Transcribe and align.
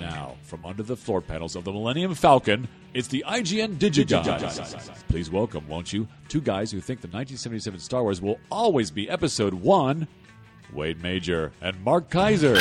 now, 0.00 0.36
from 0.42 0.64
under 0.64 0.82
the 0.82 0.96
floor 0.96 1.20
panels 1.20 1.56
of 1.56 1.64
the 1.64 1.72
Millennium 1.72 2.14
Falcon, 2.14 2.68
it's 2.94 3.08
the 3.08 3.24
IGN 3.26 3.76
DigiGods. 3.76 5.06
Please 5.08 5.30
welcome, 5.30 5.66
won't 5.68 5.92
you, 5.92 6.08
two 6.28 6.40
guys 6.40 6.72
who 6.72 6.80
think 6.80 7.00
the 7.00 7.08
1977 7.08 7.80
Star 7.80 8.02
Wars 8.02 8.20
will 8.20 8.38
always 8.50 8.90
be 8.90 9.08
Episode 9.08 9.54
1, 9.54 10.08
Wade 10.72 11.02
Major 11.02 11.52
and 11.60 11.82
Mark 11.84 12.10
Kaiser. 12.10 12.56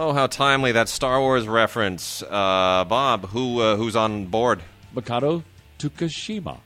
Oh, 0.00 0.12
how 0.12 0.28
timely 0.28 0.70
that 0.72 0.88
Star 0.88 1.20
Wars 1.20 1.48
reference, 1.48 2.22
uh, 2.22 2.84
Bob. 2.88 3.30
Who 3.30 3.60
uh, 3.60 3.76
who's 3.76 3.96
on 3.96 4.26
board? 4.26 4.62
Makoto 4.94 5.42
Tukashima. 5.78 6.60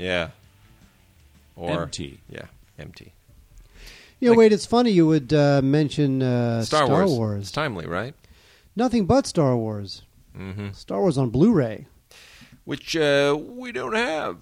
Yeah, 0.00 0.30
or 1.56 1.82
MT. 1.82 2.20
Yeah, 2.28 2.46
MT. 2.78 3.12
Yeah, 4.18 4.30
Like- 4.30 4.38
wait, 4.38 4.52
it's 4.52 4.66
funny 4.66 4.90
you 4.90 5.06
would 5.06 5.32
uh, 5.32 5.60
mention 5.62 6.22
uh, 6.22 6.62
Star, 6.62 6.86
Star, 6.86 6.96
Wars. 7.06 7.10
Wars. 7.10 7.40
It's 7.42 7.52
timely, 7.52 7.86
right? 7.86 8.14
Nothing 8.76 9.06
but 9.06 9.26
Star 9.26 9.56
Wars. 9.56 10.02
Mm-hmm. 10.36 10.72
Star 10.72 11.00
Wars 11.00 11.18
on 11.18 11.30
Blu-ray. 11.30 11.86
Which 12.64 12.96
uh, 12.96 13.36
we 13.38 13.72
don't 13.72 13.94
have 13.94 14.36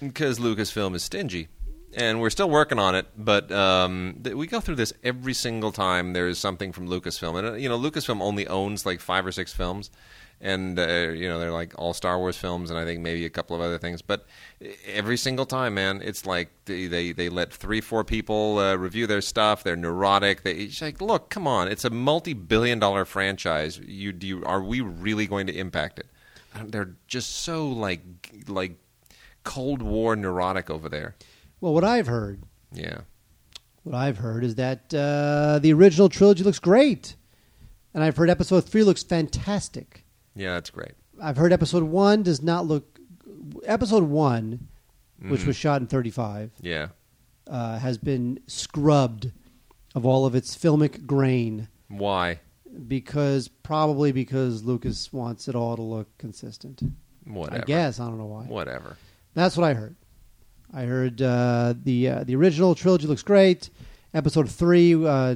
because 0.00 0.38
Lucasfilm 0.38 0.94
is 0.94 1.04
stingy, 1.04 1.48
and 1.94 2.20
we're 2.20 2.30
still 2.30 2.48
working 2.50 2.78
on 2.78 2.94
it. 2.94 3.06
But 3.16 3.52
um, 3.52 4.16
th- 4.24 4.34
we 4.34 4.46
go 4.46 4.60
through 4.60 4.76
this 4.76 4.92
every 5.04 5.34
single 5.34 5.70
time 5.70 6.12
there 6.14 6.26
is 6.26 6.38
something 6.38 6.72
from 6.72 6.88
Lucasfilm, 6.88 7.38
and 7.38 7.46
uh, 7.48 7.52
you 7.54 7.68
know 7.68 7.78
Lucasfilm 7.78 8.20
only 8.20 8.46
owns 8.48 8.84
like 8.86 9.00
five 9.00 9.24
or 9.26 9.30
six 9.32 9.52
films. 9.52 9.90
And 10.42 10.78
uh, 10.78 11.10
you 11.10 11.28
know 11.28 11.38
they're 11.38 11.52
like 11.52 11.78
all 11.78 11.92
Star 11.92 12.18
Wars 12.18 12.36
films, 12.38 12.70
and 12.70 12.78
I 12.78 12.86
think 12.86 13.00
maybe 13.00 13.26
a 13.26 13.30
couple 13.30 13.54
of 13.54 13.60
other 13.60 13.76
things. 13.76 14.00
But 14.00 14.24
every 14.86 15.18
single 15.18 15.44
time, 15.44 15.74
man, 15.74 16.00
it's 16.02 16.24
like 16.24 16.48
they 16.64 16.86
they, 16.86 17.12
they 17.12 17.28
let 17.28 17.52
three, 17.52 17.82
four 17.82 18.04
people 18.04 18.58
uh, 18.58 18.74
review 18.76 19.06
their 19.06 19.20
stuff. 19.20 19.62
They're 19.62 19.76
neurotic. 19.76 20.42
They 20.42 20.52
it's 20.52 20.80
like, 20.80 21.02
look, 21.02 21.28
come 21.28 21.46
on, 21.46 21.68
it's 21.68 21.84
a 21.84 21.90
multi-billion-dollar 21.90 23.04
franchise. 23.04 23.78
You 23.78 24.12
do 24.12 24.26
you, 24.26 24.44
are 24.46 24.62
we 24.62 24.80
really 24.80 25.26
going 25.26 25.46
to 25.48 25.54
impact 25.54 25.98
it? 25.98 26.06
They're 26.64 26.94
just 27.06 27.40
so 27.42 27.68
like 27.68 28.00
like 28.48 28.78
Cold 29.44 29.82
War 29.82 30.16
neurotic 30.16 30.70
over 30.70 30.88
there. 30.88 31.16
Well, 31.60 31.74
what 31.74 31.84
I've 31.84 32.06
heard, 32.06 32.42
Yeah, 32.72 33.00
what 33.82 33.94
I've 33.94 34.16
heard 34.16 34.42
is 34.44 34.54
that 34.54 34.94
uh, 34.94 35.58
the 35.58 35.74
original 35.74 36.08
trilogy 36.08 36.44
looks 36.44 36.58
great, 36.58 37.14
and 37.92 38.02
I've 38.02 38.16
heard 38.16 38.30
Episode 38.30 38.64
Three 38.64 38.84
looks 38.84 39.02
fantastic. 39.02 40.06
Yeah, 40.34 40.54
that's 40.54 40.70
great. 40.70 40.92
I've 41.22 41.36
heard 41.36 41.52
Episode 41.52 41.82
One 41.84 42.22
does 42.22 42.42
not 42.42 42.66
look. 42.66 42.98
Episode 43.64 44.04
One, 44.04 44.68
which 45.28 45.44
was 45.44 45.56
shot 45.56 45.80
in 45.82 45.86
35, 45.86 46.52
Yeah, 46.60 46.88
uh, 47.46 47.78
has 47.78 47.98
been 47.98 48.40
scrubbed 48.46 49.32
of 49.94 50.06
all 50.06 50.24
of 50.24 50.34
its 50.34 50.56
filmic 50.56 51.04
grain 51.06 51.68
why? 51.88 52.38
because 52.86 53.48
probably 53.48 54.12
because 54.12 54.62
Lucas 54.62 55.12
wants 55.12 55.48
it 55.48 55.54
all 55.54 55.74
to 55.76 55.82
look 55.82 56.16
consistent. 56.18 56.80
Whatever. 57.24 57.62
I 57.62 57.64
guess 57.66 57.98
I 58.00 58.06
don't 58.06 58.18
know 58.18 58.26
why. 58.26 58.44
Whatever. 58.44 58.96
That's 59.34 59.56
what 59.56 59.64
I 59.64 59.74
heard. 59.74 59.96
I 60.72 60.82
heard 60.82 61.20
uh, 61.20 61.74
the 61.82 62.08
uh, 62.08 62.24
the 62.24 62.36
original 62.36 62.74
trilogy 62.74 63.06
looks 63.08 63.22
great. 63.24 63.68
Episode 64.14 64.48
three, 64.50 64.94
uh, 64.94 65.34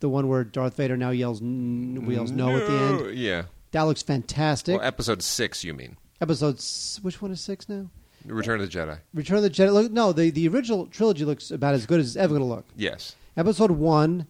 the 0.00 0.08
one 0.08 0.28
where 0.28 0.44
Darth 0.44 0.76
Vader 0.76 0.96
now 0.96 1.10
yells 1.10 1.40
n- 1.40 2.04
yells 2.10 2.30
no, 2.32 2.56
at 2.56 2.66
the 2.66 2.72
end, 3.08 3.16
Yeah. 3.16 3.44
That 3.76 3.82
looks 3.82 4.02
fantastic. 4.02 4.78
Well, 4.78 4.86
episode 4.86 5.22
six, 5.22 5.62
you 5.62 5.74
mean? 5.74 5.96
Episode 6.20 6.56
s- 6.56 6.98
which 7.02 7.20
one 7.20 7.30
is 7.30 7.40
six 7.40 7.68
now? 7.68 7.90
Return 8.24 8.60
of 8.60 8.70
the 8.70 8.78
Jedi. 8.78 8.98
Return 9.14 9.36
of 9.36 9.42
the 9.42 9.50
Jedi. 9.50 9.72
Look, 9.72 9.92
no, 9.92 10.12
the 10.12 10.30
the 10.30 10.48
original 10.48 10.86
trilogy 10.86 11.24
looks 11.24 11.50
about 11.50 11.74
as 11.74 11.86
good 11.86 12.00
as 12.00 12.06
it's 12.08 12.16
ever 12.16 12.30
going 12.36 12.40
to 12.48 12.54
look. 12.54 12.64
Yes. 12.74 13.14
Episode 13.36 13.70
one, 13.72 14.26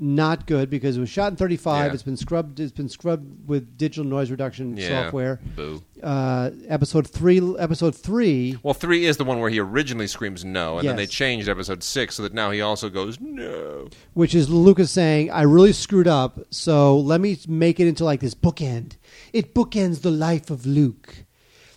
not 0.00 0.46
good 0.46 0.68
because 0.70 0.96
it 0.96 1.00
was 1.00 1.08
shot 1.08 1.32
in 1.32 1.36
35. 1.36 1.86
Yeah. 1.86 1.92
It's 1.94 2.02
been 2.02 2.16
scrubbed. 2.16 2.60
It's 2.60 2.72
been 2.72 2.88
scrubbed 2.88 3.48
with 3.48 3.76
digital 3.78 4.04
noise 4.04 4.30
reduction 4.30 4.76
Yeah. 4.76 5.04
software. 5.04 5.40
Boo. 5.56 5.82
Uh, 6.02 6.50
episode 6.68 7.06
three. 7.08 7.40
Episode 7.58 7.94
three. 7.94 8.58
Well, 8.62 8.74
three 8.74 9.06
is 9.06 9.16
the 9.16 9.24
one 9.24 9.40
where 9.40 9.50
he 9.50 9.58
originally 9.58 10.06
screams 10.06 10.44
no, 10.44 10.78
and 10.78 10.88
then 10.88 10.96
they 10.96 11.06
changed 11.06 11.48
episode 11.48 11.82
six 11.82 12.16
so 12.16 12.22
that 12.22 12.34
now 12.34 12.50
he 12.50 12.60
also 12.60 12.88
goes 12.90 13.18
no. 13.20 13.88
which 14.14 14.34
is 14.34 14.48
Lucas 14.50 14.90
saying, 14.90 15.30
"I 15.30 15.42
really 15.42 15.72
screwed 15.72 16.08
up, 16.08 16.38
so 16.50 16.98
let 16.98 17.20
me 17.20 17.38
make 17.48 17.80
it 17.80 17.86
into 17.86 18.04
like 18.04 18.20
this 18.20 18.34
bookend. 18.34 18.96
It 19.32 19.54
bookends 19.54 20.02
the 20.02 20.10
life 20.10 20.50
of 20.50 20.66
Luke. 20.66 21.24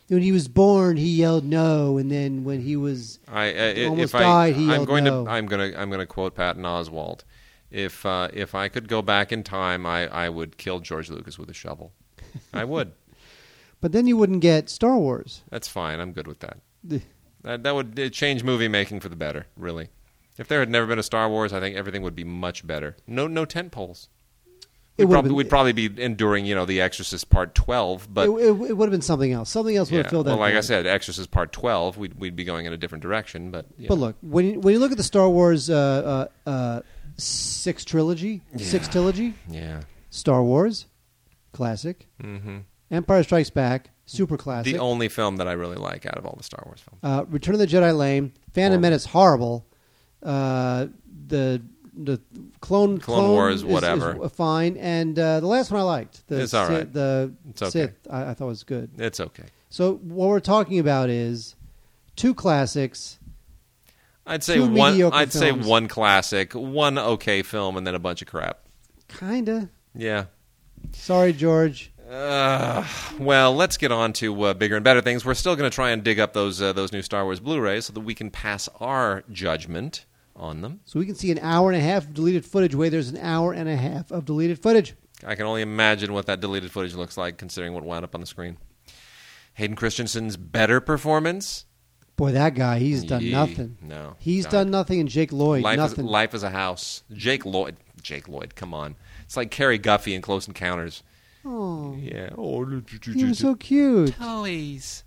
When 0.10 0.24
he 0.24 0.32
was 0.32 0.48
born, 0.48 0.98
he 0.98 1.08
yelled 1.08 1.46
no, 1.46 1.98
and 2.00 2.12
then 2.12 2.44
when 2.44 2.62
he 2.62 2.76
was 2.76 3.20
I 3.28 3.54
uh, 3.54 3.90
Almost 3.90 4.16
if 4.16 4.16
I 4.16 4.20
died, 4.22 4.56
he 4.56 4.64
I'm 4.64 4.70
yelled 4.72 4.88
going 4.88 5.04
no. 5.04 5.24
to 5.26 5.30
I'm 5.30 5.46
going 5.46 5.72
to 5.72 5.80
I'm 5.80 5.90
going 5.90 6.00
to 6.00 6.08
quote 6.08 6.34
Patton 6.36 6.64
Oswalt. 6.64 7.22
If 7.72 8.06
uh, 8.06 8.30
if 8.34 8.56
I 8.56 8.68
could 8.68 8.88
go 8.88 9.02
back 9.02 9.32
in 9.32 9.44
time, 9.44 9.86
I, 9.86 10.08
I 10.08 10.30
would 10.30 10.58
kill 10.58 10.80
George 10.80 11.10
Lucas 11.10 11.38
with 11.38 11.50
a 11.50 11.54
shovel. 11.54 11.94
I 12.54 12.64
would. 12.64 12.94
but 13.82 13.92
then 13.92 14.08
you 14.08 14.18
wouldn't 14.18 14.42
get 14.42 14.70
Star 14.70 14.98
Wars. 14.98 15.44
That's 15.50 15.68
fine. 15.68 16.00
I'm 16.00 16.12
good 16.12 16.28
with 16.28 16.40
that. 16.40 16.58
That 17.44 17.64
that 17.64 17.76
would 17.76 18.12
change 18.12 18.44
movie 18.44 18.68
making 18.68 19.00
for 19.02 19.10
the 19.10 19.16
better. 19.16 19.46
Really. 19.56 19.90
If 20.38 20.48
there 20.48 20.62
had 20.62 20.70
never 20.70 20.88
been 20.88 21.00
a 21.00 21.04
Star 21.04 21.30
Wars, 21.30 21.52
I 21.52 21.60
think 21.60 21.76
everything 21.76 22.02
would 22.02 22.16
be 22.16 22.24
much 22.24 22.66
better. 22.66 22.96
No 23.06 23.28
no 23.28 23.46
tent 23.46 23.72
poles. 23.72 24.10
It 25.00 25.06
We'd 25.06 25.12
would've 25.12 25.14
probably, 25.14 25.30
been- 25.30 25.36
we'd 25.38 25.50
probably 25.50 25.72
be 25.72 26.04
enduring, 26.04 26.46
you 26.46 26.56
know, 26.56 26.66
The 26.66 26.82
Exorcist 26.82 27.30
Part 27.30 27.56
12, 27.56 28.14
but 28.14 28.28
it, 28.28 28.32
it, 28.32 28.48
it 28.48 28.54
would 28.54 28.80
have 28.80 28.92
been 28.92 29.02
something 29.02 29.32
else. 29.32 29.50
Something 29.50 29.78
else 29.78 29.90
would 29.92 29.96
yeah. 29.96 30.04
have 30.04 30.12
filled 30.12 30.26
that. 30.26 30.32
well, 30.32 30.40
like 30.40 30.52
I 30.52 30.58
void. 30.58 30.66
said, 30.66 30.86
Exorcist 30.86 31.32
Part 31.32 31.54
12, 31.54 31.98
we'd, 31.98 32.16
we'd 32.16 32.36
be 32.36 32.44
going 32.44 32.66
in 32.66 32.74
a 32.74 32.78
different 32.78 33.02
direction, 33.02 33.50
but 33.50 33.66
yeah. 33.78 33.88
But 33.88 33.98
look, 33.98 34.18
when 34.20 34.46
you, 34.46 34.60
when 34.60 34.74
you 34.74 34.80
look 34.82 34.92
at 34.92 34.98
the 34.98 35.04
Star 35.04 35.30
Wars 35.30 35.70
uh, 35.70 36.28
uh, 36.46 36.50
uh, 36.50 36.82
six 37.20 37.84
trilogy, 37.86 38.42
six 38.58 38.88
trilogy, 38.88 39.34
yeah. 39.50 39.82
Star 40.10 40.44
Wars, 40.44 40.86
classic. 41.54 42.08
hmm 42.22 42.60
Empire 42.92 43.22
Strikes 43.24 43.52
Back, 43.52 43.92
super 44.08 44.36
classic. 44.36 44.74
The 44.74 44.80
only 44.80 45.10
film 45.10 45.38
that 45.38 45.48
I 45.48 45.52
really 45.52 45.76
like 45.76 46.08
out 46.08 46.18
of 46.18 46.26
all 46.26 46.34
the 46.36 46.44
Star 46.44 46.64
Wars 46.66 46.80
films. 46.82 47.00
Uh, 47.04 47.24
Return 47.30 47.54
of 47.54 47.60
the 47.60 47.68
Jedi 47.68 47.96
lame. 47.96 48.34
Phantom 48.54 48.72
Horrible. 48.72 48.82
Menace 48.82 49.06
horrible. 49.06 49.68
Uh, 50.24 50.88
the 51.28 51.62
the 52.02 52.20
clone 52.62 52.98
Clone 52.98 53.30
Wars, 53.32 53.58
is- 53.58 53.66
whatever. 53.66 54.26
is 54.26 54.32
fine. 54.32 54.76
And 54.78 55.20
uh, 55.20 55.40
the 55.40 55.46
last 55.48 55.70
one 55.70 55.82
I 55.82 55.84
liked. 55.84 56.28
The 56.28 56.42
It's 56.42 56.54
all 56.54 56.66
Sith- 56.68 56.94
The 56.94 57.34
It's 57.50 57.62
okay. 57.62 57.70
Sith 57.72 57.94
I, 58.10 58.32
I 58.32 58.34
thought 58.34 58.48
was 58.48 58.64
good. 58.64 58.90
It's 58.98 59.20
okay. 59.20 59.44
So 59.70 59.96
what 59.98 60.30
we're 60.30 60.40
talking 60.40 60.80
about 60.80 61.10
is 61.12 61.56
two 62.16 62.34
classics. 62.34 63.19
I'd 64.30 64.44
say 64.44 64.56
Two 64.56 64.68
one. 64.68 65.02
I'd 65.12 65.34
say 65.34 65.52
one 65.52 65.88
classic, 65.88 66.54
one 66.54 66.98
okay 66.98 67.42
film, 67.42 67.76
and 67.78 67.86
then 67.86 67.96
a 67.96 68.00
bunch 68.00 68.22
of 68.22 68.28
crap. 68.28 68.60
Kinda. 69.08 69.70
Yeah. 69.96 70.26
Sorry, 70.94 71.34
George. 71.34 71.92
Uh, 72.10 72.86
well, 73.20 73.54
let's 73.54 73.78
get 73.78 73.92
on 73.92 74.14
to 74.14 74.44
uh, 74.44 74.54
bigger 74.54 74.76
and 74.76 74.84
better 74.84 75.02
things. 75.02 75.26
We're 75.26 75.34
still 75.34 75.56
going 75.56 75.70
to 75.70 75.74
try 75.74 75.92
and 75.92 76.04
dig 76.04 76.20
up 76.20 76.34
those 76.34 76.62
uh, 76.62 76.74
those 76.74 76.92
new 76.92 77.02
Star 77.02 77.24
Wars 77.24 77.40
Blu-rays 77.40 77.86
so 77.86 77.94
that 77.94 78.00
we 78.00 78.16
can 78.16 78.32
pass 78.32 78.70
our 78.80 79.24
judgment 79.32 80.06
on 80.36 80.62
them. 80.62 80.80
So 80.86 81.00
we 81.00 81.06
can 81.06 81.16
see 81.16 81.32
an 81.32 81.40
hour 81.40 81.72
and 81.72 81.80
a 81.80 81.84
half 81.84 82.06
of 82.06 82.14
deleted 82.14 82.46
footage. 82.46 82.74
Where 82.74 82.90
there's 82.90 83.10
an 83.10 83.18
hour 83.18 83.52
and 83.52 83.68
a 83.68 83.76
half 83.76 84.12
of 84.12 84.26
deleted 84.26 84.62
footage. 84.62 84.96
I 85.26 85.36
can 85.36 85.46
only 85.46 85.62
imagine 85.62 86.14
what 86.14 86.28
that 86.28 86.40
deleted 86.40 86.72
footage 86.72 86.96
looks 86.96 87.18
like, 87.18 87.38
considering 87.38 87.74
what 87.74 87.84
wound 87.84 88.06
up 88.06 88.16
on 88.16 88.22
the 88.22 88.28
screen. 88.28 88.58
Hayden 89.56 89.76
Christensen's 89.76 90.38
better 90.38 90.80
performance. 90.80 91.66
Boy, 92.20 92.34
that 92.34 92.54
guy, 92.54 92.80
he's 92.80 93.06
done 93.06 93.22
Yee, 93.22 93.32
nothing. 93.32 93.78
No, 93.82 94.16
He's 94.20 94.44
God. 94.44 94.52
done 94.52 94.72
nothing. 94.72 95.00
And 95.00 95.08
Jake 95.08 95.32
Lloyd, 95.32 95.64
life 95.64 95.78
nothing. 95.78 96.04
Is, 96.04 96.12
life 96.12 96.34
is 96.36 96.44
a 96.44 96.50
house. 96.50 97.04
Jake 97.14 97.46
Lloyd. 97.46 97.78
Jake 98.02 98.28
Lloyd. 98.28 98.56
Come 98.56 98.74
on. 98.74 98.96
It's 99.24 99.38
like 99.38 99.52
Cary 99.52 99.78
Guffey 99.78 100.14
in 100.14 100.22
Close 100.22 100.46
Encounters. 100.46 101.02
oh, 101.46 101.96
Yeah. 101.98 102.32
Oh, 102.38 102.66
he 103.14 103.24
was 103.24 103.40
so 103.40 103.56
cute. 103.56 104.16
toys. 104.20 105.06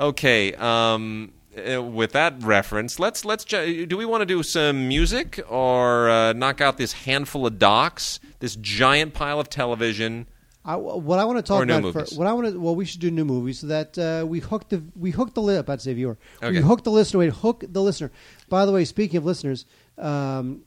Okay. 0.00 0.52
Um, 0.54 1.32
uh, 1.56 1.80
with 1.82 2.10
that 2.12 2.42
reference, 2.42 2.98
let's 2.98 3.24
let's. 3.24 3.44
ju- 3.44 3.86
Do 3.86 3.96
we 3.96 4.04
want 4.04 4.22
to 4.22 4.26
do 4.26 4.42
some 4.42 4.88
music 4.88 5.40
or 5.48 6.10
uh, 6.10 6.32
knock 6.32 6.60
out 6.60 6.76
this 6.76 6.92
handful 6.92 7.46
of 7.46 7.58
docs, 7.58 8.18
this 8.40 8.56
giant 8.56 9.14
pile 9.14 9.38
of 9.40 9.48
television? 9.48 10.26
I, 10.68 10.74
what 10.76 11.18
I 11.20 11.24
want 11.24 11.38
to 11.38 11.42
talk 11.42 11.60
Or 11.60 11.62
about 11.62 11.82
movies. 11.82 12.00
first, 12.02 12.18
what 12.18 12.26
I 12.26 12.32
want 12.32 12.48
to 12.52 12.58
well 12.58 12.74
we 12.74 12.84
should 12.84 13.00
do 13.00 13.10
new 13.10 13.24
movies 13.24 13.60
so 13.60 13.68
that 13.68 13.96
uh, 13.96 14.26
we 14.26 14.40
hook 14.40 14.68
the 14.68 14.82
we 14.96 15.12
hook 15.12 15.32
the 15.32 15.40
li- 15.40 15.62
I'd 15.66 15.80
say 15.80 15.94
viewer 15.94 16.18
we 16.42 16.48
Okay. 16.48 16.60
hook 16.60 16.82
the 16.82 16.90
listener 16.90 17.18
we 17.20 17.28
hook 17.28 17.64
the 17.68 17.80
listener. 17.82 18.10
By 18.48 18.66
the 18.66 18.72
way, 18.72 18.84
speaking 18.84 19.18
of 19.18 19.24
listeners, 19.24 19.64
um, 19.96 20.62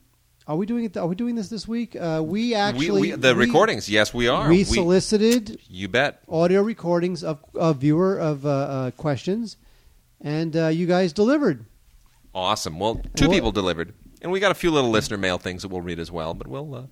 are 0.46 0.56
we 0.56 0.64
doing 0.66 0.84
it? 0.86 0.96
Are 0.96 1.06
we 1.06 1.14
doing 1.14 1.34
this 1.36 1.48
this 1.50 1.68
week? 1.68 1.94
Uh, 1.94 2.22
we 2.24 2.54
actually 2.54 2.90
we, 2.90 3.00
we, 3.00 3.10
the 3.12 3.34
we- 3.34 3.44
recordings. 3.46 3.88
Yes, 3.90 4.14
we 4.14 4.26
are. 4.26 4.48
We 4.48 4.64
solicited 4.64 5.60
You 5.68 5.88
bet. 5.88 6.22
audio 6.28 6.62
recordings 6.62 7.22
of 7.22 7.38
of 7.54 7.76
viewer 7.78 8.18
of 8.18 8.46
uh, 8.46 8.48
uh, 8.50 8.90
questions, 8.92 9.58
and 10.20 10.56
uh, 10.56 10.68
you 10.68 10.86
guys 10.86 11.12
delivered. 11.12 11.66
Awesome. 12.34 12.78
Well, 12.78 13.02
two 13.16 13.26
What- 13.28 13.34
people 13.34 13.52
delivered, 13.52 13.92
and 14.22 14.32
we 14.32 14.40
got 14.40 14.50
a 14.50 14.54
few 14.54 14.70
little 14.70 14.90
listener 14.90 15.18
mail 15.18 15.36
things 15.38 15.62
that 15.62 15.68
we'll 15.68 15.82
read 15.82 15.98
as 15.98 16.10
well. 16.10 16.32
But 16.34 16.46
we'll 16.48 16.74
uh, 16.74 16.82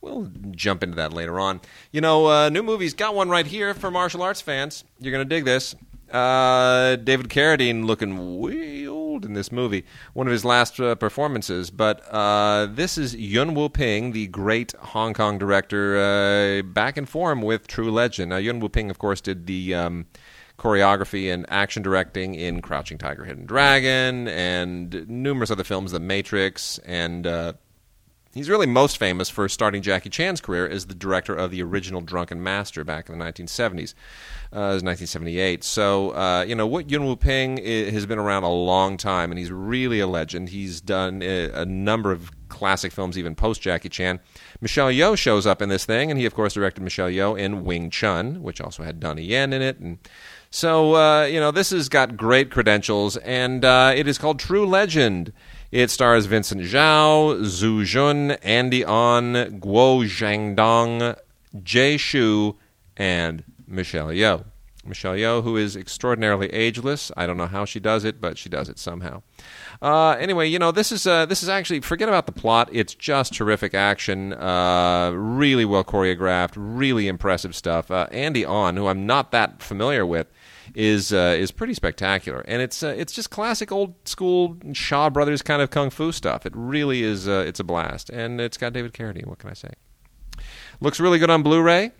we'll 0.00 0.30
jump 0.52 0.82
into 0.82 0.96
that 0.96 1.12
later 1.12 1.38
on. 1.40 1.60
You 1.92 2.00
know, 2.00 2.26
uh, 2.26 2.48
new 2.48 2.62
movies 2.62 2.94
got 2.94 3.14
one 3.14 3.28
right 3.28 3.46
here 3.46 3.74
for 3.74 3.90
martial 3.90 4.22
arts 4.22 4.40
fans. 4.40 4.84
You're 5.00 5.12
gonna 5.12 5.24
dig 5.24 5.44
this. 5.44 5.74
Uh, 6.10 6.96
David 6.96 7.28
Carradine 7.28 7.84
looking 7.84 8.40
way 8.40 8.86
old 8.86 9.24
in 9.24 9.34
this 9.34 9.52
movie. 9.52 9.84
One 10.14 10.26
of 10.26 10.32
his 10.32 10.44
last 10.44 10.80
uh, 10.80 10.94
performances. 10.94 11.70
But 11.70 12.02
uh, 12.10 12.66
this 12.70 12.96
is 12.96 13.14
Yuen 13.14 13.54
Woo 13.54 13.68
Ping, 13.68 14.12
the 14.12 14.26
great 14.28 14.72
Hong 14.80 15.12
Kong 15.12 15.38
director, 15.38 15.98
uh, 15.98 16.62
back 16.62 16.96
in 16.96 17.04
form 17.04 17.42
with 17.42 17.66
True 17.66 17.90
Legend. 17.90 18.30
Now, 18.30 18.36
Yuen 18.36 18.60
Woo 18.60 18.68
Ping, 18.68 18.90
of 18.90 18.98
course, 18.98 19.20
did 19.20 19.46
the. 19.46 19.74
Um, 19.74 20.06
choreography 20.58 21.32
and 21.32 21.46
action 21.50 21.84
directing 21.84 22.34
in 22.34 22.60
Crouching 22.60 22.98
Tiger, 22.98 23.24
Hidden 23.24 23.46
Dragon, 23.46 24.26
and 24.26 25.08
numerous 25.08 25.52
other 25.52 25.62
films, 25.62 25.92
The 25.92 26.00
Matrix, 26.00 26.78
and 26.78 27.28
uh, 27.28 27.52
He's 28.38 28.48
really 28.48 28.66
most 28.66 28.98
famous 28.98 29.28
for 29.28 29.48
starting 29.48 29.82
Jackie 29.82 30.10
Chan's 30.10 30.40
career 30.40 30.68
as 30.68 30.86
the 30.86 30.94
director 30.94 31.34
of 31.34 31.50
the 31.50 31.60
original 31.60 32.00
Drunken 32.00 32.40
Master 32.40 32.84
back 32.84 33.08
in 33.08 33.18
the 33.18 33.24
1970s. 33.24 33.94
Uh, 34.54 34.70
it 34.70 34.78
was 34.78 34.84
1978. 34.84 35.64
So, 35.64 36.10
uh, 36.10 36.44
you 36.46 36.54
know, 36.54 36.64
what 36.64 36.88
Yuen 36.88 37.04
Woo 37.04 37.16
Ping 37.16 37.56
has 37.56 38.06
been 38.06 38.20
around 38.20 38.44
a 38.44 38.48
long 38.48 38.96
time, 38.96 39.32
and 39.32 39.40
he's 39.40 39.50
really 39.50 39.98
a 39.98 40.06
legend. 40.06 40.50
He's 40.50 40.80
done 40.80 41.20
a, 41.20 41.50
a 41.50 41.66
number 41.66 42.12
of 42.12 42.30
classic 42.48 42.92
films, 42.92 43.18
even 43.18 43.34
post 43.34 43.60
Jackie 43.60 43.88
Chan. 43.88 44.20
Michelle 44.60 44.92
Yeoh 44.92 45.18
shows 45.18 45.44
up 45.44 45.60
in 45.60 45.68
this 45.68 45.84
thing, 45.84 46.08
and 46.08 46.20
he, 46.20 46.24
of 46.24 46.32
course, 46.32 46.54
directed 46.54 46.82
Michelle 46.82 47.10
Yeoh 47.10 47.36
in 47.36 47.64
Wing 47.64 47.90
Chun, 47.90 48.40
which 48.40 48.60
also 48.60 48.84
had 48.84 49.00
Donnie 49.00 49.24
Yen 49.24 49.52
in 49.52 49.62
it. 49.62 49.80
And 49.80 49.98
so, 50.48 50.94
uh, 50.94 51.24
you 51.24 51.40
know, 51.40 51.50
this 51.50 51.70
has 51.70 51.88
got 51.88 52.16
great 52.16 52.52
credentials, 52.52 53.16
and 53.16 53.64
uh, 53.64 53.92
it 53.96 54.06
is 54.06 54.16
called 54.16 54.38
True 54.38 54.64
Legend. 54.64 55.32
It 55.70 55.90
stars 55.90 56.24
Vincent 56.24 56.62
Zhao, 56.62 57.42
Zhou 57.42 57.82
Xun, 57.82 58.38
Andy 58.42 58.86
On, 58.86 59.34
Guo 59.60 60.02
Xiaodong, 60.02 61.14
Jay 61.62 61.98
Chou, 61.98 62.56
and 62.96 63.44
Michelle 63.66 64.08
Yeoh. 64.08 64.44
Michelle 64.86 65.12
Yeoh, 65.12 65.42
who 65.42 65.58
is 65.58 65.76
extraordinarily 65.76 66.48
ageless. 66.54 67.12
I 67.18 67.26
don't 67.26 67.36
know 67.36 67.46
how 67.46 67.66
she 67.66 67.80
does 67.80 68.04
it, 68.04 68.18
but 68.18 68.38
she 68.38 68.48
does 68.48 68.70
it 68.70 68.78
somehow. 68.78 69.22
Uh, 69.82 70.12
anyway, 70.12 70.48
you 70.48 70.58
know 70.58 70.72
this 70.72 70.90
is 70.90 71.06
uh, 71.06 71.26
this 71.26 71.42
is 71.42 71.50
actually 71.50 71.80
forget 71.80 72.08
about 72.08 72.24
the 72.24 72.32
plot. 72.32 72.70
It's 72.72 72.94
just 72.94 73.34
terrific 73.34 73.74
action, 73.74 74.32
uh, 74.32 75.12
really 75.14 75.66
well 75.66 75.84
choreographed, 75.84 76.54
really 76.56 77.08
impressive 77.08 77.54
stuff. 77.54 77.90
Uh, 77.90 78.06
Andy 78.10 78.46
On, 78.46 78.74
who 78.76 78.86
I'm 78.86 79.04
not 79.04 79.32
that 79.32 79.62
familiar 79.62 80.06
with, 80.06 80.28
is 80.74 81.12
uh, 81.12 81.36
is 81.38 81.50
pretty 81.50 81.74
spectacular, 81.74 82.40
and 82.48 82.62
it's 82.62 82.82
uh, 82.82 82.94
it's 82.96 83.12
just 83.12 83.30
classic 83.30 83.72
old 83.72 83.94
school 84.08 84.56
Shaw 84.72 85.10
Brothers 85.10 85.42
kind 85.42 85.62
of 85.62 85.70
kung 85.70 85.90
fu 85.90 86.12
stuff. 86.12 86.46
It 86.46 86.52
really 86.54 87.02
is. 87.02 87.28
Uh, 87.28 87.44
it's 87.46 87.60
a 87.60 87.64
blast, 87.64 88.10
and 88.10 88.40
it's 88.40 88.56
got 88.56 88.72
David 88.72 88.92
Carradine. 88.92 89.26
What 89.26 89.38
can 89.38 89.50
I 89.50 89.54
say? 89.54 89.70
Looks 90.80 91.00
really 91.00 91.18
good 91.18 91.30
on 91.30 91.42
Blu-ray. 91.42 91.92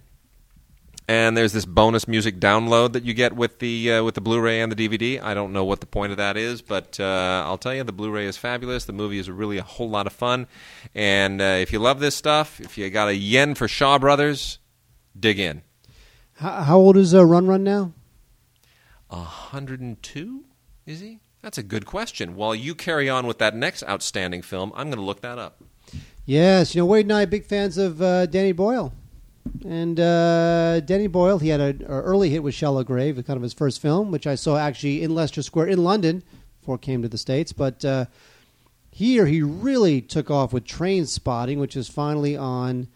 And 1.10 1.34
there's 1.38 1.54
this 1.54 1.64
bonus 1.64 2.06
music 2.06 2.38
download 2.38 2.92
that 2.92 3.02
you 3.02 3.14
get 3.14 3.34
with 3.34 3.60
the 3.60 3.92
uh, 3.92 4.04
with 4.04 4.14
the 4.14 4.20
Blu-ray 4.20 4.60
and 4.60 4.70
the 4.70 4.76
DVD. 4.76 5.22
I 5.22 5.32
don't 5.32 5.54
know 5.54 5.64
what 5.64 5.80
the 5.80 5.86
point 5.86 6.10
of 6.12 6.18
that 6.18 6.36
is, 6.36 6.60
but 6.60 7.00
uh, 7.00 7.44
I'll 7.46 7.56
tell 7.56 7.74
you, 7.74 7.82
the 7.82 7.92
Blu-ray 7.92 8.26
is 8.26 8.36
fabulous. 8.36 8.84
The 8.84 8.92
movie 8.92 9.18
is 9.18 9.30
really 9.30 9.56
a 9.56 9.62
whole 9.62 9.88
lot 9.88 10.06
of 10.06 10.12
fun, 10.12 10.46
and 10.94 11.40
uh, 11.40 11.44
if 11.44 11.72
you 11.72 11.78
love 11.78 12.00
this 12.00 12.14
stuff, 12.14 12.60
if 12.60 12.76
you 12.76 12.90
got 12.90 13.08
a 13.08 13.14
yen 13.14 13.54
for 13.54 13.66
Shaw 13.66 13.98
Brothers, 13.98 14.58
dig 15.18 15.38
in. 15.38 15.62
How, 16.34 16.76
old 16.76 16.98
is 16.98 17.14
uh, 17.14 17.24
Run 17.24 17.46
Run 17.46 17.64
now? 17.64 17.94
102? 19.08 20.44
Is 20.87 21.00
he? 21.00 21.20
That's 21.43 21.58
a 21.58 21.62
good 21.62 21.87
question. 21.87 22.34
While 22.34 22.55
you 22.55 22.75
carry 22.75 23.08
on 23.08 23.26
with 23.26 23.38
that 23.38 23.55
next 23.55 23.82
outstanding 23.84 24.43
film, 24.43 24.72
I'm 24.75 24.88
going 24.88 24.99
to 24.99 25.05
look 25.05 25.20
that 25.22 25.38
up. 25.38 25.62
Yes, 26.26 26.75
you 26.75 26.82
know 26.82 26.87
Wade 26.87 27.06
and 27.06 27.12
I 27.12 27.22
are 27.22 27.26
big 27.26 27.46
fans 27.46 27.78
of 27.78 28.02
uh, 28.02 28.26
Danny 28.26 28.52
Boyle, 28.52 28.93
and 29.64 29.99
uh, 29.99 30.81
Danny 30.81 31.06
Boyle 31.06 31.38
he 31.38 31.49
had 31.49 31.60
an 31.60 31.84
early 31.84 32.28
hit 32.28 32.43
with 32.43 32.55
Shallow 32.55 32.84
Grave, 32.84 33.14
kind 33.26 33.37
of 33.38 33.43
his 33.43 33.55
first 33.55 33.81
film, 33.81 34.10
which 34.10 34.26
I 34.26 34.34
saw 34.34 34.58
actually 34.58 35.02
in 35.02 35.14
Leicester 35.14 35.43
Square 35.43 35.69
in 35.69 35.82
London 35.82 36.22
before 36.61 36.75
it 36.75 36.82
came 36.82 37.00
to 37.00 37.08
the 37.08 37.16
states. 37.16 37.54
But 37.54 37.82
uh, 37.82 38.06
here 38.90 39.25
he 39.25 39.40
really 39.40 40.02
took 40.02 40.31
off 40.31 40.52
with 40.52 40.64
Trainspotting, 40.66 41.58
which 41.58 41.76
is 41.76 41.88
finally 41.88 42.37
on 42.37 42.88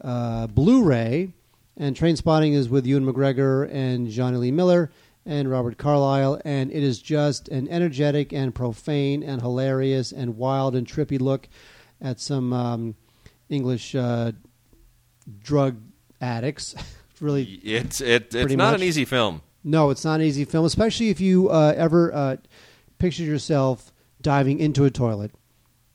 uh, 0.00 0.46
Blu-ray, 0.46 1.32
and 1.76 1.96
Trainspotting 1.96 2.54
is 2.54 2.68
with 2.68 2.86
Ewan 2.86 3.04
McGregor 3.04 3.68
and 3.72 4.08
Jonny 4.08 4.36
Lee 4.36 4.52
Miller 4.52 4.92
and 5.28 5.50
Robert 5.50 5.76
Carlyle, 5.76 6.40
and 6.46 6.72
it 6.72 6.82
is 6.82 7.00
just 7.02 7.48
an 7.48 7.68
energetic 7.68 8.32
and 8.32 8.54
profane 8.54 9.22
and 9.22 9.42
hilarious 9.42 10.10
and 10.10 10.38
wild 10.38 10.74
and 10.74 10.86
trippy 10.86 11.20
look 11.20 11.48
at 12.00 12.18
some 12.18 12.52
um, 12.54 12.94
English 13.50 13.94
uh, 13.94 14.32
drug 15.42 15.76
addicts. 16.22 16.74
really, 17.20 17.44
it's 17.44 18.00
it, 18.00 18.34
it's 18.34 18.54
not 18.54 18.72
much. 18.72 18.80
an 18.80 18.86
easy 18.86 19.04
film. 19.04 19.42
no, 19.62 19.90
it's 19.90 20.02
not 20.04 20.20
an 20.20 20.26
easy 20.26 20.46
film, 20.46 20.64
especially 20.64 21.10
if 21.10 21.20
you 21.20 21.50
uh, 21.50 21.74
ever 21.76 22.12
uh, 22.14 22.36
picture 22.98 23.22
yourself 23.22 23.92
diving 24.22 24.58
into 24.58 24.86
a 24.86 24.90
toilet. 24.90 25.30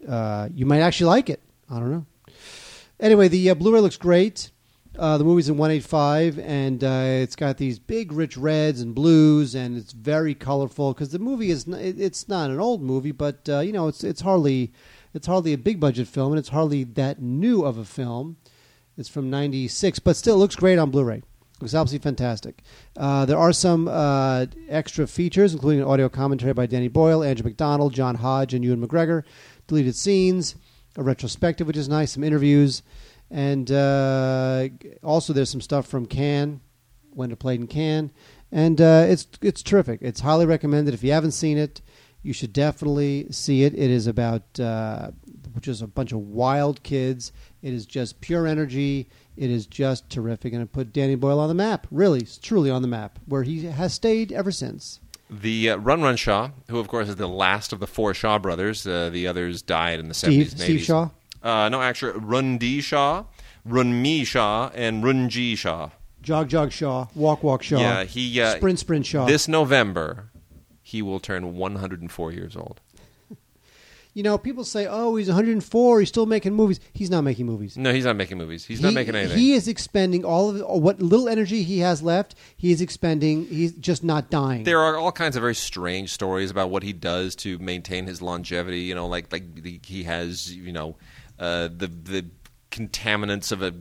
Uh, 0.08 0.48
you 0.54 0.68
might 0.68 0.82
actually 0.82 1.08
like 1.08 1.32
it. 1.32 1.42
I 1.72 1.80
don't 1.80 1.92
know. 1.92 2.06
Anyway, 3.00 3.30
the 3.30 3.50
uh, 3.50 3.56
Blu-ray 3.56 3.80
looks 3.80 3.98
great. 3.98 4.52
Uh, 4.98 5.18
the 5.18 5.24
movie's 5.24 5.50
in 5.50 5.58
185, 5.58 6.38
and 6.38 6.84
uh, 6.84 7.04
it's 7.06 7.36
got 7.36 7.58
these 7.58 7.80
big, 7.80 8.12
rich 8.12 8.38
reds 8.38 8.80
and 8.80 8.94
blues, 8.94 9.56
and 9.56 9.76
it's 9.76 9.92
very 9.92 10.36
colorful. 10.36 10.94
Because 10.94 11.10
the 11.10 11.20
movie 11.20 11.50
is 11.50 11.68
n- 11.68 11.74
it's 11.98 12.28
not 12.30 12.52
an 12.52 12.60
old 12.60 12.82
movie, 12.84 13.12
but 13.12 13.48
uh, 13.50 13.60
you 13.60 13.72
know 13.72 13.88
it's 13.88 14.04
it's 14.04 14.22
hardly 14.22 14.72
it's 15.14 15.26
hardly 15.26 15.52
a 15.54 15.58
big 15.58 15.80
budget 15.80 16.08
film, 16.08 16.32
and 16.32 16.40
it's 16.40 16.50
hardly 16.50 16.84
that 16.84 17.22
new 17.22 17.66
of 17.66 17.78
a 17.78 17.86
film. 17.86 18.38
It's 18.96 19.10
from 19.10 19.32
'96, 19.32 19.98
but 20.00 20.16
still 20.16 20.38
looks 20.38 20.56
great 20.56 20.78
on 20.78 20.92
Blu-ray. 20.92 21.24
Looks 21.60 21.74
absolutely 21.74 22.04
fantastic. 22.04 22.62
Uh, 22.96 23.26
there 23.26 23.38
are 23.38 23.54
some 23.54 23.88
uh, 23.88 24.46
extra 24.70 25.08
features, 25.08 25.54
including 25.54 25.82
an 25.82 25.88
audio 25.88 26.10
commentary 26.10 26.54
by 26.54 26.66
Danny 26.66 26.88
Boyle, 26.88 27.24
Andrew 27.24 27.46
Macdonald, 27.46 27.94
John 27.94 28.16
Hodge, 28.16 28.54
and 28.54 28.64
Ewan 28.64 28.86
McGregor. 28.86 29.24
Deleted 29.68 29.96
scenes, 29.96 30.56
a 30.98 31.04
retrospective, 31.04 31.66
which 31.66 31.78
is 31.78 31.88
nice, 31.90 32.12
some 32.12 32.24
interviews, 32.24 32.84
and 33.34 33.72
uh, 33.72 34.70
also 35.02 35.34
there's 35.34 35.50
some 35.50 35.60
stuff 35.60 35.88
from 35.88 36.06
Cannes 36.06 36.62
when 37.10 37.32
it 37.32 37.40
played 37.40 37.60
in 37.60 37.68
Cannes, 37.68 38.12
and 38.52 38.80
uh, 38.80 39.06
it's 39.10 39.28
it's 39.42 39.64
terrific. 39.64 40.00
It's 40.04 40.22
highly 40.22 40.46
recommended. 40.46 40.94
If 40.94 41.04
you 41.04 41.12
haven't 41.12 41.32
seen 41.32 41.58
it, 41.58 41.82
you 42.22 42.32
should 42.32 42.54
definitely 42.54 43.28
see 43.32 43.64
it. 43.64 43.74
It 43.74 43.90
is 43.90 44.06
about 44.06 44.60
uh, 44.60 45.10
which 45.54 45.68
is 45.68 45.82
a 45.82 45.88
bunch 45.88 46.12
of 46.12 46.20
wild 46.20 46.84
kids. 46.84 47.32
It 47.64 47.74
is 47.74 47.88
just 47.88 48.22
pure 48.22 48.46
energy. 48.46 49.10
It 49.36 49.50
is 49.50 49.66
just 49.66 50.12
terrific, 50.12 50.54
and 50.54 50.62
it 50.62 50.72
put 50.72 50.94
Danny 50.94 51.16
Boyle 51.16 51.40
on 51.40 51.50
the 51.50 51.56
map. 51.56 51.88
Really, 51.90 52.28
truly 52.44 52.70
on 52.70 52.84
the 52.84 52.88
map, 52.88 53.18
where 53.26 53.42
he 53.42 53.66
has 53.66 53.96
stayed 53.96 54.32
ever 54.32 54.52
since. 54.52 55.00
The 55.28 55.72
uh, 55.72 55.78
Run 55.78 56.04
Run 56.04 56.18
Shaw, 56.18 56.52
who 56.70 56.78
of 56.78 56.88
course 56.88 57.10
is 57.10 57.16
the 57.16 57.28
last 57.28 57.74
of 57.74 57.80
the 57.80 57.88
four 57.88 58.14
Shaw 58.14 58.38
brothers, 58.38 58.86
uh, 58.86 59.10
the 59.10 59.26
others 59.26 59.64
died 59.64 60.00
in 60.00 60.08
the 60.08 60.14
Steve- 60.14 60.50
70s 60.50 60.52
and 60.52 60.62
80s. 60.62 60.64
Steve 60.64 60.82
Shaw? 60.82 61.10
Uh, 61.44 61.68
no, 61.70 61.82
actually, 61.82 62.14
Runde 62.20 62.84
Shaw, 62.84 63.26
Runme 63.68 64.26
Shaw, 64.26 64.70
and 64.74 65.04
Runje 65.04 65.58
Shaw. 65.58 65.90
Jog, 66.22 66.48
jog, 66.48 66.72
Shaw. 66.72 67.08
Walk, 67.16 67.44
walk, 67.44 67.64
Shaw. 67.64 67.80
Yeah, 67.80 68.04
he 68.06 68.40
uh, 68.40 68.56
sprint, 68.56 68.80
sprint, 68.80 69.06
Shaw. 69.06 69.26
This 69.26 69.50
November, 69.50 70.30
he 70.82 71.02
will 71.02 71.20
turn 71.20 71.56
104 71.58 72.32
years 72.32 72.56
old. 72.56 72.80
you 74.14 74.24
know, 74.24 74.38
people 74.38 74.64
say, 74.64 74.88
"Oh, 74.90 75.18
he's 75.18 75.28
104. 75.28 76.00
He's 76.00 76.08
still 76.08 76.26
making 76.26 76.54
movies." 76.54 76.80
He's 76.94 77.10
not 77.10 77.26
making 77.26 77.46
movies. 77.46 77.76
No, 77.76 77.92
he's 77.92 78.06
not 78.06 78.16
making 78.16 78.38
movies. 78.38 78.64
He's 78.64 78.80
not 78.80 78.90
He- 78.90 78.96
making 78.96 79.16
anything. 79.16 79.38
He 79.38 79.52
is 79.52 79.68
expending 79.68 80.24
all 80.24 80.52
of 80.52 80.82
what 80.82 81.02
little 81.02 81.28
energy 81.28 81.64
he 81.64 81.80
has 81.80 82.02
left. 82.02 82.36
He 82.56 82.72
is 82.72 82.80
expending. 82.80 83.48
He's 83.48 83.74
just 83.74 84.02
not 84.02 84.30
dying. 84.30 84.64
there 84.64 84.80
are 84.80 84.96
all 84.96 85.12
kinds 85.12 85.36
of 85.36 85.42
very 85.42 85.56
strange 85.56 86.14
stories 86.14 86.52
about 86.52 86.70
what 86.70 86.84
he 86.84 86.94
does 86.94 87.36
to 87.38 87.58
maintain 87.60 88.06
his 88.06 88.22
longevity. 88.22 88.82
You 88.82 88.96
know, 88.96 89.08
like 89.08 89.30
like 89.34 89.62
the, 89.62 89.82
he 89.84 90.04
has 90.04 90.56
you 90.56 90.72
know 90.72 90.96
uh, 91.40 91.68
the 91.68 91.88
the 91.88 92.26
contaminants 92.72 93.52
of 93.52 93.62
a 93.62 93.74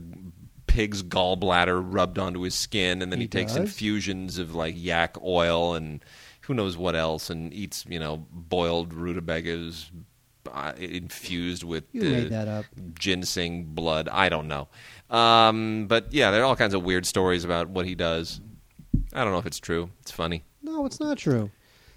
pig's 0.67 1.03
gallbladder 1.03 1.81
rubbed 1.85 2.17
onto 2.19 2.41
his 2.41 2.55
skin, 2.55 3.01
and 3.01 3.11
then 3.11 3.19
he, 3.19 3.25
He 3.25 3.27
takes 3.29 3.53
does? 3.53 3.61
infusions 3.61 4.37
of 4.37 4.55
like 4.55 4.75
yak 4.77 5.21
oil 5.23 5.75
and 5.75 6.03
who 6.41 6.53
knows 6.53 6.75
what 6.77 6.95
else, 6.95 7.29
and 7.29 7.53
eats 7.53 7.85
you 7.87 7.99
know 7.99 8.25
boiled 8.31 8.93
rutabagas. 8.93 9.91
Uh, 10.51 10.73
infused 10.77 11.63
with 11.63 11.85
You 11.93 12.01
uh, 12.01 12.11
made 12.11 12.29
that 12.31 12.47
up. 12.49 12.65
ginseng 12.99 13.63
blood. 13.63 14.09
I 14.09 14.27
don't 14.27 14.49
know, 14.49 14.67
um, 15.09 15.87
but 15.87 16.11
yeah, 16.11 16.31
there 16.31 16.41
are 16.41 16.43
all 16.45 16.57
kinds 16.57 16.73
of 16.73 16.83
weird 16.83 17.05
stories 17.05 17.45
about 17.45 17.69
what 17.69 17.85
he 17.85 17.95
does. 17.95 18.41
I 19.13 19.23
don't 19.23 19.31
know 19.31 19.39
if 19.39 19.45
it's 19.45 19.57
true. 19.59 19.89
It's 20.01 20.11
funny. 20.11 20.43
No, 20.61 20.85
it's 20.85 20.99
not 20.99 21.17
true. 21.17 21.49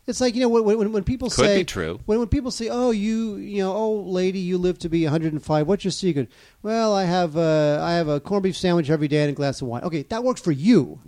It's 0.06 0.20
like 0.20 0.36
you 0.36 0.40
know 0.40 0.48
when 0.48 0.64
when, 0.64 0.92
when 0.92 1.02
people 1.02 1.28
Could 1.28 1.46
say 1.46 1.58
be 1.58 1.64
true. 1.64 1.98
When 2.06 2.20
when 2.20 2.28
people 2.28 2.52
say, 2.52 2.68
"Oh, 2.68 2.92
you 2.92 3.36
you 3.36 3.58
know, 3.62 3.72
oh 3.74 3.94
lady, 4.02 4.38
you 4.38 4.56
live 4.56 4.78
to 4.80 4.88
be 4.88 5.02
105. 5.02 5.66
What's 5.66 5.84
your 5.84 5.90
secret?" 5.90 6.28
Well, 6.62 6.94
I 6.94 7.04
have 7.04 7.36
uh, 7.36 7.80
I 7.82 7.94
have 7.94 8.06
a 8.06 8.20
corned 8.20 8.44
beef 8.44 8.56
sandwich 8.56 8.88
every 8.88 9.08
day 9.08 9.22
and 9.22 9.30
a 9.30 9.32
glass 9.32 9.60
of 9.60 9.66
wine. 9.66 9.82
Okay, 9.82 10.02
that 10.02 10.22
works 10.22 10.40
for 10.40 10.52
you. 10.52 11.00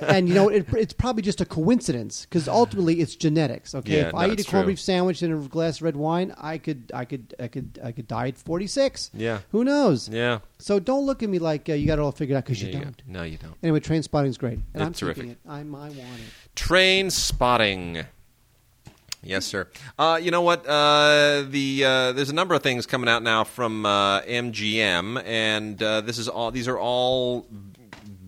and 0.00 0.26
you 0.26 0.34
know, 0.34 0.48
it, 0.48 0.66
it's 0.72 0.94
probably 0.94 1.22
just 1.22 1.42
a 1.42 1.44
coincidence 1.44 2.24
because 2.24 2.48
ultimately 2.48 3.00
it's 3.00 3.14
genetics. 3.14 3.74
Okay, 3.74 3.98
Yeah, 3.98 4.08
if 4.08 4.14
I 4.14 4.26
eat 4.28 4.40
a 4.40 4.44
corned 4.50 4.64
true. 4.64 4.72
beef 4.72 4.80
sandwich 4.80 5.20
and 5.20 5.44
a 5.44 5.48
glass 5.48 5.76
of 5.76 5.82
red 5.82 5.96
wine, 5.96 6.34
I 6.38 6.56
could 6.58 6.90
I 6.94 7.04
could 7.04 7.34
I 7.38 7.48
could 7.48 7.78
I 7.84 7.92
could 7.92 8.08
die 8.08 8.28
at 8.28 8.38
46. 8.38 9.10
Yeah. 9.14 9.40
Who 9.50 9.64
knows? 9.64 10.08
Yeah. 10.08 10.38
So 10.62 10.78
don't 10.78 11.04
look 11.06 11.24
at 11.24 11.28
me 11.28 11.40
like 11.40 11.68
uh, 11.68 11.72
you 11.72 11.88
got 11.88 11.98
it 11.98 12.02
all 12.02 12.12
figured 12.12 12.36
out 12.36 12.44
because 12.44 12.62
you 12.62 12.68
you 12.68 12.78
don't. 12.78 13.02
No, 13.06 13.24
you 13.24 13.36
don't. 13.36 13.56
Anyway, 13.64 13.80
Trainspotting's 13.80 14.38
great, 14.38 14.60
and 14.74 14.82
I'm 14.82 14.90
It's 14.90 15.00
keeping 15.00 15.14
terrific. 15.14 15.30
it. 15.32 15.38
I'm, 15.50 15.74
I 15.74 15.88
want 15.88 15.96
it. 15.98 16.54
Trainspotting. 16.54 18.06
Yes, 19.24 19.44
sir. 19.44 19.68
Uh, 19.98 20.20
you 20.22 20.30
know 20.30 20.42
what? 20.42 20.64
Uh, 20.66 21.42
the 21.48 21.84
uh, 21.84 22.12
there's 22.12 22.30
a 22.30 22.34
number 22.34 22.54
of 22.54 22.62
things 22.62 22.86
coming 22.86 23.08
out 23.08 23.24
now 23.24 23.42
from 23.42 23.84
uh, 23.84 24.20
MGM, 24.22 25.22
and 25.24 25.82
uh, 25.82 26.00
this 26.00 26.18
is 26.18 26.28
all. 26.28 26.52
These 26.52 26.68
are 26.68 26.78
all 26.78 27.46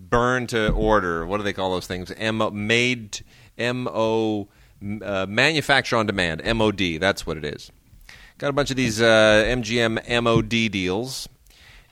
burn 0.09 0.47
to 0.47 0.71
order. 0.71 1.25
What 1.25 1.37
do 1.37 1.43
they 1.43 1.53
call 1.53 1.71
those 1.71 1.87
things? 1.87 2.11
M 2.17 2.41
made 2.67 3.21
M 3.57 3.87
O 3.89 4.49
uh, 5.01 5.25
manufacture 5.27 5.95
on 5.95 6.05
demand. 6.05 6.41
M 6.43 6.61
O 6.61 6.71
D. 6.73 6.97
That's 6.97 7.25
what 7.25 7.37
it 7.37 7.45
is. 7.45 7.71
Got 8.37 8.49
a 8.49 8.53
bunch 8.53 8.71
of 8.71 8.75
these 8.77 9.01
uh, 9.01 9.45
MGM 9.47 10.21
MOD 10.23 10.49
deals. 10.71 11.29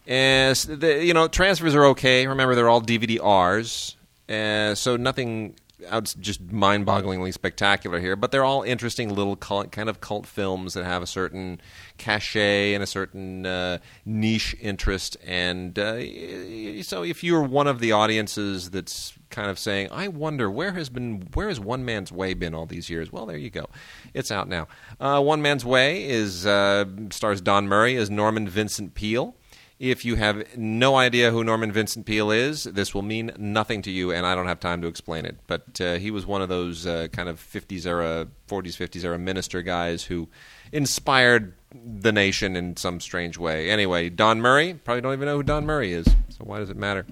As 0.07 0.65
the, 0.65 1.03
you 1.03 1.13
know, 1.13 1.27
transfers 1.27 1.75
are 1.75 1.85
okay. 1.87 2.27
Remember, 2.27 2.55
they're 2.55 2.69
all 2.69 2.81
DVD 2.81 3.19
Rs, 3.21 3.95
uh, 4.29 4.75
so 4.75 4.97
nothing 4.97 5.55
out 5.89 6.13
just 6.19 6.41
mind-bogglingly 6.51 7.33
spectacular 7.33 7.99
here. 7.99 8.15
But 8.15 8.31
they're 8.31 8.43
all 8.43 8.63
interesting 8.63 9.13
little 9.13 9.35
cult, 9.35 9.71
kind 9.71 9.89
of 9.89 10.01
cult 10.01 10.25
films 10.25 10.73
that 10.73 10.85
have 10.85 11.01
a 11.01 11.07
certain 11.07 11.61
cachet 11.97 12.73
and 12.73 12.83
a 12.83 12.87
certain 12.87 13.45
uh, 13.45 13.79
niche 14.05 14.55
interest. 14.59 15.17
And 15.25 15.77
uh, 15.77 16.83
so, 16.83 17.03
if 17.03 17.23
you're 17.23 17.43
one 17.43 17.67
of 17.67 17.79
the 17.79 17.91
audiences 17.91 18.69
that's 18.71 19.13
kind 19.29 19.49
of 19.49 19.57
saying, 19.57 19.89
"I 19.91 20.07
wonder 20.07 20.49
where 20.49 20.73
has 20.73 20.89
been 20.89 21.27
where 21.33 21.49
has 21.49 21.59
One 21.59 21.85
Man's 21.85 22.11
Way 22.11 22.33
been 22.33 22.53
all 22.53 22.65
these 22.65 22.89
years?" 22.89 23.11
Well, 23.11 23.25
there 23.25 23.37
you 23.37 23.49
go. 23.49 23.67
It's 24.13 24.31
out 24.31 24.47
now. 24.47 24.67
Uh, 24.99 25.21
One 25.21 25.41
Man's 25.41 25.65
Way 25.65 26.07
is 26.07 26.45
uh, 26.45 26.85
stars 27.11 27.41
Don 27.41 27.67
Murray 27.67 27.95
as 27.95 28.09
Norman 28.09 28.47
Vincent 28.47 28.93
Peale. 28.95 29.35
If 29.83 30.05
you 30.05 30.15
have 30.15 30.57
no 30.57 30.95
idea 30.95 31.29
who 31.31 31.43
Norman 31.43 31.69
Vincent 31.69 32.05
Peale 32.05 32.31
is, 32.31 32.63
this 32.63 32.95
will 32.95 33.01
mean 33.01 33.33
nothing 33.37 33.81
to 33.81 33.91
you, 33.91 34.13
and 34.13 34.25
I 34.25 34.33
don't 34.33 34.47
have 34.47 34.61
time 34.61 34.81
to 34.81 34.87
explain 34.87 35.25
it. 35.25 35.35
But 35.45 35.81
uh, 35.81 35.95
he 35.95 36.09
was 36.09 36.25
one 36.25 36.41
of 36.41 36.47
those 36.47 36.87
uh, 36.87 37.09
kind 37.11 37.27
of 37.27 37.37
50s 37.37 37.85
era, 37.85 38.27
40s, 38.47 38.77
50s 38.77 39.03
era 39.03 39.19
minister 39.19 39.61
guys 39.61 40.05
who 40.05 40.29
inspired 40.71 41.53
the 41.73 42.13
nation 42.13 42.55
in 42.55 42.77
some 42.77 43.01
strange 43.01 43.37
way. 43.37 43.69
Anyway, 43.69 44.07
Don 44.07 44.39
Murray, 44.39 44.73
probably 44.73 45.01
don't 45.01 45.11
even 45.11 45.25
know 45.25 45.35
who 45.35 45.43
Don 45.43 45.65
Murray 45.65 45.91
is, 45.91 46.05
so 46.29 46.45
why 46.45 46.59
does 46.59 46.69
it 46.69 46.77
matter? 46.77 47.05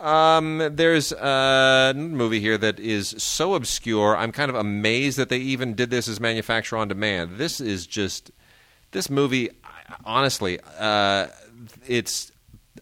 Um, 0.00 0.68
there's 0.72 1.12
uh, 1.12 1.92
a 1.94 1.96
movie 1.96 2.40
here 2.40 2.58
that 2.58 2.80
is 2.80 3.14
so 3.18 3.54
obscure, 3.54 4.16
I'm 4.16 4.32
kind 4.32 4.50
of 4.50 4.56
amazed 4.56 5.16
that 5.18 5.28
they 5.28 5.38
even 5.38 5.74
did 5.74 5.90
this 5.90 6.08
as 6.08 6.18
manufacture 6.18 6.76
on 6.76 6.88
demand. 6.88 7.38
This 7.38 7.60
is 7.60 7.86
just 7.86 8.32
this 8.90 9.08
movie 9.08 9.50
honestly 10.04 10.58
uh, 10.78 11.28
it's 11.86 12.32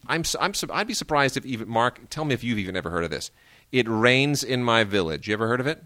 I'm, 0.06 0.23
I'm 0.40 0.52
I'd 0.70 0.87
be 0.87 0.94
surprised 0.94 1.37
if 1.37 1.44
even 1.47 1.68
Mark 1.68 2.11
tell 2.11 2.25
me 2.25 2.35
if 2.35 2.44
you've 2.44 2.58
even 2.58 2.76
ever 2.76 2.90
heard 2.90 3.04
of 3.04 3.11
this. 3.11 3.30
It 3.70 3.87
rains 3.88 4.42
in 4.42 4.64
my 4.64 4.85
village. 4.85 5.28
You 5.28 5.35
ever 5.35 5.47
heard 5.47 5.61
of 5.61 5.66
it? 5.66 5.82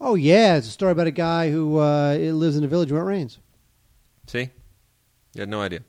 Oh 0.00 0.14
yeah, 0.14 0.56
it's 0.56 0.66
a 0.66 0.70
story 0.70 0.92
about 0.92 1.06
a 1.06 1.12
guy 1.12 1.50
who 1.50 1.78
uh, 1.78 2.14
lives 2.14 2.56
in 2.56 2.64
a 2.64 2.68
village 2.68 2.90
where 2.90 3.02
it 3.02 3.04
rains. 3.04 3.38
see? 4.26 4.50
You 5.34 5.40
had 5.40 5.48
no 5.48 5.60
idea. 5.60 5.80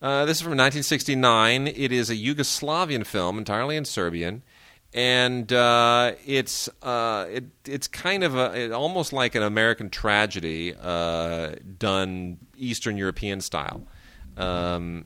Uh, 0.00 0.24
this 0.24 0.38
is 0.38 0.42
from 0.42 0.52
1969 0.52 1.66
it 1.66 1.92
is 1.92 2.08
a 2.08 2.16
Yugoslavian 2.16 3.04
film 3.04 3.36
entirely 3.36 3.76
in 3.76 3.84
Serbian 3.84 4.42
and 4.92 5.52
uh, 5.52 6.12
it's 6.26 6.68
uh, 6.82 7.26
it, 7.30 7.44
it's 7.64 7.86
kind 7.86 8.24
of 8.24 8.34
a, 8.34 8.58
it, 8.58 8.72
almost 8.72 9.12
like 9.12 9.34
an 9.34 9.42
American 9.42 9.88
tragedy 9.88 10.74
uh, 10.80 11.52
done 11.78 12.38
Eastern 12.56 12.96
European 12.96 13.40
style. 13.40 13.86
Um, 14.36 15.04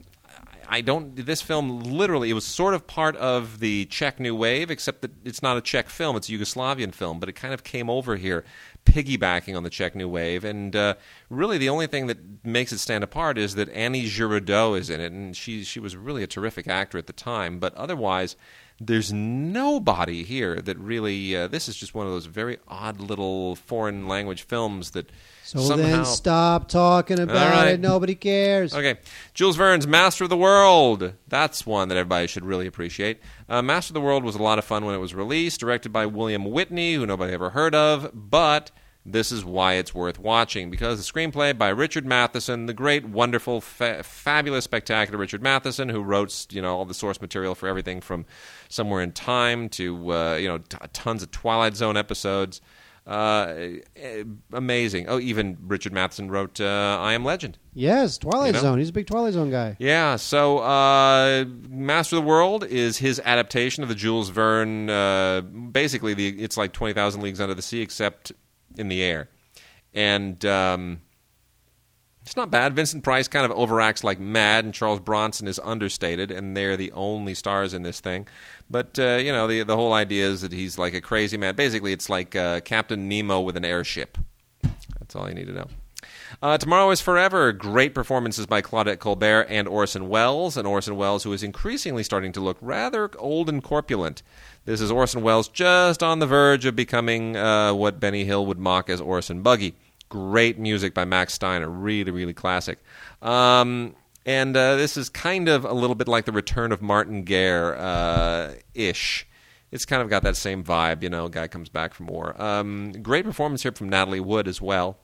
I 0.68 0.80
don't. 0.80 1.14
This 1.16 1.42
film 1.42 1.80
literally, 1.80 2.30
it 2.30 2.34
was 2.34 2.44
sort 2.44 2.74
of 2.74 2.86
part 2.86 3.16
of 3.16 3.60
the 3.60 3.86
Czech 3.86 4.20
New 4.20 4.34
Wave, 4.34 4.70
except 4.70 5.02
that 5.02 5.12
it's 5.24 5.42
not 5.42 5.56
a 5.56 5.60
Czech 5.60 5.88
film; 5.88 6.16
it's 6.16 6.28
a 6.28 6.32
Yugoslavian 6.32 6.94
film. 6.94 7.20
But 7.20 7.28
it 7.28 7.32
kind 7.32 7.54
of 7.54 7.64
came 7.64 7.88
over 7.90 8.16
here, 8.16 8.44
piggybacking 8.84 9.56
on 9.56 9.62
the 9.62 9.70
Czech 9.70 9.94
New 9.94 10.08
Wave, 10.08 10.44
and 10.44 10.74
uh, 10.74 10.94
really 11.30 11.58
the 11.58 11.68
only 11.68 11.86
thing 11.86 12.06
that 12.06 12.44
makes 12.44 12.72
it 12.72 12.78
stand 12.78 13.04
apart 13.04 13.38
is 13.38 13.54
that 13.54 13.68
Annie 13.70 14.06
Girardot 14.06 14.78
is 14.78 14.90
in 14.90 15.00
it, 15.00 15.12
and 15.12 15.36
she 15.36 15.64
she 15.64 15.80
was 15.80 15.96
really 15.96 16.22
a 16.22 16.26
terrific 16.26 16.68
actor 16.68 16.98
at 16.98 17.06
the 17.06 17.12
time. 17.12 17.58
But 17.58 17.74
otherwise, 17.74 18.36
there's 18.80 19.12
nobody 19.12 20.24
here 20.24 20.60
that 20.60 20.78
really. 20.78 21.36
Uh, 21.36 21.48
this 21.48 21.68
is 21.68 21.76
just 21.76 21.94
one 21.94 22.06
of 22.06 22.12
those 22.12 22.26
very 22.26 22.58
odd 22.68 23.00
little 23.00 23.56
foreign 23.56 24.08
language 24.08 24.42
films 24.42 24.90
that 24.92 25.10
So 25.44 25.60
somehow. 25.60 25.86
then 25.86 26.04
stop 26.06 26.68
talking 26.68 27.20
about 27.20 27.52
right. 27.52 27.74
it. 27.74 27.80
Nobody 27.80 28.14
cares. 28.14 28.74
Okay, 28.74 28.96
Jules 29.34 29.56
Verne's 29.56 29.86
Master 29.86 30.24
of 30.24 30.30
the 30.30 30.38
World. 30.38 31.12
That's 31.28 31.66
one 31.66 31.88
that 31.88 31.98
everybody 31.98 32.26
should 32.26 32.46
really 32.46 32.66
appreciate. 32.66 33.20
Uh, 33.46 33.60
Master 33.60 33.90
of 33.90 33.94
the 33.94 34.00
World 34.00 34.24
was 34.24 34.34
a 34.36 34.42
lot 34.42 34.58
of 34.58 34.64
fun 34.64 34.86
when 34.86 34.94
it 34.94 34.98
was 34.98 35.14
released, 35.14 35.60
directed 35.60 35.92
by 35.92 36.06
William 36.06 36.46
Witney, 36.46 36.94
who 36.94 37.04
nobody 37.04 37.34
ever 37.34 37.50
heard 37.50 37.74
of, 37.74 38.10
but 38.14 38.70
this 39.06 39.30
is 39.30 39.44
why 39.44 39.74
it's 39.74 39.94
worth 39.94 40.18
watching 40.18 40.70
because 40.70 41.06
the 41.06 41.12
screenplay 41.12 41.56
by 41.56 41.68
Richard 41.68 42.06
Matheson, 42.06 42.64
the 42.64 42.72
great, 42.72 43.04
wonderful, 43.04 43.60
fa- 43.60 44.02
fabulous, 44.02 44.64
spectacular 44.64 45.18
Richard 45.18 45.42
Matheson, 45.42 45.90
who 45.90 46.00
wrote 46.00 46.46
you 46.50 46.62
know 46.62 46.78
all 46.78 46.84
the 46.86 46.94
source 46.94 47.20
material 47.20 47.54
for 47.54 47.68
everything 47.68 48.00
from 48.00 48.24
Somewhere 48.70 49.02
in 49.02 49.12
Time 49.12 49.68
to 49.70 50.12
uh, 50.12 50.34
you 50.36 50.48
know 50.48 50.58
t- 50.58 50.78
tons 50.94 51.22
of 51.22 51.30
Twilight 51.30 51.76
Zone 51.76 51.98
episodes. 51.98 52.62
Uh, 53.06 53.54
eh, 53.96 54.24
amazing. 54.52 55.06
Oh, 55.08 55.18
even 55.20 55.58
Richard 55.60 55.92
Matheson 55.92 56.30
wrote 56.30 56.58
uh, 56.58 56.98
I 57.00 57.12
Am 57.12 57.22
Legend. 57.24 57.58
Yes, 57.74 58.16
Twilight 58.16 58.46
You 58.48 58.52
know? 58.54 58.60
Zone. 58.60 58.78
He's 58.78 58.88
a 58.88 58.92
big 58.92 59.06
Twilight 59.06 59.34
Zone 59.34 59.50
guy. 59.50 59.76
Yeah, 59.78 60.16
so 60.16 60.58
uh, 60.58 61.44
Master 61.68 62.16
of 62.16 62.22
the 62.22 62.28
World 62.28 62.64
is 62.64 62.96
his 62.98 63.20
adaptation 63.24 63.82
of 63.82 63.90
the 63.90 63.94
Jules 63.94 64.30
Verne. 64.30 64.88
Uh, 64.88 65.42
basically, 65.42 66.14
the 66.14 66.28
it's 66.42 66.56
like 66.56 66.72
Twenty 66.72 66.94
Thousand 66.94 67.20
Leagues 67.20 67.40
Under 67.40 67.54
the 67.54 67.62
Sea, 67.62 67.82
except 67.82 68.32
in 68.78 68.88
the 68.88 69.02
air, 69.02 69.28
and 69.92 70.42
um, 70.46 71.02
it's 72.34 72.36
not 72.36 72.50
bad. 72.50 72.74
Vincent 72.74 73.04
Price 73.04 73.28
kind 73.28 73.48
of 73.48 73.56
overacts 73.56 74.02
like 74.02 74.18
mad, 74.18 74.64
and 74.64 74.74
Charles 74.74 74.98
Bronson 74.98 75.46
is 75.46 75.60
understated, 75.62 76.32
and 76.32 76.56
they're 76.56 76.76
the 76.76 76.90
only 76.90 77.32
stars 77.32 77.72
in 77.72 77.84
this 77.84 78.00
thing. 78.00 78.26
But 78.68 78.98
uh, 78.98 79.18
you 79.22 79.30
know, 79.30 79.46
the 79.46 79.62
the 79.62 79.76
whole 79.76 79.92
idea 79.92 80.26
is 80.26 80.40
that 80.40 80.50
he's 80.50 80.76
like 80.76 80.94
a 80.94 81.00
crazy 81.00 81.36
man. 81.36 81.54
Basically, 81.54 81.92
it's 81.92 82.10
like 82.10 82.34
uh, 82.34 82.58
Captain 82.62 83.08
Nemo 83.08 83.40
with 83.40 83.56
an 83.56 83.64
airship. 83.64 84.18
That's 84.98 85.14
all 85.14 85.28
you 85.28 85.34
need 85.36 85.46
to 85.46 85.52
know. 85.52 85.68
Uh, 86.42 86.58
Tomorrow 86.58 86.90
is 86.90 87.00
Forever. 87.00 87.52
Great 87.52 87.94
performances 87.94 88.46
by 88.46 88.60
Claudette 88.60 88.98
Colbert 88.98 89.46
and 89.48 89.68
Orson 89.68 90.08
Welles, 90.08 90.56
and 90.56 90.66
Orson 90.66 90.96
Welles, 90.96 91.22
who 91.22 91.32
is 91.32 91.44
increasingly 91.44 92.02
starting 92.02 92.32
to 92.32 92.40
look 92.40 92.56
rather 92.60 93.12
old 93.16 93.48
and 93.48 93.62
corpulent. 93.62 94.24
This 94.64 94.80
is 94.80 94.90
Orson 94.90 95.22
Welles 95.22 95.46
just 95.46 96.02
on 96.02 96.18
the 96.18 96.26
verge 96.26 96.64
of 96.64 96.74
becoming 96.74 97.36
uh, 97.36 97.74
what 97.74 98.00
Benny 98.00 98.24
Hill 98.24 98.44
would 98.46 98.58
mock 98.58 98.90
as 98.90 99.00
Orson 99.00 99.42
Buggy. 99.42 99.76
Great 100.14 100.58
music 100.60 100.94
by 100.94 101.04
Max 101.04 101.34
Steiner, 101.34 101.68
really, 101.68 102.12
really 102.12 102.34
classic. 102.34 102.78
Um, 103.20 103.96
and 104.24 104.56
uh, 104.56 104.76
this 104.76 104.96
is 104.96 105.08
kind 105.08 105.48
of 105.48 105.64
a 105.64 105.72
little 105.72 105.96
bit 105.96 106.06
like 106.06 106.24
the 106.24 106.32
return 106.32 106.70
of 106.70 106.80
Martin 106.80 107.24
Guerre 107.24 107.76
uh, 107.76 108.52
ish. 108.74 109.26
It's 109.72 109.84
kind 109.84 110.02
of 110.02 110.08
got 110.08 110.22
that 110.22 110.36
same 110.36 110.62
vibe, 110.62 111.02
you 111.02 111.10
know. 111.10 111.28
Guy 111.28 111.48
comes 111.48 111.68
back 111.68 111.94
from 111.94 112.06
war. 112.06 112.40
Um, 112.40 112.92
great 113.02 113.24
performance 113.24 113.64
here 113.64 113.72
from 113.72 113.88
Natalie 113.88 114.20
Wood 114.20 114.46
as 114.46 114.62
well 114.62 114.98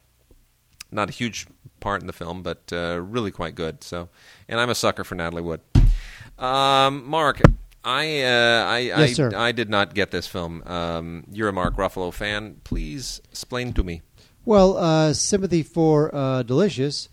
not 0.92 1.08
a 1.08 1.12
huge 1.12 1.46
part 1.80 2.00
in 2.00 2.06
the 2.06 2.12
film, 2.12 2.42
but 2.42 2.72
uh, 2.72 3.00
really 3.00 3.30
quite 3.30 3.54
good. 3.54 3.84
So, 3.84 4.08
and 4.48 4.60
I'm 4.60 4.70
a 4.70 4.74
sucker 4.74 5.04
for 5.04 5.14
Natalie 5.14 5.42
Wood. 5.42 5.60
Um, 6.38 7.08
Mark, 7.08 7.40
I, 7.84 8.22
uh, 8.22 8.64
I, 8.66 8.78
Yes, 8.78 9.18
I. 9.18 9.48
I 9.48 9.52
did 9.52 9.70
not 9.70 9.94
get 9.94 10.10
this 10.10 10.26
film. 10.26 10.62
Um, 10.66 11.24
you're 11.30 11.48
a 11.48 11.52
Mark 11.52 11.76
Ruffalo 11.76 12.12
fan. 12.12 12.60
Please 12.64 13.20
explain 13.30 13.72
to 13.74 13.84
me. 13.84 14.02
Well, 14.50 14.76
uh, 14.78 15.12
Sympathy 15.12 15.62
for 15.62 16.12
uh, 16.12 16.42
Delicious 16.42 17.08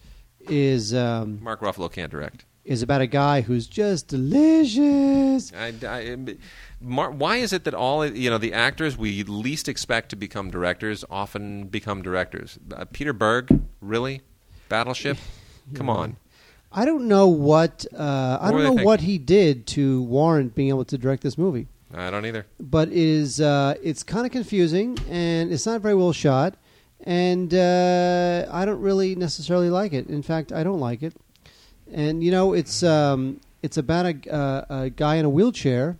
is 0.50 0.92
um, 0.92 1.38
Mark 1.44 1.62
Ruffalo 1.62 1.88
can't 1.92 2.12
direct. 2.12 2.46
is 2.66 2.82
about 2.82 3.02
a 3.02 3.06
guy 3.06 3.42
who's 3.42 3.68
just 3.68 4.08
delicious. 4.08 5.54
I, 5.54 5.72
I, 5.88 6.18
Mar- 6.82 7.12
why 7.12 7.36
is 7.38 7.54
it 7.54 7.64
that 7.66 7.76
all 7.76 8.04
you 8.08 8.32
know 8.32 8.40
the 8.40 8.54
actors 8.54 8.98
we 8.98 9.22
least 9.22 9.70
expect 9.70 10.10
to 10.10 10.16
become 10.16 10.50
directors 10.50 11.06
often 11.12 11.68
become 11.68 12.02
directors? 12.02 12.58
Uh, 12.76 12.86
Peter 12.92 13.14
Berg, 13.14 13.62
really? 13.82 14.22
Battleship? 14.68 15.20
Come 15.76 15.92
on. 15.92 16.18
I 16.72 16.86
don't 16.86 17.08
know 17.08 17.28
what 17.28 17.86
uh, 17.96 18.40
I 18.42 18.46
What 18.46 18.52
don't 18.64 18.76
they 18.76 18.82
know 18.82 18.84
what 18.84 19.02
he 19.02 19.20
did 19.20 19.68
to 19.68 20.02
warrant 20.02 20.56
being 20.56 20.70
able 20.70 20.86
to 20.86 20.98
direct 20.98 21.22
this 21.22 21.38
movie, 21.38 21.68
I 21.94 22.10
don't 22.10 22.26
either. 22.26 22.48
but 22.60 22.88
it 22.88 22.98
is 22.98 23.40
uh, 23.40 23.76
it's 23.84 24.02
kind 24.02 24.26
of 24.26 24.32
confusing 24.32 24.98
and 25.08 25.54
it's 25.54 25.68
not 25.68 25.82
very 25.82 25.94
well 25.94 26.14
shot, 26.14 26.56
and 27.08 27.54
uh, 27.54 28.46
I 28.52 28.66
don't 28.66 28.82
really 28.82 29.16
necessarily 29.16 29.70
like 29.70 29.94
it. 29.94 30.08
In 30.08 30.22
fact, 30.22 30.52
I 30.52 30.62
don't 30.64 30.82
like 30.82 31.02
it. 31.04 31.14
And 31.90 32.22
you 32.22 32.32
know, 32.32 32.52
it's 32.52 32.84
um, 32.84 33.40
it's 33.64 33.78
about 33.78 34.06
a, 34.06 34.34
uh, 34.34 34.66
a 34.84 34.90
guy 34.90 35.16
in 35.16 35.24
a 35.24 35.30
wheelchair 35.30 35.98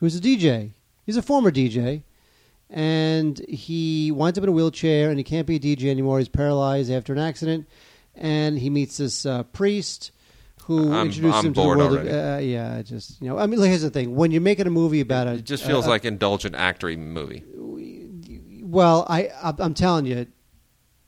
who's 0.00 0.16
a 0.16 0.20
DJ. 0.20 0.70
He's 1.04 1.18
a 1.18 1.22
former 1.22 1.50
DJ, 1.50 2.02
and 2.70 3.38
he 3.46 4.10
winds 4.10 4.38
up 4.38 4.42
in 4.44 4.48
a 4.48 4.52
wheelchair 4.52 5.10
and 5.10 5.18
he 5.18 5.24
can't 5.24 5.46
be 5.46 5.56
a 5.56 5.60
DJ 5.60 5.90
anymore. 5.90 6.18
He's 6.18 6.28
paralyzed 6.30 6.90
after 6.90 7.12
an 7.12 7.18
accident, 7.18 7.68
and 8.14 8.58
he 8.58 8.70
meets 8.70 8.96
this 8.96 9.26
uh, 9.26 9.42
priest 9.42 10.12
who 10.64 10.92
I'm- 10.94 11.06
introduced 11.08 11.36
I'm 11.36 11.46
him 11.46 11.54
to 11.54 11.60
the 11.60 11.66
world. 11.66 11.92
Of, 11.94 12.06
uh, 12.06 12.38
yeah, 12.40 12.80
just 12.80 13.20
you 13.20 13.28
know, 13.28 13.38
I 13.38 13.46
mean, 13.46 13.60
look, 13.60 13.68
here's 13.68 13.82
the 13.82 13.90
thing: 13.90 14.16
when 14.16 14.30
you're 14.30 14.40
making 14.40 14.66
a 14.66 14.70
movie 14.70 15.00
about 15.00 15.26
it, 15.26 15.40
It 15.40 15.44
just 15.44 15.64
feels 15.64 15.86
like 15.86 16.06
indulgent 16.06 16.54
actory 16.56 16.96
movie. 16.98 17.44
well, 18.64 19.06
I 19.10 19.28
I'm 19.42 19.74
telling 19.74 20.06
you, 20.06 20.26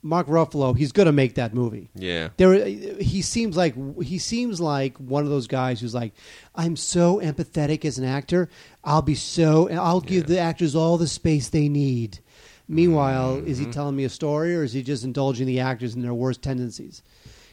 Mark 0.03 0.29
Ruffalo, 0.29 0.77
he's 0.77 0.93
going 0.93 1.07
to 1.07 1.13
make 1.13 1.35
that 1.35 1.53
movie. 1.53 1.91
Yeah. 1.95 2.31
There, 2.39 2.65
he 2.67 3.21
seems 3.21 3.57
like 3.57 3.75
he 4.03 4.19
seems 4.19 4.61
like 4.61 4.97
one 4.99 5.25
of 5.25 5.31
those 5.31 5.47
guys 5.47 5.81
who's 5.81 5.95
like, 5.95 6.13
I'm 6.55 6.77
so 6.77 7.21
empathetic 7.21 7.85
as 7.85 7.99
an 7.99 8.05
actor. 8.05 8.49
I'll 8.83 9.03
be 9.03 9.15
so, 9.15 9.69
I'll 9.71 10.01
give 10.01 10.27
the 10.27 10.39
actors 10.39 10.75
all 10.75 10.97
the 10.97 11.07
space 11.07 11.49
they 11.51 11.69
need. 11.69 12.19
Meanwhile, 12.67 13.39
is 13.47 13.59
he 13.59 13.65
Mm-hmm. 13.65 13.73
telling 13.73 13.97
me 13.97 14.05
a 14.05 14.09
story, 14.09 14.55
or 14.57 14.63
is 14.63 14.73
he 14.73 14.83
just 14.83 15.05
indulging 15.05 15.47
the 15.47 15.61
actors 15.61 15.95
in 15.95 16.03
their 16.03 16.15
worst 16.15 16.41
tendencies? 16.41 17.03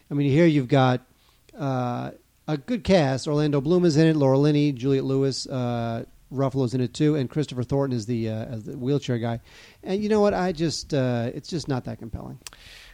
I 0.10 0.14
mean, 0.14 0.30
here 0.32 0.46
you've 0.46 0.68
got 0.68 1.02
uh, 1.58 2.12
a 2.48 2.58
good 2.58 2.84
cast. 2.84 3.28
Orlando 3.28 3.60
Bloom 3.60 3.84
is 3.84 3.98
in 3.98 4.08
it. 4.08 4.16
Laura 4.16 4.38
Linney, 4.38 4.72
Juliette 4.72 5.04
Lewis, 5.04 5.48
uh, 5.48 6.06
Ruffalo's 6.32 6.74
in 6.74 6.82
it 6.82 6.94
too, 6.94 7.16
and 7.16 7.30
Christopher 7.30 7.64
Thornton 7.64 7.96
is 7.96 8.06
the 8.06 8.30
uh, 8.30 8.46
the 8.58 8.78
wheelchair 8.78 9.18
guy. 9.18 9.40
And 9.84 10.02
you 10.02 10.10
know 10.10 10.22
what? 10.22 10.34
I 10.34 10.52
just 10.52 10.94
uh, 10.94 11.32
it's 11.34 11.50
just 11.50 11.68
not 11.68 11.86
that 11.86 12.00
compelling. 12.00 12.40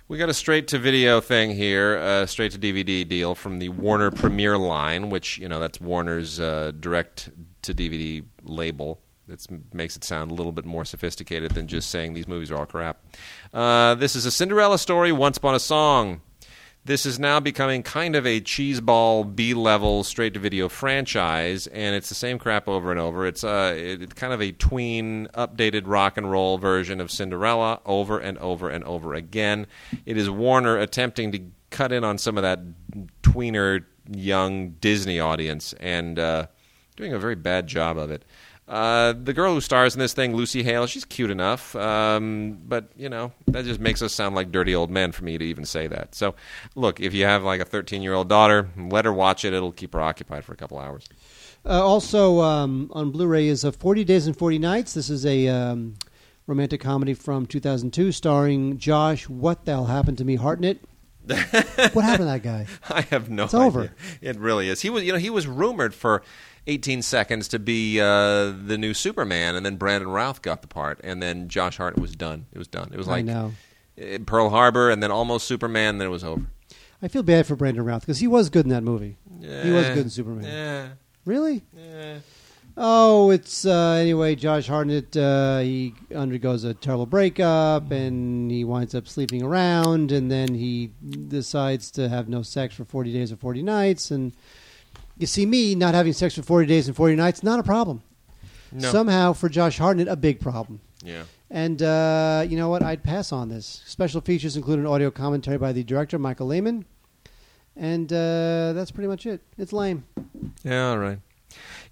We 0.07 0.17
got 0.17 0.29
a 0.29 0.33
straight 0.33 0.67
to 0.69 0.79
video 0.79 1.21
thing 1.21 1.51
here, 1.51 1.97
uh, 1.97 2.25
straight 2.25 2.51
to 2.51 2.59
DVD 2.59 3.07
deal 3.07 3.35
from 3.35 3.59
the 3.59 3.69
Warner 3.69 4.11
Premiere 4.11 4.57
line, 4.57 5.09
which 5.09 5.37
you 5.37 5.47
know 5.47 5.59
that's 5.59 5.79
Warner's 5.79 6.39
uh, 6.39 6.71
direct 6.79 7.29
to 7.63 7.73
DVD 7.73 8.23
label. 8.43 9.01
That 9.27 9.45
makes 9.73 9.95
it 9.95 10.03
sound 10.03 10.31
a 10.31 10.33
little 10.33 10.51
bit 10.51 10.65
more 10.65 10.83
sophisticated 10.83 11.51
than 11.51 11.67
just 11.67 11.89
saying 11.89 12.13
these 12.13 12.27
movies 12.27 12.51
are 12.51 12.57
all 12.57 12.65
crap. 12.65 13.01
Uh, 13.53 13.95
this 13.95 14.17
is 14.17 14.25
a 14.25 14.31
Cinderella 14.31 14.77
story, 14.77 15.13
Once 15.13 15.37
Upon 15.37 15.55
a 15.55 15.59
Song. 15.59 16.19
This 16.85 17.05
is 17.05 17.17
now 17.17 17.39
becoming 17.39 17.81
kind 17.81 18.13
of 18.13 18.27
a 18.27 18.41
cheeseball 18.41 19.33
B 19.33 19.53
level 19.53 20.03
straight 20.03 20.33
to 20.33 20.39
video 20.41 20.67
franchise, 20.67 21.65
and 21.67 21.95
it's 21.95 22.09
the 22.09 22.15
same 22.15 22.37
crap 22.37 22.67
over 22.67 22.91
and 22.91 22.99
over. 22.99 23.25
It's 23.25 23.41
uh, 23.41 23.73
it, 23.77 24.01
it's 24.01 24.13
kind 24.13 24.33
of 24.33 24.41
a 24.41 24.51
tween 24.51 25.29
updated 25.33 25.83
rock 25.85 26.17
and 26.17 26.29
roll 26.29 26.57
version 26.57 26.99
of 26.99 27.09
Cinderella 27.09 27.79
over 27.85 28.19
and 28.19 28.37
over 28.39 28.69
and 28.69 28.83
over 28.83 29.13
again. 29.13 29.65
It 30.05 30.17
is 30.17 30.29
Warner 30.29 30.77
attempting 30.77 31.31
to 31.31 31.41
cut 31.69 31.93
in 31.93 32.03
on 32.03 32.17
some 32.17 32.37
of 32.37 32.41
that 32.41 32.59
tweener 33.21 33.85
young 34.11 34.71
Disney 34.71 35.21
audience 35.21 35.71
and 35.79 36.19
uh, 36.19 36.47
doing 36.97 37.13
a 37.13 37.19
very 37.19 37.35
bad 37.35 37.65
job 37.65 37.97
of 37.97 38.11
it. 38.11 38.25
Uh, 38.67 39.13
the 39.13 39.33
girl 39.33 39.53
who 39.53 39.59
stars 39.61 39.93
in 39.93 39.99
this 39.99 40.13
thing, 40.13 40.33
Lucy 40.35 40.63
Hale, 40.63 40.87
she's 40.87 41.03
cute 41.03 41.29
enough, 41.29 41.75
um, 41.75 42.57
but 42.65 42.89
you 42.95 43.09
know 43.09 43.33
that 43.47 43.65
just 43.65 43.81
makes 43.81 44.01
us 44.01 44.13
sound 44.13 44.35
like 44.35 44.51
dirty 44.53 44.73
old 44.73 44.89
men 44.89 45.11
for 45.11 45.25
me 45.25 45.37
to 45.37 45.43
even 45.43 45.65
say 45.65 45.85
that. 45.87 46.15
So, 46.15 46.35
look, 46.75 47.01
if 47.01 47.13
you 47.13 47.25
have 47.25 47.43
like 47.43 47.59
a 47.59 47.65
13-year-old 47.65 48.29
daughter, 48.29 48.69
let 48.77 49.03
her 49.03 49.11
watch 49.11 49.43
it; 49.43 49.53
it'll 49.53 49.73
keep 49.73 49.93
her 49.93 50.01
occupied 50.01 50.45
for 50.45 50.53
a 50.53 50.55
couple 50.55 50.79
hours. 50.79 51.07
Uh, 51.65 51.83
also 51.85 52.39
um, 52.41 52.89
on 52.93 53.11
Blu-ray 53.11 53.47
is 53.47 53.65
uh, 53.65 53.71
40 53.71 54.03
Days 54.05 54.27
and 54.27 54.37
40 54.37 54.59
Nights. 54.59 54.93
This 54.93 55.09
is 55.09 55.25
a 55.25 55.47
um, 55.49 55.95
romantic 56.47 56.79
comedy 56.81 57.13
from 57.13 57.45
2002 57.45 58.11
starring 58.13 58.77
Josh 58.77 59.27
What 59.29 59.65
the 59.65 59.71
hell 59.71 59.85
happened 59.85 60.17
to 60.19 60.25
me 60.25 60.35
Hartnett. 60.35 60.79
what 61.25 61.39
happened 62.03 62.17
to 62.17 62.25
that 62.25 62.43
guy? 62.43 62.67
I 62.89 63.01
have 63.03 63.29
no 63.29 63.45
It's 63.45 63.53
idea. 63.53 63.65
over. 63.65 63.91
It 64.21 64.37
really 64.37 64.67
is. 64.67 64.81
He 64.81 64.89
was, 64.89 65.03
you 65.05 65.13
know, 65.13 65.17
he 65.17 65.29
was 65.29 65.47
rumored 65.47 65.93
for 65.93 66.21
18 66.67 67.01
seconds 67.01 67.47
to 67.49 67.59
be 67.59 67.99
uh, 67.99 68.51
the 68.51 68.77
new 68.77 68.93
Superman, 68.93 69.55
and 69.55 69.65
then 69.65 69.75
Brandon 69.75 70.09
Routh 70.09 70.41
got 70.41 70.61
the 70.61 70.67
part, 70.67 70.99
and 71.03 71.21
then 71.21 71.49
Josh 71.49 71.77
Hart 71.77 71.97
was 71.97 72.15
done. 72.15 72.45
It 72.53 72.57
was 72.57 72.67
done. 72.67 72.89
It 72.93 72.97
was 72.97 73.07
like 73.07 73.25
know. 73.25 73.53
uh, 74.01 74.19
Pearl 74.25 74.49
Harbor, 74.49 74.89
and 74.89 75.03
then 75.03 75.11
almost 75.11 75.47
Superman, 75.47 75.97
then 75.97 76.07
it 76.07 76.11
was 76.11 76.23
over. 76.23 76.45
I 77.01 77.09
feel 77.09 77.23
bad 77.23 77.45
for 77.45 77.57
Brandon 77.57 77.83
Routh 77.83 78.01
because 78.01 78.19
he 78.19 78.27
was 78.27 78.49
good 78.49 78.65
in 78.65 78.69
that 78.69 78.83
movie. 78.83 79.17
He 79.41 79.71
was 79.71 79.87
good 79.87 79.97
in 79.99 80.09
Superman. 80.09 80.45
Yeah. 80.45 80.87
Really? 81.25 81.63
Yeah. 81.75 82.19
Oh, 82.75 83.29
it's 83.29 83.65
uh, 83.65 83.91
anyway. 83.91 84.35
Josh 84.35 84.67
Hartnett 84.67 85.15
uh, 85.15 85.59
he 85.59 85.93
undergoes 86.15 86.63
a 86.63 86.73
terrible 86.73 87.05
breakup, 87.05 87.91
and 87.91 88.49
he 88.49 88.63
winds 88.63 88.95
up 88.95 89.07
sleeping 89.07 89.43
around, 89.43 90.11
and 90.11 90.31
then 90.31 90.55
he 90.55 90.91
decides 91.27 91.91
to 91.91 92.09
have 92.09 92.27
no 92.29 92.41
sex 92.41 92.73
for 92.73 92.83
forty 92.85 93.13
days 93.13 93.31
or 93.31 93.35
forty 93.35 93.61
nights. 93.61 94.09
And 94.09 94.33
you 95.17 95.27
see, 95.27 95.45
me 95.45 95.75
not 95.75 95.93
having 95.93 96.13
sex 96.13 96.35
for 96.35 96.41
forty 96.41 96.67
days 96.67 96.87
and 96.87 96.95
forty 96.95 97.15
nights 97.15 97.43
not 97.43 97.59
a 97.59 97.63
problem. 97.63 98.01
No. 98.71 98.91
Somehow, 98.91 99.33
for 99.33 99.49
Josh 99.49 99.77
Hartnett, 99.77 100.07
a 100.07 100.15
big 100.15 100.39
problem. 100.39 100.81
Yeah. 101.03 101.23
And 101.51 101.81
uh, 101.83 102.43
you 102.47 102.57
know 102.57 102.69
what? 102.69 102.81
I'd 102.81 103.03
pass 103.03 103.31
on 103.31 103.49
this. 103.49 103.83
Special 103.85 104.21
features 104.21 104.57
include 104.57 104.79
an 104.79 104.87
audio 104.87 105.11
commentary 105.11 105.59
by 105.59 105.71
the 105.71 105.83
director 105.83 106.17
Michael 106.17 106.47
Lehmann, 106.47 106.85
and 107.75 108.11
uh, 108.11 108.73
that's 108.73 108.89
pretty 108.89 109.07
much 109.07 109.27
it. 109.27 109.41
It's 109.57 109.71
lame. 109.71 110.05
Yeah, 110.63 110.89
all 110.89 110.97
right. 110.97 111.19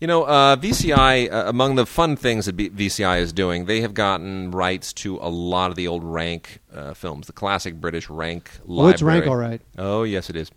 You 0.02 0.08
know, 0.08 0.24
uh, 0.24 0.56
VCI, 0.56 1.32
uh, 1.32 1.44
among 1.46 1.76
the 1.76 1.86
fun 1.86 2.16
things 2.16 2.48
that 2.48 2.54
B- 2.54 2.72
VCI 2.72 3.20
is 3.20 3.32
doing, 3.32 3.66
they 3.66 3.82
have 3.82 3.94
gotten 3.94 4.50
rights 4.50 4.94
to 4.94 5.20
a 5.22 5.30
lot 5.30 5.70
of 5.70 5.76
the 5.76 5.88
old 5.88 6.04
Rank 6.04 6.58
uh, 6.74 6.96
films, 6.96 7.28
the 7.28 7.34
classic 7.34 7.76
British 7.76 8.10
Rank 8.10 8.50
library. 8.66 8.88
Oh, 8.88 8.90
it's 8.90 9.02
rank, 9.04 9.28
all 9.28 9.36
right. 9.36 9.62
Oh, 9.78 10.02
yes, 10.02 10.32
it 10.32 10.36
is. 10.36 10.50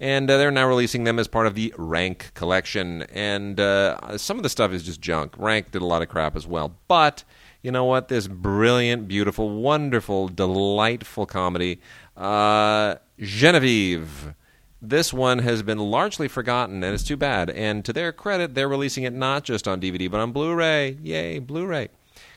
And 0.00 0.28
uh, 0.28 0.36
they're 0.36 0.50
now 0.50 0.66
releasing 0.66 1.04
them 1.04 1.20
as 1.20 1.28
part 1.28 1.46
of 1.46 1.54
the 1.54 1.72
Rank 1.78 2.32
collection. 2.34 3.02
And 3.14 3.60
uh, 3.60 4.18
some 4.18 4.36
of 4.36 4.42
the 4.42 4.48
stuff 4.48 4.72
is 4.72 4.82
just 4.82 5.00
junk. 5.00 5.32
Rank 5.38 5.70
did 5.70 5.80
a 5.80 5.86
lot 5.86 6.02
of 6.02 6.08
crap 6.08 6.34
as 6.34 6.48
well. 6.48 6.74
But 6.88 7.22
you 7.62 7.70
know 7.70 7.84
what? 7.84 8.08
This 8.08 8.26
brilliant, 8.26 9.06
beautiful, 9.06 9.48
wonderful, 9.48 10.26
delightful 10.26 11.24
comedy, 11.24 11.80
uh, 12.16 12.96
Genevieve. 13.20 14.34
This 14.80 15.12
one 15.12 15.40
has 15.40 15.62
been 15.62 15.78
largely 15.78 16.28
forgotten, 16.28 16.84
and 16.84 16.94
it's 16.94 17.02
too 17.02 17.16
bad. 17.16 17.50
And 17.50 17.84
to 17.84 17.92
their 17.92 18.12
credit, 18.12 18.54
they're 18.54 18.68
releasing 18.68 19.04
it 19.04 19.12
not 19.12 19.42
just 19.42 19.66
on 19.66 19.80
DVD, 19.80 20.10
but 20.10 20.20
on 20.20 20.30
Blu 20.32 20.54
ray. 20.54 20.96
Yay, 21.02 21.40
Blu 21.40 21.66
ray. 21.66 21.88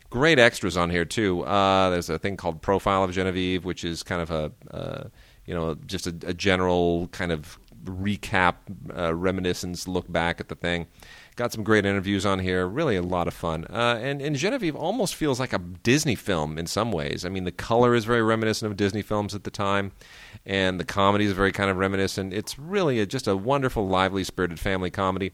Great 0.09 0.39
extras 0.39 0.75
on 0.75 0.89
here, 0.89 1.05
too. 1.05 1.43
Uh, 1.43 1.91
there's 1.91 2.09
a 2.09 2.17
thing 2.17 2.37
called 2.37 2.61
Profile 2.61 3.03
of 3.03 3.11
Genevieve, 3.11 3.63
which 3.63 3.83
is 3.83 4.01
kind 4.01 4.21
of 4.21 4.31
a, 4.31 4.51
uh, 4.71 5.03
you 5.45 5.53
know, 5.53 5.75
just 5.85 6.07
a, 6.07 6.15
a 6.25 6.33
general 6.33 7.07
kind 7.09 7.31
of 7.31 7.59
recap, 7.83 8.55
uh, 8.97 9.13
reminiscence, 9.13 9.87
look 9.87 10.11
back 10.11 10.39
at 10.39 10.49
the 10.49 10.55
thing. 10.55 10.87
Got 11.37 11.53
some 11.53 11.63
great 11.63 11.85
interviews 11.85 12.25
on 12.25 12.39
here. 12.39 12.67
Really 12.67 12.97
a 12.97 13.01
lot 13.01 13.27
of 13.27 13.33
fun. 13.33 13.65
Uh, 13.69 13.97
and, 14.01 14.21
and 14.21 14.35
Genevieve 14.35 14.75
almost 14.75 15.15
feels 15.15 15.39
like 15.39 15.53
a 15.53 15.59
Disney 15.59 16.15
film 16.15 16.57
in 16.57 16.67
some 16.67 16.91
ways. 16.91 17.23
I 17.23 17.29
mean, 17.29 17.45
the 17.45 17.53
color 17.53 17.95
is 17.95 18.03
very 18.03 18.21
reminiscent 18.21 18.69
of 18.69 18.77
Disney 18.77 19.01
films 19.01 19.33
at 19.33 19.45
the 19.45 19.51
time, 19.51 19.93
and 20.45 20.79
the 20.79 20.83
comedy 20.83 21.25
is 21.25 21.31
very 21.31 21.53
kind 21.53 21.69
of 21.69 21.77
reminiscent. 21.77 22.33
It's 22.33 22.59
really 22.59 22.99
a, 22.99 23.05
just 23.05 23.27
a 23.27 23.35
wonderful, 23.37 23.87
lively, 23.87 24.25
spirited 24.25 24.59
family 24.59 24.91
comedy. 24.91 25.31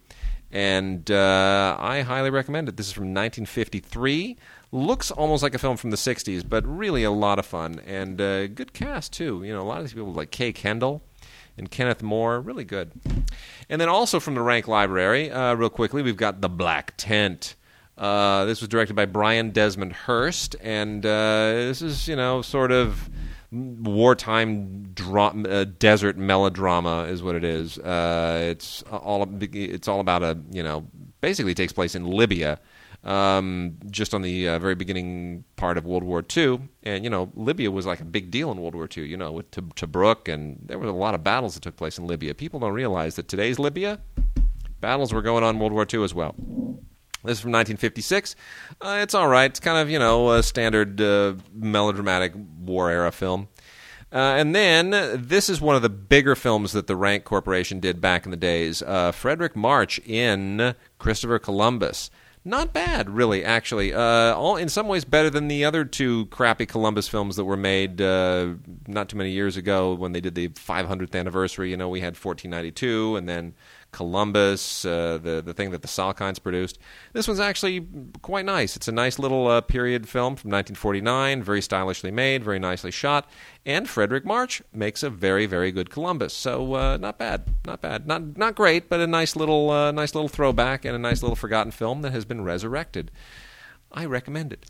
And 0.52 1.10
uh, 1.10 1.76
I 1.80 2.02
highly 2.02 2.30
recommend 2.30 2.70
it. 2.70 2.78
This 2.78 2.88
is 2.88 2.94
from 2.94 3.06
1953. 3.06 4.38
Looks 4.72 5.12
almost 5.12 5.44
like 5.44 5.56
a 5.56 5.60
film 5.60 5.78
from 5.78 5.90
the 5.90 5.98
60s, 5.98 6.48
but 6.48 6.66
really 6.66 7.04
a 7.04 7.12
lot 7.12 7.40
of 7.40 7.46
fun. 7.46 7.82
And 7.86 8.22
uh, 8.22 8.48
good 8.48 8.74
cast, 8.74 9.14
too. 9.14 9.44
You 9.44 9.54
know, 9.54 9.62
a 9.62 9.64
lot 9.64 9.80
of 9.80 9.84
these 9.84 9.94
people 9.94 10.14
like 10.14 10.32
Kay 10.32 10.54
Kendall 10.54 11.02
and 11.58 11.70
Kenneth 11.70 12.04
More, 12.04 12.40
really 12.40 12.64
good. 12.64 12.92
And 13.70 13.82
then 13.82 13.90
also 13.90 14.20
from 14.20 14.36
the 14.36 14.42
Rank 14.42 14.68
Library, 14.68 15.32
uh, 15.32 15.56
real 15.56 15.70
quickly, 15.70 16.02
we've 16.02 16.18
got 16.18 16.42
The 16.42 16.50
Black 16.50 16.94
Tent. 16.98 17.56
Uh, 17.98 18.46
this 18.46 18.62
was 18.62 18.68
directed 18.68 18.96
by 18.96 19.06
Brian 19.06 19.50
Desmond 19.52 19.92
Hurst, 19.92 20.56
and 20.62 21.06
uh, 21.06 21.10
this 21.52 21.82
is, 21.82 22.08
you 22.08 22.16
know, 22.16 22.42
sort 22.42 22.72
of 22.72 23.10
wartime 23.52 24.92
dra- 24.94 25.34
uh, 25.48 25.66
desert 25.80 26.18
melodrama 26.18 27.04
is 27.04 27.24
what 27.24 27.36
it 27.36 27.44
is. 27.44 27.80
Uh, 27.80 28.40
it's 28.52 28.84
all 28.92 29.28
it's 29.42 29.88
all 29.88 30.00
about 30.00 30.22
a 30.24 30.38
you 30.52 30.62
know 30.62 30.86
basically 31.22 31.54
takes 31.54 31.74
place 31.74 31.96
in 31.96 32.06
Libya, 32.06 32.60
um, 33.08 33.78
just 33.90 34.14
on 34.14 34.22
the 34.22 34.50
uh, 34.50 34.60
very 34.60 34.76
beginning 34.76 35.46
part 35.56 35.78
of 35.78 35.86
World 35.86 36.04
War 36.04 36.24
II, 36.36 36.60
and 36.84 37.04
you 37.04 37.10
know 37.10 37.32
Libya 37.36 37.72
was 37.72 37.86
like 37.86 38.02
a 38.02 38.06
big 38.06 38.30
deal 38.30 38.52
in 38.52 38.62
World 38.62 38.76
War 38.76 38.88
II. 38.96 39.06
You 39.06 39.18
know 39.18 39.32
with 39.32 39.50
Tobruk, 39.52 40.32
and 40.32 40.60
there 40.64 40.78
were 40.78 40.88
a 40.88 40.92
lot 40.92 41.16
of 41.16 41.24
battles 41.24 41.56
that 41.56 41.64
took 41.64 41.78
place 41.78 41.98
in 41.98 42.06
Libya. 42.06 42.34
People 42.36 42.60
don't 42.60 42.74
realize 42.74 43.16
that 43.16 43.28
today's 43.28 43.58
Libya 43.58 44.00
battles 44.80 45.14
were 45.14 45.22
going 45.22 45.44
on 45.44 45.56
in 45.56 45.60
World 45.60 45.74
War 45.74 45.88
II 45.92 46.04
as 46.04 46.14
well. 46.14 46.36
This 47.24 47.40
is 47.40 47.42
from 47.42 47.52
1956. 47.52 48.36
Uh, 48.80 49.00
it's 49.02 49.14
all 49.14 49.28
right. 49.28 49.50
It's 49.50 49.60
kind 49.60 49.78
of 49.78 49.90
you 49.90 50.00
know 50.00 50.32
a 50.32 50.44
standard 50.44 51.02
uh, 51.02 51.36
melodramatic 51.54 52.34
war 52.36 52.90
era 52.90 53.12
film. 53.12 53.48
Uh, 54.10 54.36
and 54.38 54.56
then 54.56 54.92
this 55.16 55.50
is 55.50 55.60
one 55.60 55.76
of 55.76 55.82
the 55.82 55.90
bigger 55.90 56.34
films 56.34 56.72
that 56.72 56.88
the 56.88 56.96
Rank 56.96 57.26
Corporation 57.26 57.82
did 57.82 58.00
back 58.00 58.24
in 58.24 58.32
the 58.32 58.38
days. 58.38 58.82
Uh, 58.82 59.12
Fredric 59.12 59.54
March 59.54 60.00
in 60.00 60.76
Christopher 60.98 61.40
Columbus. 61.40 62.10
Not 62.48 62.72
bad, 62.72 63.10
really. 63.10 63.44
Actually, 63.44 63.94
uh, 63.94 64.34
all 64.34 64.56
in 64.56 64.70
some 64.70 64.88
ways 64.88 65.04
better 65.04 65.30
than 65.30 65.50
the 65.50 65.66
other 65.66 65.84
two 65.84 66.28
crappy 66.28 66.66
Columbus 66.66 67.10
films 67.10 67.36
that 67.36 67.44
were 67.44 67.58
made 67.58 68.00
uh, 68.00 68.54
not 68.88 69.10
too 69.10 69.18
many 69.18 69.32
years 69.32 69.58
ago 69.58 69.94
when 69.94 70.14
they 70.14 70.22
did 70.22 70.34
the 70.34 70.48
500th 70.48 71.14
anniversary. 71.14 71.72
You 71.72 71.76
know, 71.76 71.90
we 71.90 72.00
had 72.00 72.14
1492, 72.14 73.18
and 73.18 73.28
then 73.28 73.54
Columbus, 73.92 74.86
uh, 74.86 75.20
the 75.22 75.42
the 75.42 75.54
thing 75.54 75.72
that 75.72 75.82
the 75.82 75.90
Salkinds 75.90 76.42
produced. 76.42 76.80
This 77.12 77.28
one's 77.28 77.40
actually 77.42 77.86
quite 78.22 78.46
nice. 78.46 78.78
It's 78.78 78.88
a 78.88 78.94
nice 78.94 79.20
little 79.20 79.48
uh, 79.48 79.60
period 79.60 80.08
film 80.08 80.38
from 80.38 80.52
1949, 80.52 81.44
very 81.44 81.62
stylishly 81.62 82.12
made, 82.12 82.46
very 82.46 82.60
nicely 82.60 82.92
shot, 82.92 83.30
and 83.68 83.86
Fredric 83.86 84.26
March 84.26 84.64
makes 84.74 85.04
a 85.04 85.10
very 85.12 85.46
very 85.46 85.72
good 85.72 85.92
Columbus. 85.92 86.34
So 86.34 86.74
uh, 86.74 86.98
not 86.98 87.20
bad, 87.20 87.44
not 87.66 87.82
bad, 87.82 88.08
not 88.08 88.36
not 88.38 88.56
great, 88.56 88.90
but 88.90 89.00
a 89.00 89.06
nice 89.06 89.36
little 89.36 89.70
uh, 89.70 89.92
nice 89.92 90.16
little 90.16 90.30
throwback 90.30 90.86
and 90.86 90.96
a 90.96 91.00
nice 91.00 91.22
little 91.22 91.36
forgotten 91.36 91.72
film 91.72 92.02
that 92.02 92.14
has 92.14 92.26
been 92.26 92.44
resurrected. 92.44 93.12
I 93.92 94.06
recommend 94.06 94.54
it. 94.54 94.66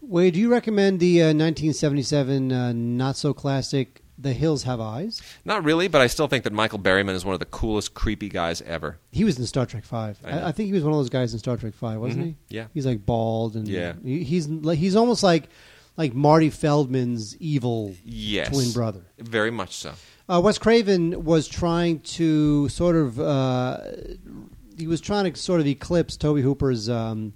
Wade, 0.00 0.34
do 0.34 0.40
you 0.40 0.50
recommend 0.50 1.00
the 1.00 1.20
uh, 1.22 1.26
1977 1.34 2.52
uh, 2.52 2.72
not 2.72 3.16
so 3.16 3.34
classic 3.34 4.00
The 4.16 4.32
Hills 4.32 4.62
Have 4.62 4.80
Eyes? 4.80 5.20
Not 5.44 5.64
really, 5.64 5.88
but 5.88 6.00
I 6.00 6.06
still 6.06 6.28
think 6.28 6.44
that 6.44 6.52
Michael 6.52 6.78
Berryman 6.78 7.14
is 7.14 7.24
one 7.24 7.34
of 7.34 7.40
the 7.40 7.46
coolest, 7.46 7.94
creepy 7.94 8.28
guys 8.28 8.62
ever. 8.62 8.98
He 9.10 9.24
was 9.24 9.38
in 9.40 9.46
Star 9.46 9.66
Trek 9.66 9.84
Five. 9.84 10.18
I. 10.24 10.48
I, 10.48 10.52
think 10.52 10.68
he 10.68 10.72
was 10.72 10.84
one 10.84 10.92
of 10.92 10.98
those 10.98 11.10
guys 11.10 11.32
in 11.32 11.40
Star 11.40 11.56
Trek 11.56 11.74
Five, 11.74 11.98
wasn't 12.00 12.24
Mhm. 12.24 12.28
he? 12.48 12.56
Yeah. 12.56 12.66
He's 12.72 12.86
like 12.86 13.04
bald 13.04 13.56
and 13.56 13.66
Yeah. 13.66 13.94
he- 14.04 14.22
he's 14.22 14.46
like 14.48 14.78
he's 14.78 14.94
almost 14.96 15.22
like 15.24 15.48
like 15.98 16.14
Marty 16.14 16.48
Feldman's 16.48 17.36
evil 17.36 17.94
Yes. 18.04 18.48
twin 18.48 18.72
brother. 18.72 19.02
Very 19.18 19.50
much 19.50 19.74
so. 19.76 19.92
Uh, 20.30 20.40
Wes 20.42 20.56
Craven 20.58 21.24
was 21.24 21.46
trying 21.48 22.00
to 22.00 22.68
sort 22.70 22.96
of 22.96 23.18
uh, 23.20 23.78
he 24.78 24.86
was 24.86 25.00
trying 25.00 25.30
to 25.30 25.38
sort 25.38 25.60
of 25.60 25.66
eclipse 25.66 26.16
Tobe 26.16 26.38
Hooper's 26.38 26.88
um, 26.88 27.32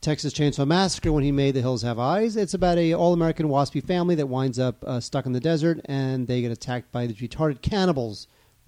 Texas 0.00 0.32
Chainsaw 0.32 0.66
Massacre 0.66 1.12
when 1.12 1.22
he 1.24 1.30
made 1.32 1.54
The 1.54 1.60
Hills 1.60 1.82
Have 1.82 1.98
Eyes. 1.98 2.36
It's 2.36 2.54
about 2.54 2.78
a 2.78 2.94
all 2.94 3.12
American 3.12 3.48
waspy 3.48 3.84
family 3.84 4.14
that 4.14 4.26
winds 4.28 4.58
up 4.58 4.82
uh, 4.86 4.98
stuck 5.00 5.26
in 5.26 5.32
the 5.32 5.40
desert 5.40 5.80
and 5.84 6.26
they 6.26 6.40
get 6.40 6.50
attacked 6.50 6.90
by 6.90 7.06
these 7.06 7.16
retarded 7.18 7.60
cannibals. 7.62 8.26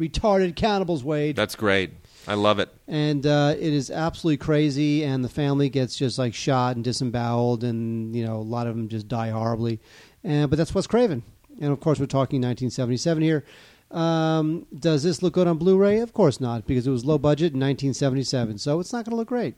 Retarded 0.09 0.57
cannibals, 0.57 1.05
Wade. 1.05 1.37
That's 1.37 1.55
great. 1.55 1.93
I 2.27 2.35
love 2.35 2.59
it. 2.61 2.69
and 2.87 3.27
uh, 3.27 3.55
it 3.59 3.73
is 3.73 3.91
absolutely 3.91 4.37
crazy. 4.37 5.03
And 5.05 5.25
the 5.25 5.29
family 5.29 5.69
gets 5.69 5.97
just 5.97 6.19
like 6.19 6.35
shot 6.35 6.77
and 6.77 6.85
disemboweled, 6.85 7.65
and 7.65 8.15
you 8.15 8.25
know 8.25 8.37
a 8.37 8.49
lot 8.57 8.67
of 8.67 8.77
them 8.77 8.89
just 8.89 9.09
die 9.09 9.31
horribly. 9.31 9.81
And 10.25 10.49
but 10.51 10.57
that's 10.57 10.75
Wes 10.75 10.87
Craven, 10.87 11.23
and 11.61 11.73
of 11.73 11.81
course 11.81 11.99
we're 11.99 12.07
talking 12.07 12.41
1977 12.41 13.23
here. 13.23 13.45
Um, 13.91 14.67
does 14.77 15.03
this 15.03 15.23
look 15.23 15.35
good 15.35 15.47
on 15.47 15.59
Blu-ray? 15.59 15.99
Of 15.99 16.15
course 16.15 16.41
not, 16.41 16.67
because 16.67 16.87
it 16.87 16.91
was 16.91 17.05
low 17.05 17.19
budget 17.19 17.53
in 17.53 17.61
1977, 17.61 18.57
so 18.59 18.81
it's 18.81 18.93
not 18.93 19.05
going 19.05 19.11
to 19.11 19.17
look 19.17 19.29
great. 19.29 19.55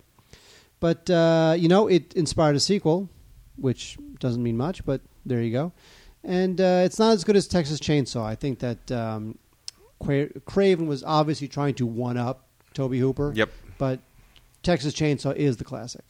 But 0.81 1.09
uh, 1.09 1.55
you 1.57 1.69
know, 1.69 1.87
it 1.87 2.13
inspired 2.15 2.57
a 2.57 2.61
sequel, 2.61 3.09
which 3.57 3.97
doesn't 4.21 4.43
mean 4.43 4.57
much, 4.57 4.85
but 4.85 5.03
there 5.25 5.41
you 5.43 5.53
go. 5.53 5.73
And 6.25 6.59
uh, 6.61 6.83
it's 6.85 6.99
not 6.99 7.13
as 7.13 7.23
good 7.23 7.37
as 7.37 7.47
Texas 7.47 7.79
Chainsaw. 7.79 8.25
I 8.25 8.35
think 8.35 8.59
that 8.61 8.91
um, 8.91 9.39
Cra- 10.05 10.41
Craven 10.45 10.87
was 10.87 11.03
obviously 11.05 11.49
trying 11.49 11.75
to 11.75 11.87
one 11.87 12.17
up 12.17 12.47
Tobe 12.75 12.95
Hooper. 12.95 13.33
Yep. 13.35 13.51
But 13.79 14.01
Texas 14.63 14.95
Chainsaw 14.95 15.35
is 15.35 15.57
the 15.57 15.65
classic. 15.65 16.03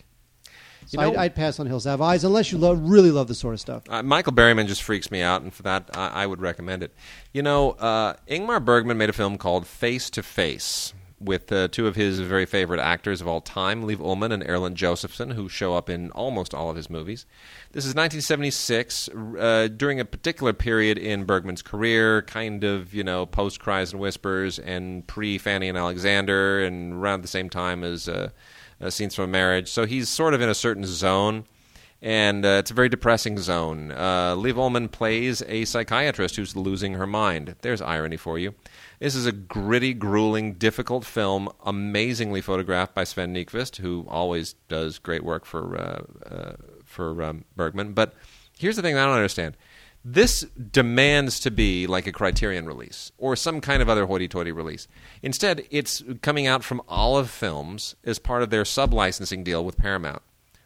So 0.87 1.01
You 1.01 1.07
know- 1.07 1.13
I'd, 1.15 1.25
I'd 1.27 1.35
pass 1.35 1.59
on 1.59 1.67
Hills 1.67 1.85
Have 1.85 2.01
Eyes 2.01 2.25
unless 2.25 2.53
you 2.53 2.59
love, 2.59 2.79
really 2.89 3.11
love 3.11 3.27
this 3.29 3.39
sort 3.39 3.55
of 3.55 3.61
stuff. 3.61 3.85
Uh, 3.89 4.03
Michael 4.03 4.33
Berryman 4.33 4.67
just 4.67 4.83
freaks 4.83 5.11
me 5.11 5.23
out, 5.23 5.41
and 5.43 5.53
for 5.53 5.63
that, 5.63 5.89
I, 5.95 6.09
I 6.09 6.27
would 6.27 6.41
recommend 6.43 6.83
it. 6.83 6.93
You 7.33 7.43
know, 7.43 7.71
uh, 7.73 8.15
Ingmar 8.29 8.63
Bergman 8.65 8.99
made 8.99 9.09
a 9.09 9.15
film 9.15 9.39
called 9.39 9.67
Face 9.67 10.11
to 10.11 10.23
Face 10.23 10.93
with 11.21 11.51
uh, 11.53 11.69
two 11.69 11.87
of 11.87 11.97
his 11.97 12.21
very 12.21 12.47
favorite 12.47 12.81
actors 12.81 13.21
of 13.21 13.29
all 13.29 13.41
time, 13.41 13.85
Liv 13.85 13.99
Ullmann 14.01 14.33
and 14.33 14.47
Erland 14.49 14.77
Josephson, 14.77 15.31
who 15.31 15.49
show 15.49 15.75
up 15.75 15.89
in 15.89 16.11
almost 16.11 16.55
all 16.55 16.71
of 16.71 16.77
his 16.77 16.91
movies. 16.91 17.25
This 17.73 17.85
is 17.85 17.95
1976, 17.95 19.09
uh, 19.39 19.69
during 19.75 20.01
a 20.01 20.05
particular 20.05 20.53
period 20.53 20.99
in 20.99 21.25
Bergman's 21.25 21.63
career, 21.63 22.23
kind 22.23 22.65
of, 22.65 22.93
you 22.93 23.05
know, 23.05 23.27
post 23.27 23.61
Cries 23.61 23.93
and 23.93 24.01
Whispers 24.01 24.59
and 24.59 25.07
pre 25.07 25.39
Fanny 25.39 25.69
and 25.69 25.79
Alexander, 25.79 26.65
and 26.65 26.95
around 26.95 27.23
the 27.23 27.29
same 27.29 27.49
time 27.49 27.85
as 27.85 28.09
uh, 28.09 28.31
uh, 28.81 28.91
Scenes 28.91 29.15
from 29.15 29.25
a 29.25 29.29
Marriage. 29.29 29.71
So 29.71 29.87
he's 29.87 30.09
sort 30.09 30.35
of 30.35 30.41
in 30.41 30.49
a 30.49 30.55
certain 30.55 30.85
zone 30.85 31.45
and 32.05 32.45
uh, 32.45 32.59
it's 32.61 32.71
a 32.71 32.75
very 32.75 32.91
depressing 32.91 33.39
zone. 33.39 33.91
Uh, 33.91 34.35
Liv 34.35 34.57
Ullmann 34.57 34.91
plays 34.93 35.43
a 35.49 35.65
psychiatrist 35.65 36.37
who's 36.37 36.55
losing 36.55 36.93
her 36.95 37.07
mind. 37.07 37.57
There's 37.63 37.81
irony 37.81 38.19
for 38.19 38.39
you. 38.39 38.55
This 39.05 39.17
is 39.17 39.27
a 39.27 39.33
gritty, 39.33 39.93
grueling, 39.93 40.55
difficult 40.55 41.05
film, 41.05 41.51
amazingly 41.63 42.41
photographed 42.41 42.95
by 42.95 43.05
Sven 43.05 43.35
Nykvist, 43.35 43.77
who 43.77 44.07
always 44.09 44.55
does 44.69 44.99
great 44.99 45.23
work 45.23 45.45
for 45.45 45.77
uh, 45.77 46.03
uh, 46.27 46.53
for 46.87 47.23
um, 47.23 47.45
Bergman. 47.55 47.93
But 47.93 48.15
here's 48.57 48.77
the 48.77 48.83
thing 48.83 48.97
I 48.97 49.05
don't 49.05 49.15
understand. 49.15 49.59
This 50.03 50.41
demands 50.41 51.39
to 51.41 51.51
be 51.51 51.87
like 51.87 52.07
a 52.07 52.13
Criterion 52.13 52.65
release 52.65 53.13
or 53.19 53.37
some 53.37 53.61
kind 53.61 53.83
of 53.83 53.91
other 53.91 54.07
hoity-toity 54.07 54.53
release. 54.53 54.89
Instead, 55.23 55.67
it's 55.71 56.03
coming 56.23 56.47
out 56.47 56.65
from 56.65 56.81
Olive 56.89 57.29
Films 57.29 57.97
as 58.05 58.19
part 58.19 58.43
of 58.43 58.49
their 58.49 58.65
sub-licensing 58.65 59.45
deal 59.45 59.67
with 59.67 59.77
Paramount 59.77 60.23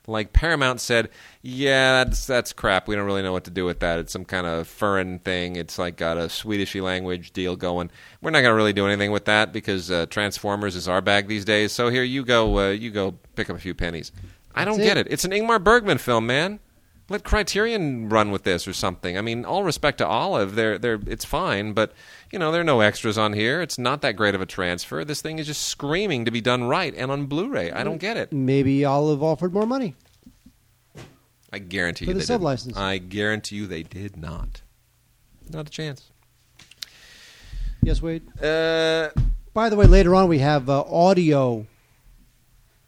like 0.09 0.33
Paramount 0.33 0.81
said, 0.81 1.11
yeah, 1.43 2.05
that's 2.05 2.27
that's 2.27 2.53
crap. 2.53 2.89
We 2.89 2.97
don't 2.97 3.05
really 3.05 3.23
know 3.23 3.33
what 3.33 3.45
to 3.45 3.51
do 3.51 3.65
with 3.65 3.81
that. 3.81 3.99
It's 3.99 4.13
some 4.13 4.25
kind 4.25 4.47
of 4.47 4.67
foreign 4.67 5.19
thing. 5.21 5.57
It's 5.57 5.79
like 5.79 5.97
got 5.97 6.17
a 6.17 6.23
Swedishy 6.23 6.83
language 6.83 7.33
deal 7.33 7.55
going. 7.57 7.91
We're 8.21 8.31
not 8.31 8.41
going 8.41 8.53
to 8.53 8.57
really 8.57 8.73
do 8.73 8.87
anything 8.87 9.13
with 9.13 9.27
that 9.27 9.53
because 9.53 9.91
uh, 9.91 10.07
Transformers 10.07 10.75
is 10.75 10.89
our 10.89 11.01
bag 11.01 11.29
these 11.29 11.45
days. 11.45 11.73
So 11.73 11.91
here 11.91 12.03
you 12.03 12.25
go, 12.25 12.59
uh, 12.59 12.71
you 12.71 12.91
go 12.91 13.13
pick 13.37 13.51
up 13.51 13.57
a 13.57 13.61
few 13.61 13.75
pennies. 13.75 14.11
I 14.55 14.65
don't 14.65 14.79
That's 14.79 14.89
get 14.89 14.97
it. 14.97 15.07
it. 15.07 15.13
It's 15.13 15.25
an 15.25 15.31
Ingmar 15.31 15.63
Bergman 15.63 15.99
film, 15.99 16.27
man. 16.27 16.59
Let 17.11 17.25
Criterion 17.25 18.11
run 18.11 18.31
with 18.31 18.43
this 18.45 18.69
or 18.69 18.75
something. 18.75 19.17
I 19.17 19.23
mean, 19.23 19.47
all 19.47 19.65
respect 19.65 19.97
to 19.99 20.07
Olive, 20.07 20.55
they're 20.55 20.77
they're 20.79 21.01
it's 21.07 21.25
fine, 21.25 21.73
but 21.73 21.93
you 22.31 22.39
know 22.39 22.53
there 22.53 22.61
are 22.61 22.65
no 22.65 22.81
extras 22.81 23.17
on 23.17 23.33
here. 23.33 23.63
It's 23.63 23.79
not 23.79 24.03
that 24.03 24.13
great 24.17 24.35
of 24.35 24.43
a 24.43 24.47
transfer. 24.47 25.05
This 25.07 25.23
thing 25.23 25.39
is 25.39 25.47
just 25.47 25.63
screaming 25.63 26.27
to 26.27 26.31
be 26.31 26.43
done 26.43 26.65
right 26.65 26.95
and 26.95 27.11
on 27.11 27.25
Blu-ray. 27.27 27.71
I 27.73 27.83
don't 27.83 27.97
get 27.99 28.19
it. 28.19 28.31
Maybe 28.33 28.85
Olive 28.85 29.23
offered 29.23 29.55
more 29.55 29.67
money. 29.67 29.95
I 31.51 31.61
guarantee 31.61 32.05
For 32.05 32.11
you 32.11 32.19
the 32.19 32.27
they 32.27 32.39
didn't. 32.39 32.77
I 32.77 32.99
guarantee 32.99 33.57
you 33.57 33.67
they 33.67 33.83
did 33.83 34.19
not. 34.19 34.61
Not 35.49 35.67
a 35.67 35.71
chance. 35.71 36.11
Yes, 37.83 38.03
Wade. 38.03 38.23
Uh, 38.43 39.09
By 39.55 39.71
the 39.71 39.77
way, 39.77 39.87
later 39.87 40.15
on 40.15 40.29
we 40.29 40.41
have 40.41 40.69
uh, 40.69 40.83
audio 40.83 41.67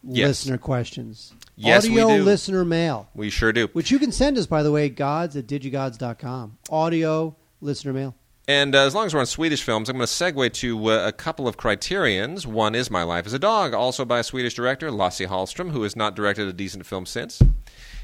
Yes. 0.02 0.28
listener 0.28 0.58
questions. 0.58 1.32
Yes, 1.62 1.88
we 1.88 2.00
audio 2.00 2.16
do. 2.16 2.22
listener 2.24 2.64
mail, 2.64 3.08
we 3.14 3.28
sure 3.28 3.52
do. 3.52 3.68
which 3.72 3.90
you 3.90 3.98
can 3.98 4.12
send 4.12 4.38
us, 4.38 4.46
by 4.46 4.62
the 4.62 4.72
way, 4.72 4.88
gods 4.88 5.36
at 5.36 5.46
digigods.com. 5.46 6.58
Audio 6.70 7.36
listener 7.60 7.92
mail. 7.92 8.14
And 8.48 8.74
uh, 8.74 8.86
as 8.86 8.94
long 8.94 9.06
as 9.06 9.14
we're 9.14 9.20
on 9.20 9.26
Swedish 9.26 9.62
films, 9.62 9.88
I'm 9.88 9.96
going 9.96 10.06
to 10.06 10.12
segue 10.12 10.52
to 10.54 10.90
uh, 10.90 11.06
a 11.06 11.12
couple 11.12 11.46
of 11.46 11.56
criterions. 11.56 12.46
One 12.46 12.74
is 12.74 12.90
My 12.90 13.02
Life 13.02 13.26
as 13.26 13.32
a 13.32 13.38
Dog, 13.38 13.74
also 13.74 14.04
by 14.04 14.20
a 14.20 14.24
Swedish 14.24 14.54
director, 14.54 14.90
Lasse 14.90 15.20
Hallström, 15.20 15.70
who 15.70 15.82
has 15.82 15.94
not 15.94 16.16
directed 16.16 16.48
a 16.48 16.52
decent 16.52 16.86
film 16.86 17.06
since. 17.06 17.40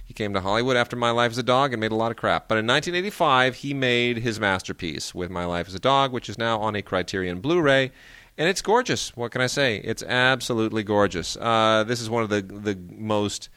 He 0.04 0.14
came 0.14 0.32
to 0.34 0.40
Hollywood 0.40 0.76
after 0.76 0.94
My 0.94 1.10
Life 1.10 1.32
as 1.32 1.38
a 1.38 1.42
Dog 1.42 1.72
and 1.72 1.80
made 1.80 1.90
a 1.90 1.96
lot 1.96 2.12
of 2.12 2.16
crap. 2.16 2.46
But 2.46 2.58
in 2.58 2.66
1985, 2.66 3.56
he 3.56 3.74
made 3.74 4.18
his 4.18 4.38
masterpiece 4.38 5.14
with 5.14 5.30
My 5.30 5.44
Life 5.46 5.66
as 5.66 5.74
a 5.74 5.80
Dog, 5.80 6.12
which 6.12 6.28
is 6.28 6.38
now 6.38 6.60
on 6.60 6.76
a 6.76 6.82
Criterion 6.82 7.40
Blu 7.40 7.60
ray. 7.60 7.90
And 8.38 8.48
it's 8.48 8.60
gorgeous. 8.60 9.16
What 9.16 9.32
can 9.32 9.40
I 9.40 9.46
say? 9.46 9.78
It's 9.78 10.02
absolutely 10.02 10.82
gorgeous. 10.82 11.36
Uh, 11.36 11.84
this 11.86 12.00
is 12.00 12.10
one 12.10 12.22
of 12.22 12.28
the, 12.28 12.42
the 12.42 12.78
most 12.90 13.48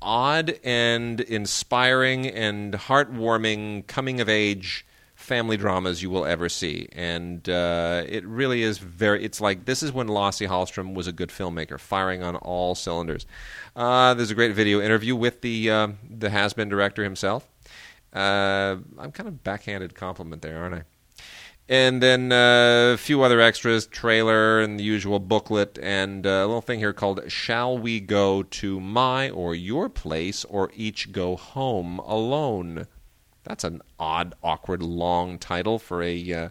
odd 0.00 0.58
and 0.64 1.20
inspiring 1.20 2.26
and 2.26 2.74
heartwarming 2.74 3.86
coming 3.86 4.20
of 4.20 4.28
age 4.28 4.86
family 5.20 5.56
dramas 5.56 6.02
you 6.02 6.08
will 6.10 6.24
ever 6.24 6.48
see, 6.48 6.88
and 6.92 7.48
uh, 7.48 8.02
it 8.08 8.24
really 8.26 8.62
is 8.62 8.78
very. 8.78 9.22
It's 9.22 9.40
like 9.40 9.66
this 9.66 9.82
is 9.82 9.92
when 9.92 10.08
Lasse 10.08 10.40
Hallström 10.40 10.94
was 10.94 11.06
a 11.06 11.12
good 11.12 11.28
filmmaker, 11.28 11.78
firing 11.78 12.22
on 12.22 12.36
all 12.36 12.74
cylinders. 12.74 13.26
Uh, 13.76 14.14
there's 14.14 14.30
a 14.30 14.34
great 14.34 14.54
video 14.54 14.80
interview 14.80 15.14
with 15.14 15.42
the 15.42 15.70
uh, 15.70 15.88
the 16.08 16.30
has-been 16.30 16.68
director 16.68 17.04
himself. 17.04 17.46
Uh, 18.12 18.76
I'm 18.98 19.12
kind 19.12 19.28
of 19.28 19.44
backhanded 19.44 19.94
compliment 19.94 20.42
there, 20.42 20.58
aren't 20.58 20.74
I? 20.74 20.82
And 21.70 22.02
then 22.02 22.32
uh, 22.32 22.94
a 22.94 22.96
few 22.96 23.22
other 23.22 23.40
extras, 23.40 23.86
trailer 23.86 24.60
and 24.60 24.76
the 24.76 24.82
usual 24.82 25.20
booklet, 25.20 25.78
and 25.80 26.26
uh, 26.26 26.30
a 26.30 26.46
little 26.46 26.60
thing 26.60 26.80
here 26.80 26.92
called 26.92 27.30
"Shall 27.30 27.78
We 27.78 28.00
Go 28.00 28.42
to 28.42 28.80
My 28.80 29.30
or 29.30 29.54
Your 29.54 29.88
Place 29.88 30.44
or 30.46 30.72
Each 30.74 31.12
Go 31.12 31.36
Home 31.36 32.00
Alone?" 32.00 32.88
That's 33.44 33.62
an 33.62 33.82
odd, 34.00 34.34
awkward, 34.42 34.82
long 34.82 35.38
title 35.38 35.78
for 35.78 36.02
a 36.02 36.32
uh, 36.32 36.48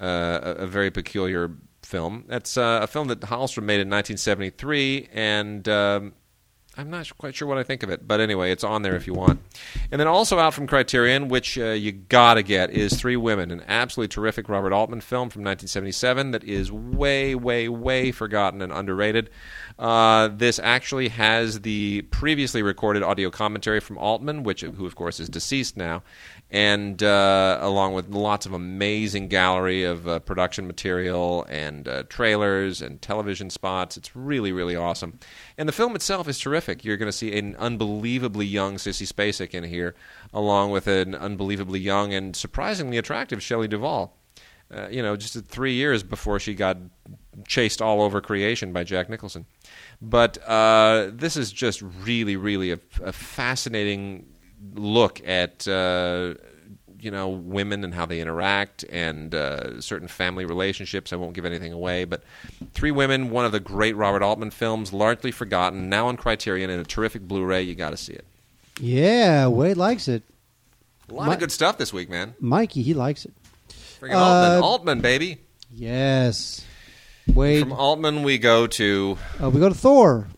uh, 0.00 0.54
a 0.56 0.66
very 0.66 0.90
peculiar 0.90 1.50
film. 1.82 2.24
That's 2.26 2.56
uh, 2.56 2.80
a 2.82 2.86
film 2.86 3.08
that 3.08 3.20
Hallström 3.20 3.64
made 3.64 3.80
in 3.80 3.90
1973, 3.90 5.10
and 5.12 5.68
um, 5.68 6.14
I'm 6.78 6.90
not 6.90 7.10
quite 7.16 7.34
sure 7.34 7.48
what 7.48 7.58
I 7.58 7.62
think 7.62 7.82
of 7.82 7.90
it. 7.90 8.06
But 8.06 8.20
anyway, 8.20 8.50
it's 8.52 8.64
on 8.64 8.82
there 8.82 8.96
if 8.96 9.06
you 9.06 9.14
want. 9.14 9.40
And 9.90 10.00
then 10.00 10.08
also 10.08 10.38
out 10.38 10.52
from 10.52 10.66
Criterion, 10.66 11.28
which 11.28 11.58
uh, 11.58 11.70
you 11.70 11.92
gotta 11.92 12.42
get, 12.42 12.70
is 12.70 12.94
Three 12.94 13.16
Women, 13.16 13.50
an 13.50 13.62
absolutely 13.66 14.08
terrific 14.08 14.48
Robert 14.48 14.72
Altman 14.72 15.00
film 15.00 15.30
from 15.30 15.42
1977 15.42 16.32
that 16.32 16.44
is 16.44 16.70
way, 16.70 17.34
way, 17.34 17.68
way 17.68 18.12
forgotten 18.12 18.60
and 18.60 18.72
underrated. 18.72 19.30
Uh, 19.78 20.28
this 20.28 20.58
actually 20.58 21.08
has 21.08 21.60
the 21.60 22.02
previously 22.10 22.62
recorded 22.62 23.02
audio 23.02 23.30
commentary 23.30 23.80
from 23.80 23.98
Altman, 23.98 24.42
which 24.42 24.62
who 24.62 24.86
of 24.86 24.94
course 24.94 25.20
is 25.20 25.28
deceased 25.28 25.76
now, 25.76 26.02
and 26.50 27.02
uh, 27.02 27.58
along 27.60 27.92
with 27.92 28.08
lots 28.08 28.46
of 28.46 28.54
amazing 28.54 29.28
gallery 29.28 29.84
of 29.84 30.08
uh, 30.08 30.18
production 30.20 30.66
material 30.66 31.44
and 31.50 31.88
uh, 31.88 32.04
trailers 32.04 32.80
and 32.80 33.02
television 33.02 33.50
spots. 33.50 33.98
It's 33.98 34.16
really 34.16 34.50
really 34.50 34.76
awesome, 34.76 35.18
and 35.58 35.68
the 35.68 35.72
film 35.72 35.94
itself 35.94 36.26
is 36.26 36.38
terrific. 36.38 36.65
You're 36.84 36.96
going 36.96 37.10
to 37.10 37.16
see 37.16 37.36
an 37.38 37.56
unbelievably 37.56 38.46
young 38.46 38.76
Sissy 38.76 39.06
Spacek 39.10 39.54
in 39.54 39.64
here, 39.64 39.94
along 40.32 40.70
with 40.70 40.86
an 40.86 41.14
unbelievably 41.14 41.80
young 41.80 42.12
and 42.12 42.34
surprisingly 42.34 42.98
attractive 42.98 43.42
Shelley 43.42 43.68
Duvall. 43.68 44.16
Uh, 44.68 44.88
you 44.88 45.00
know, 45.00 45.14
just 45.16 45.44
three 45.46 45.74
years 45.74 46.02
before 46.02 46.40
she 46.40 46.52
got 46.52 46.76
chased 47.46 47.80
all 47.80 48.02
over 48.02 48.20
creation 48.20 48.72
by 48.72 48.82
Jack 48.82 49.08
Nicholson. 49.08 49.46
But 50.02 50.38
uh, 50.46 51.10
this 51.12 51.36
is 51.36 51.52
just 51.52 51.82
really, 51.82 52.36
really 52.36 52.72
a, 52.72 52.80
a 53.02 53.12
fascinating 53.12 54.26
look 54.74 55.26
at 55.26 55.68
uh, 55.68 56.34
you 57.00 57.10
know 57.10 57.28
women 57.28 57.84
and 57.84 57.94
how 57.94 58.06
they 58.06 58.20
interact 58.20 58.84
and 58.84 59.34
uh, 59.34 59.80
certain 59.80 60.08
family 60.08 60.44
relationships. 60.44 61.12
I 61.12 61.16
won't 61.16 61.34
give 61.34 61.44
anything 61.44 61.72
away, 61.72 62.04
but 62.04 62.22
Three 62.72 62.90
Women, 62.90 63.30
one 63.30 63.44
of 63.44 63.52
the 63.52 63.60
great 63.60 63.96
Robert 63.96 64.22
Altman 64.22 64.50
films, 64.50 64.92
largely 64.92 65.30
forgotten, 65.30 65.88
now 65.88 66.08
on 66.08 66.16
Criterion 66.16 66.70
in 66.70 66.80
a 66.80 66.84
terrific 66.84 67.22
Blu-ray. 67.22 67.62
You 67.62 67.74
got 67.74 67.90
to 67.90 67.96
see 67.96 68.12
it. 68.12 68.24
Yeah, 68.80 69.48
Wade 69.48 69.76
likes 69.76 70.08
it. 70.08 70.22
A 71.08 71.14
lot 71.14 71.28
Mi- 71.28 71.34
of 71.34 71.40
good 71.40 71.52
stuff 71.52 71.78
this 71.78 71.92
week, 71.92 72.10
man. 72.10 72.34
Mikey, 72.40 72.82
he 72.82 72.94
likes 72.94 73.24
it. 73.24 73.32
Uh, 74.02 74.08
Altman, 74.14 74.62
Altman, 74.62 75.00
baby. 75.00 75.38
Yes. 75.72 76.64
Wade. 77.32 77.60
From 77.62 77.72
Altman, 77.72 78.22
we 78.22 78.38
go 78.38 78.66
to. 78.66 79.16
Uh, 79.42 79.50
we 79.50 79.60
go 79.60 79.68
to 79.68 79.74
Thor, 79.74 80.28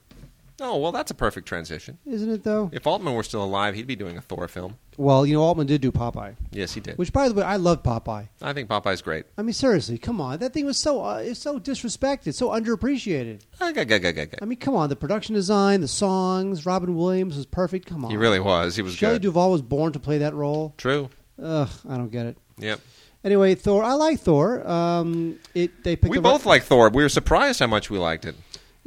Oh 0.61 0.77
well, 0.79 0.91
that's 0.93 1.11
a 1.11 1.15
perfect 1.15 1.47
transition. 1.47 1.99
isn't 2.05 2.31
it? 2.31 2.43
Though. 2.45 2.69
If 2.73 2.87
Altman 2.87 3.15
were 3.15 3.23
still 3.23 3.45
alive, 3.45 3.75
he'd 3.75 3.87
be 3.87 3.95
doing 3.97 4.17
a 4.17 4.21
Thor 4.21 4.49
film. 4.49 4.77
Well, 4.97 5.25
you 5.25 5.35
know, 5.35 5.43
Altman 5.43 5.69
did 5.69 5.81
do 5.81 5.93
Popeye, 5.93 6.35
Yes, 6.51 6.73
he 6.75 6.81
did. 6.81 6.99
which, 6.99 7.13
by 7.13 7.29
the 7.29 7.35
way, 7.35 7.45
I 7.45 7.55
love 7.55 7.85
Popeye. 7.85 8.29
I 8.43 8.53
think 8.53 8.69
Popeye's 8.69 9.01
great. 9.01 9.27
I 9.39 9.43
mean, 9.43 9.53
seriously, 9.53 9.97
come 9.97 10.21
on, 10.21 10.41
that 10.41 10.53
thing 10.53 10.67
was 10.67 10.77
so 10.77 11.05
uh, 11.05 11.19
it's 11.19 11.39
so 11.39 11.61
disrespected, 11.61 12.35
so 12.35 12.49
underappreciated. 12.49 13.43
Ah. 13.61 13.71
I 13.71 14.45
mean, 14.45 14.59
come 14.59 14.75
on, 14.75 14.89
the 14.89 14.97
production 14.97 15.35
design, 15.35 15.81
the 15.81 15.89
songs, 15.89 16.67
Robin 16.67 16.97
Williams 16.97 17.37
was 17.37 17.47
perfect. 17.47 17.87
Come 17.87 18.05
on, 18.05 18.11
He 18.11 18.17
really 18.17 18.41
was. 18.41 18.75
He 18.75 18.83
was 18.83 18.95
Shelley 18.95 19.15
good. 19.17 19.23
Duvall 19.23 19.53
was 19.53 19.63
born 19.63 19.93
to 19.93 20.01
play 20.01 20.19
that 20.19 20.35
role. 20.35 20.75
True. 20.77 21.09
Ugh, 21.41 21.69
I 21.89 21.97
don't 21.97 22.11
get 22.11 22.27
it. 22.27 22.39
Yep. 22.59 22.81
Anyway, 23.25 23.55
Thor, 23.57 23.83
I 23.85 23.93
like 23.95 24.21
Thor. 24.21 24.67
Um, 24.69 25.39
it 25.55 25.83
they 25.85 25.97
picked 25.97 26.11
We 26.11 26.19
the 26.19 26.23
both 26.23 26.45
right- 26.47 26.51
like 26.55 26.63
Thor. 26.65 26.89
We 26.91 27.03
were 27.03 27.09
surprised 27.09 27.61
how 27.61 27.67
much 27.67 27.91
we 27.91 27.99
liked 27.99 28.25
it. 28.25 28.35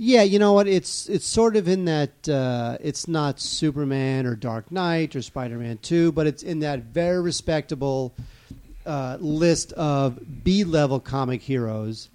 Yeah, 0.04 0.24
you 0.24 0.40
know 0.40 0.54
what? 0.54 0.68
It's 0.68 1.08
it's 1.10 1.28
sort 1.28 1.56
of 1.56 1.68
in 1.68 1.86
that 1.86 2.28
uh, 2.28 2.80
it's 2.82 3.08
not 3.08 3.40
Superman 3.40 4.26
or 4.26 4.36
Dark 4.36 4.72
Knight 4.72 5.16
or 5.16 5.22
Spider 5.22 5.60
Man 5.60 5.78
Two, 5.78 6.12
but 6.12 6.26
it's 6.26 6.42
in 6.42 6.62
that 6.62 6.86
very 6.86 7.22
respectable 7.22 8.16
uh, 8.84 9.18
list 9.20 9.74
of 9.74 10.44
B 10.44 10.64
level 10.64 11.00
comic 11.00 11.44
heroes 11.44 12.10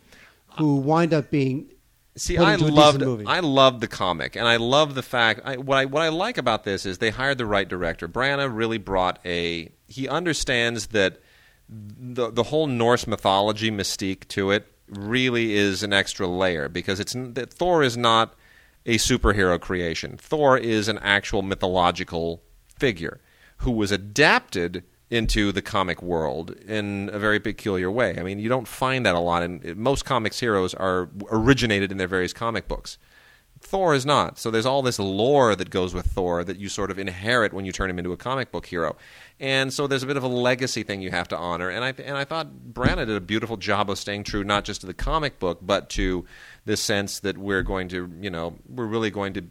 who 0.59 0.79
wind 0.79 1.15
up 1.15 1.31
being. 1.31 1.69
See, 2.17 2.37
I 2.37 2.57
loved. 2.57 3.05
I 3.05 3.39
loved 3.39 3.81
the 3.81 3.87
comic, 3.87 4.35
and 4.35 4.49
I 4.49 4.57
love 4.57 4.97
the 4.97 5.03
fact. 5.05 5.43
I, 5.45 5.57
what 5.57 5.79
I 5.79 5.85
what 5.85 6.03
I 6.03 6.09
like 6.09 6.39
about 6.39 6.65
this 6.65 6.87
is 6.87 6.99
they 6.99 7.11
hired 7.11 7.39
the 7.39 7.47
right 7.47 7.69
director. 7.69 8.09
Branagh 8.09 8.51
really 8.53 8.79
brought 8.79 9.21
a. 9.25 9.71
He 9.87 10.09
understands 10.09 10.89
that 10.89 11.21
the 11.69 12.33
the 12.33 12.43
whole 12.43 12.67
Norse 12.67 13.07
mythology 13.07 13.71
mystique 13.71 14.27
to 14.31 14.51
it 14.51 14.76
really 14.89 15.55
is 15.55 15.83
an 15.83 15.93
extra 15.93 16.27
layer 16.27 16.69
because 16.69 17.01
it's 17.01 17.15
Thor 17.55 17.83
is 17.83 17.97
not 17.97 18.35
a 18.85 18.97
superhero 18.97 19.61
creation. 19.61 20.17
Thor 20.17 20.57
is 20.57 20.89
an 20.89 20.99
actual 20.99 21.43
mythological 21.43 22.43
figure 22.79 23.21
who 23.59 23.73
was 23.73 23.91
adapted 23.91 24.85
into 25.09 25.53
the 25.53 25.63
comic 25.63 26.03
world 26.03 26.51
in 26.51 27.11
a 27.13 27.19
very 27.19 27.39
peculiar 27.39 27.91
way. 27.91 28.17
I 28.19 28.23
mean, 28.23 28.39
you 28.39 28.49
don't 28.49 28.67
find 28.67 29.07
that 29.07 29.15
a 29.15 29.21
lot 29.21 29.43
in 29.43 29.75
most 29.77 30.05
comics 30.05 30.41
heroes 30.41 30.75
are 30.75 31.09
originated 31.31 31.93
in 31.93 31.99
their 31.99 32.09
various 32.09 32.33
comic 32.33 32.67
books. 32.67 32.99
Thor 33.61 33.95
is 33.95 34.05
not. 34.05 34.39
So 34.39 34.51
there's 34.51 34.67
all 34.67 34.83
this 34.83 34.99
lore 34.99 35.57
that 35.57 35.71
goes 35.71 35.95
with 35.95 36.07
Thor 36.07 36.45
that 36.45 36.59
you 36.59 36.69
sort 36.69 36.91
of 36.91 36.99
inherit 36.99 37.53
when 37.53 37.65
you 37.65 37.73
turn 37.73 37.89
him 37.89 37.99
into 37.99 38.13
a 38.13 38.17
comic 38.17 38.51
book 38.53 38.67
hero. 38.67 38.97
And 39.39 39.73
so 39.73 39.87
there's 39.87 40.03
a 40.03 40.07
bit 40.07 40.17
of 40.17 40.23
a 40.23 40.29
legacy 40.29 40.83
thing 40.83 41.03
you 41.03 41.11
have 41.11 41.29
to 41.29 41.37
honor. 41.37 41.69
And 41.69 41.85
I 41.85 41.93
and 42.03 42.17
I 42.17 42.25
thought 42.25 42.49
Branagh 42.73 43.07
did 43.07 43.11
a 43.11 43.21
beautiful 43.21 43.57
job 43.57 43.91
of 43.91 43.99
staying 43.99 44.25
true 44.25 44.45
not 44.45 44.65
just 44.65 44.81
to 44.81 44.87
the 44.87 44.95
comic 44.95 45.39
book, 45.39 45.59
but 45.61 45.91
to 45.91 46.25
this 46.65 46.81
sense 46.81 47.21
that 47.21 47.37
we're 47.37 47.63
going 47.63 47.89
to, 47.89 48.11
you 48.21 48.31
know, 48.31 48.57
we're 48.69 48.87
really 48.87 49.11
going 49.11 49.35
to 49.35 49.45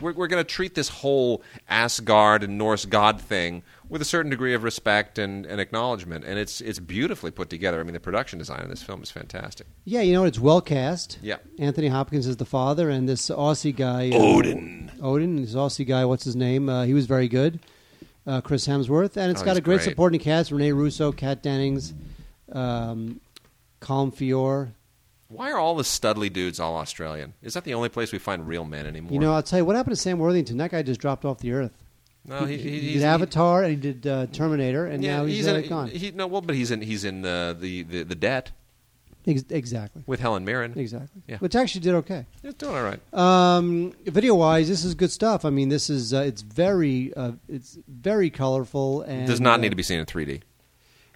we're, 0.00 0.12
we're 0.12 0.28
going 0.28 0.42
to 0.42 0.48
treat 0.48 0.74
this 0.74 0.88
whole 0.88 1.42
Asgard 1.68 2.42
and 2.42 2.56
Norse 2.56 2.84
god 2.84 3.20
thing 3.20 3.62
with 3.88 4.02
a 4.02 4.04
certain 4.04 4.30
degree 4.30 4.54
of 4.54 4.62
respect 4.62 5.18
and, 5.18 5.46
and 5.46 5.60
acknowledgement. 5.60 6.24
And 6.24 6.38
it's 6.38 6.60
it's 6.60 6.78
beautifully 6.78 7.30
put 7.30 7.50
together. 7.50 7.80
I 7.80 7.82
mean, 7.82 7.94
the 7.94 8.00
production 8.00 8.38
design 8.38 8.62
in 8.62 8.70
this 8.70 8.82
film 8.82 9.02
is 9.02 9.10
fantastic. 9.10 9.66
Yeah, 9.84 10.00
you 10.00 10.12
know 10.12 10.24
it's 10.24 10.38
well 10.38 10.60
cast. 10.60 11.18
Yeah. 11.22 11.36
Anthony 11.58 11.88
Hopkins 11.88 12.26
is 12.26 12.36
the 12.36 12.46
father, 12.46 12.88
and 12.90 13.08
this 13.08 13.28
Aussie 13.28 13.74
guy 13.74 14.10
uh, 14.10 14.18
Odin. 14.18 14.90
Odin, 15.02 15.36
this 15.36 15.54
Aussie 15.54 15.86
guy. 15.86 16.04
What's 16.04 16.24
his 16.24 16.36
name? 16.36 16.68
Uh, 16.68 16.84
he 16.84 16.94
was 16.94 17.06
very 17.06 17.28
good. 17.28 17.60
Uh, 18.28 18.40
Chris 18.42 18.66
Hemsworth, 18.68 19.16
and 19.16 19.30
it's 19.30 19.40
Oh, 19.40 19.44
got 19.46 19.52
he's 19.52 19.58
a 19.58 19.60
great, 19.62 19.76
great. 19.78 19.84
supporting 19.88 20.20
cast: 20.20 20.50
Renee 20.52 20.72
Russo, 20.72 21.12
Kat 21.12 21.42
Dennings, 21.42 21.94
um, 22.52 23.20
Colm 23.80 24.14
Feore. 24.14 24.68
Why 25.28 25.50
are 25.50 25.58
all 25.58 25.74
the 25.76 25.84
Studley 25.84 26.28
dudes 26.28 26.60
all 26.60 26.76
Australian? 26.76 27.32
Is 27.42 27.54
that 27.54 27.64
the 27.64 27.74
only 27.74 27.88
place 27.88 28.12
we 28.12 28.18
find 28.18 28.46
real 28.46 28.64
men 28.64 28.86
anymore? 28.86 29.12
You 29.12 29.18
know, 29.18 29.32
I'll 29.34 29.42
tell 29.42 29.58
you 29.58 29.64
what 29.64 29.76
happened 29.76 29.96
to 29.96 30.00
Sam 30.00 30.18
Worthington. 30.18 30.58
That 30.58 30.70
guy 30.70 30.82
just 30.82 31.00
dropped 31.00 31.24
off 31.24 31.38
the 31.38 31.52
earth. 31.52 31.72
no, 32.26 32.44
he, 32.44 32.56
he, 32.58 32.62
he, 32.62 32.70
he 32.80 32.80
he's 32.92 33.00
did 33.00 33.06
Avatar 33.06 33.62
and 33.62 33.70
he 33.70 33.76
did 33.92 34.06
uh, 34.06 34.26
Terminator, 34.26 34.86
and 34.86 35.02
yeah, 35.02 35.18
now 35.18 35.24
he's, 35.24 35.36
he's 35.38 35.48
uh, 35.48 35.54
in. 35.56 35.68
gone. 35.68 35.88
He, 35.88 36.10
no, 36.10 36.26
well, 36.26 36.40
but 36.42 36.54
he's 36.54 36.70
in. 36.70 36.82
He's 36.82 37.04
in 37.04 37.24
uh, 37.24 37.54
the, 37.54 37.82
the 37.82 38.02
the 38.04 38.14
debt 38.14 38.52
Ex- 39.28 39.44
exactly, 39.50 40.02
with 40.06 40.20
Helen 40.20 40.44
Mirren. 40.44 40.72
exactly. 40.76 41.22
Yeah. 41.28 41.36
Which 41.38 41.54
actually 41.54 41.82
did 41.82 41.94
okay. 41.96 42.24
He's 42.42 42.54
doing 42.54 42.74
all 42.74 42.82
right. 42.82 43.00
Um, 43.14 43.92
video 44.06 44.34
wise, 44.34 44.68
this 44.68 44.84
is 44.84 44.94
good 44.94 45.10
stuff. 45.12 45.44
I 45.44 45.50
mean, 45.50 45.68
this 45.68 45.90
is 45.90 46.14
uh, 46.14 46.20
it's 46.22 46.42
very 46.42 47.12
uh, 47.14 47.32
it's 47.48 47.78
very 47.86 48.30
colorful 48.30 49.02
and 49.02 49.26
Does 49.26 49.40
not 49.40 49.58
uh, 49.58 49.62
need 49.62 49.68
to 49.70 49.76
be 49.76 49.82
seen 49.82 50.00
in 50.00 50.06
3D. 50.06 50.42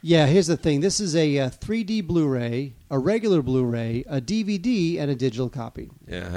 Yeah, 0.04 0.26
here's 0.26 0.48
the 0.48 0.56
thing. 0.56 0.80
This 0.80 0.98
is 1.00 1.14
a, 1.16 1.38
uh 1.38 1.50
3D 1.50 2.04
Blu-ray, 2.06 2.74
a 2.90 2.98
regular 2.98 3.40
Blu-ray, 3.40 4.04
a 4.08 4.20
DVD, 4.20 4.98
and 4.98 5.10
a 5.10 5.14
digital 5.14 5.48
copy, 5.48 5.90
Yeah. 6.08 6.28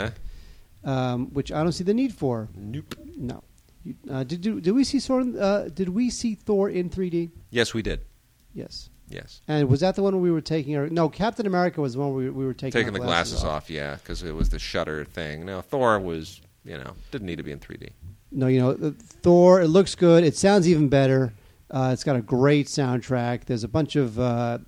Huh? 0.86 0.90
um, 0.90 1.34
which 1.34 1.52
I 1.52 1.64
don't 1.64 1.72
see 1.72 1.84
the 1.84 1.94
need 1.94 2.14
for. 2.14 2.48
Nope. 2.56 2.96
No. 3.18 3.44
You- 3.84 3.96
Uh, 4.10 4.24
did 4.24 4.46
you, 4.46 4.62
did 4.62 4.72
we 4.74 4.84
see 4.84 5.00
Thor? 5.00 5.22
Uh, 5.22 5.68
did 5.70 5.90
we 5.90 6.10
see 6.12 6.36
Thor 6.36 6.70
in 6.70 6.90
3D? 6.90 7.32
Yes, 7.50 7.74
we 7.74 7.82
did. 7.82 8.02
Yes. 8.54 8.90
Yes. 9.10 9.42
And 9.48 9.70
was 9.70 9.82
that 9.82 9.96
the 9.96 10.02
one 10.02 10.20
we 10.20 10.32
were 10.32 10.42
taking 10.42 10.76
our? 10.76 10.88
No, 10.88 11.10
Captain 11.10 11.46
America 11.46 11.82
was 11.82 11.94
the 11.94 12.00
one 12.00 12.16
we, 12.16 12.30
we 12.30 12.46
were 12.46 12.54
taking 12.54 12.80
Taking 12.80 12.94
the 12.94 13.00
glasses 13.00 13.44
off, 13.44 13.70
yeah, 13.70 13.96
because 13.96 14.24
it 14.24 14.34
was 14.34 14.50
the 14.50 14.60
shutter 14.60 15.06
thing. 15.06 15.46
No, 15.46 15.62
Thor 15.62 16.00
was, 16.00 16.42
you 16.64 16.78
know, 16.78 16.94
didn't 17.12 17.28
need 17.28 17.38
to 17.38 17.44
be 17.44 17.52
in 17.52 17.60
3D. 17.60 17.90
No, 18.32 18.48
you 18.48 18.60
know, 18.60 18.72
uh, 18.72 18.92
Thor. 19.22 19.62
It 19.62 19.68
looks 19.68 19.96
good. 19.96 20.24
It 20.24 20.36
sounds 20.36 20.68
even 20.68 20.90
better. 20.90 21.34
Uh, 21.70 21.92
it's 21.94 22.04
got 22.04 22.16
a 22.16 22.22
great 22.22 22.68
soundtrack. 22.68 23.46
There's 23.46 23.64
a 23.64 23.68
bunch 23.68 23.96
of 23.96 24.20
uh, 24.20 24.60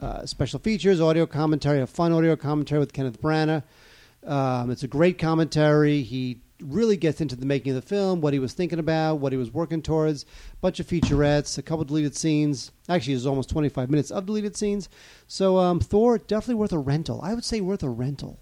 uh, 0.00 0.26
special 0.26 0.58
features, 0.58 1.00
audio 1.00 1.26
commentary, 1.26 1.80
a 1.80 1.86
fun 1.86 2.12
audio 2.12 2.36
commentary 2.36 2.78
with 2.78 2.92
Kenneth 2.92 3.20
Branagh. 3.20 3.62
Um, 4.26 4.70
it's 4.70 4.82
a 4.82 4.88
great 4.88 5.18
commentary. 5.18 6.02
He 6.02 6.40
really 6.64 6.96
gets 6.96 7.20
into 7.20 7.36
the 7.36 7.46
making 7.46 7.76
of 7.76 7.76
the 7.76 7.88
film, 7.88 8.20
what 8.20 8.32
he 8.32 8.38
was 8.38 8.52
thinking 8.52 8.78
about, 8.78 9.16
what 9.16 9.32
he 9.32 9.38
was 9.38 9.52
working 9.52 9.82
towards. 9.82 10.24
A 10.24 10.56
bunch 10.60 10.80
of 10.80 10.86
featurettes, 10.86 11.58
a 11.58 11.62
couple 11.62 11.84
deleted 11.84 12.16
scenes. 12.16 12.72
Actually, 12.88 13.14
there's 13.14 13.26
almost 13.26 13.50
25 13.50 13.90
minutes 13.90 14.10
of 14.10 14.26
deleted 14.26 14.56
scenes. 14.56 14.88
So, 15.26 15.58
um, 15.58 15.80
Thor 15.80 16.18
definitely 16.18 16.56
worth 16.56 16.72
a 16.72 16.78
rental. 16.78 17.20
I 17.22 17.34
would 17.34 17.44
say 17.44 17.60
worth 17.60 17.82
a 17.82 17.90
rental. 17.90 18.38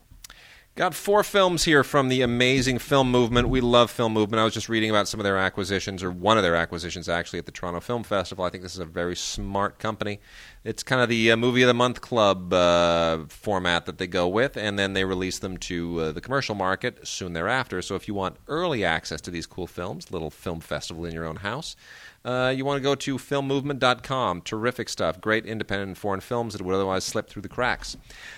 Got 0.80 0.94
four 0.94 1.22
films 1.22 1.64
here 1.64 1.84
from 1.84 2.08
the 2.08 2.22
amazing 2.22 2.78
film 2.78 3.10
movement. 3.10 3.50
We 3.50 3.60
love 3.60 3.90
film 3.90 4.14
movement. 4.14 4.40
I 4.40 4.44
was 4.44 4.54
just 4.54 4.70
reading 4.70 4.88
about 4.88 5.08
some 5.08 5.20
of 5.20 5.24
their 5.24 5.36
acquisitions, 5.36 6.02
or 6.02 6.10
one 6.10 6.38
of 6.38 6.42
their 6.42 6.56
acquisitions 6.56 7.06
actually, 7.06 7.38
at 7.38 7.44
the 7.44 7.52
Toronto 7.52 7.80
Film 7.80 8.02
Festival. 8.02 8.46
I 8.46 8.48
think 8.48 8.62
this 8.62 8.72
is 8.72 8.78
a 8.78 8.86
very 8.86 9.14
smart 9.14 9.78
company. 9.78 10.20
It's 10.64 10.82
kind 10.82 11.02
of 11.02 11.10
the 11.10 11.32
uh, 11.32 11.36
movie 11.36 11.60
of 11.60 11.66
the 11.66 11.74
month 11.74 12.00
club 12.00 12.54
uh, 12.54 13.24
format 13.28 13.84
that 13.84 13.98
they 13.98 14.06
go 14.06 14.26
with, 14.26 14.56
and 14.56 14.78
then 14.78 14.94
they 14.94 15.04
release 15.04 15.38
them 15.38 15.58
to 15.58 16.00
uh, 16.00 16.12
the 16.12 16.20
commercial 16.22 16.54
market 16.54 17.06
soon 17.06 17.34
thereafter. 17.34 17.82
So 17.82 17.94
if 17.94 18.08
you 18.08 18.14
want 18.14 18.38
early 18.48 18.82
access 18.82 19.20
to 19.20 19.30
these 19.30 19.46
cool 19.46 19.66
films, 19.66 20.10
little 20.10 20.30
film 20.30 20.60
festival 20.60 21.04
in 21.04 21.12
your 21.12 21.26
own 21.26 21.36
house, 21.36 21.76
uh, 22.24 22.52
you 22.54 22.64
want 22.64 22.76
to 22.76 22.82
go 22.82 22.94
to 22.94 23.16
filmmovement.com. 23.16 24.42
Terrific 24.42 24.88
stuff. 24.88 25.20
Great 25.20 25.46
independent 25.46 25.88
and 25.88 25.98
foreign 25.98 26.20
films 26.20 26.52
that 26.52 26.62
would 26.62 26.74
otherwise 26.74 27.04
slip 27.04 27.28
through 27.30 27.42
the 27.42 27.48
cracks. 27.48 27.96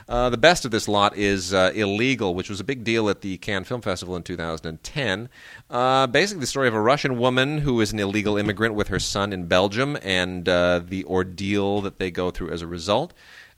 Uh, 0.09 0.31
the 0.31 0.38
best 0.38 0.64
of 0.64 0.71
this 0.71 0.87
lot 0.87 1.16
is 1.16 1.53
uh, 1.53 1.73
Illegal, 1.75 2.35
which 2.35 2.49
was 2.49 2.61
a 2.61 2.64
big 2.64 2.85
deal 2.85 3.09
at 3.09 3.23
the 3.23 3.38
Cannes 3.38 3.64
Film 3.64 3.81
Festival 3.81 4.14
in 4.14 4.23
2010. 4.23 5.29
Uh, 5.68 6.07
basically, 6.07 6.40
the 6.40 6.47
story 6.47 6.68
of 6.68 6.75
a 6.75 6.81
Russian 6.81 7.18
woman 7.18 7.59
who 7.59 7.81
is 7.81 7.92
an 7.92 7.99
illegal 7.99 8.37
immigrant 8.37 8.75
with 8.75 8.88
her 8.88 9.01
son 9.01 9.33
in 9.33 9.47
Belgium 9.47 9.99
and 10.03 10.49
uh, 10.49 10.81
the 10.85 11.05
ordeal 11.07 11.81
that 11.81 11.99
they 11.99 12.11
go 12.11 12.31
through 12.31 12.51
as 12.51 12.62
a 12.62 12.66
result. 12.68 13.12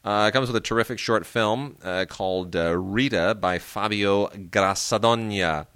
Uh, 0.04 0.26
it 0.28 0.32
comes 0.32 0.48
with 0.48 0.56
a 0.56 0.60
terrific 0.60 0.98
short 0.98 1.24
film 1.26 1.76
uh, 1.82 2.04
called 2.08 2.54
Rita 2.54 3.34
by 3.38 3.58
Fabio 3.58 4.28
Grassadonia 4.28 5.66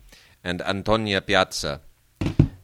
and 0.44 0.60
Antonio 0.62 1.20
Piazza. 1.20 1.80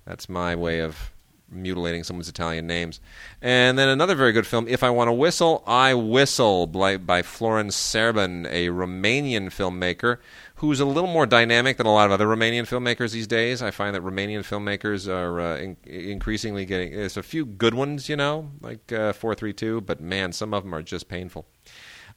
That's 0.04 0.28
my 0.28 0.54
way 0.54 0.80
of 0.80 1.13
mutilating 1.54 2.04
someone's 2.04 2.28
Italian 2.28 2.66
names. 2.66 3.00
And 3.40 3.78
then 3.78 3.88
another 3.88 4.14
very 4.14 4.32
good 4.32 4.46
film, 4.46 4.68
If 4.68 4.82
I 4.82 4.90
Want 4.90 5.08
to 5.08 5.12
Whistle, 5.12 5.62
I 5.66 5.94
Whistle, 5.94 6.66
by, 6.66 6.96
by 6.96 7.22
Florin 7.22 7.68
Serban, 7.68 8.46
a 8.50 8.68
Romanian 8.68 9.46
filmmaker 9.46 10.18
who's 10.56 10.80
a 10.80 10.84
little 10.84 11.10
more 11.10 11.26
dynamic 11.26 11.76
than 11.76 11.86
a 11.86 11.92
lot 11.92 12.06
of 12.06 12.12
other 12.12 12.26
Romanian 12.26 12.62
filmmakers 12.62 13.12
these 13.12 13.26
days. 13.26 13.60
I 13.60 13.70
find 13.70 13.94
that 13.94 14.02
Romanian 14.02 14.40
filmmakers 14.40 15.08
are 15.08 15.40
uh, 15.40 15.56
in- 15.58 15.76
increasingly 15.84 16.64
getting. 16.64 16.92
There's 16.92 17.16
a 17.16 17.22
few 17.22 17.44
good 17.44 17.74
ones, 17.74 18.08
you 18.08 18.16
know, 18.16 18.50
like 18.60 18.92
uh, 18.92 19.12
432, 19.12 19.80
but 19.82 20.00
man, 20.00 20.32
some 20.32 20.54
of 20.54 20.62
them 20.62 20.74
are 20.74 20.82
just 20.82 21.08
painful. 21.08 21.46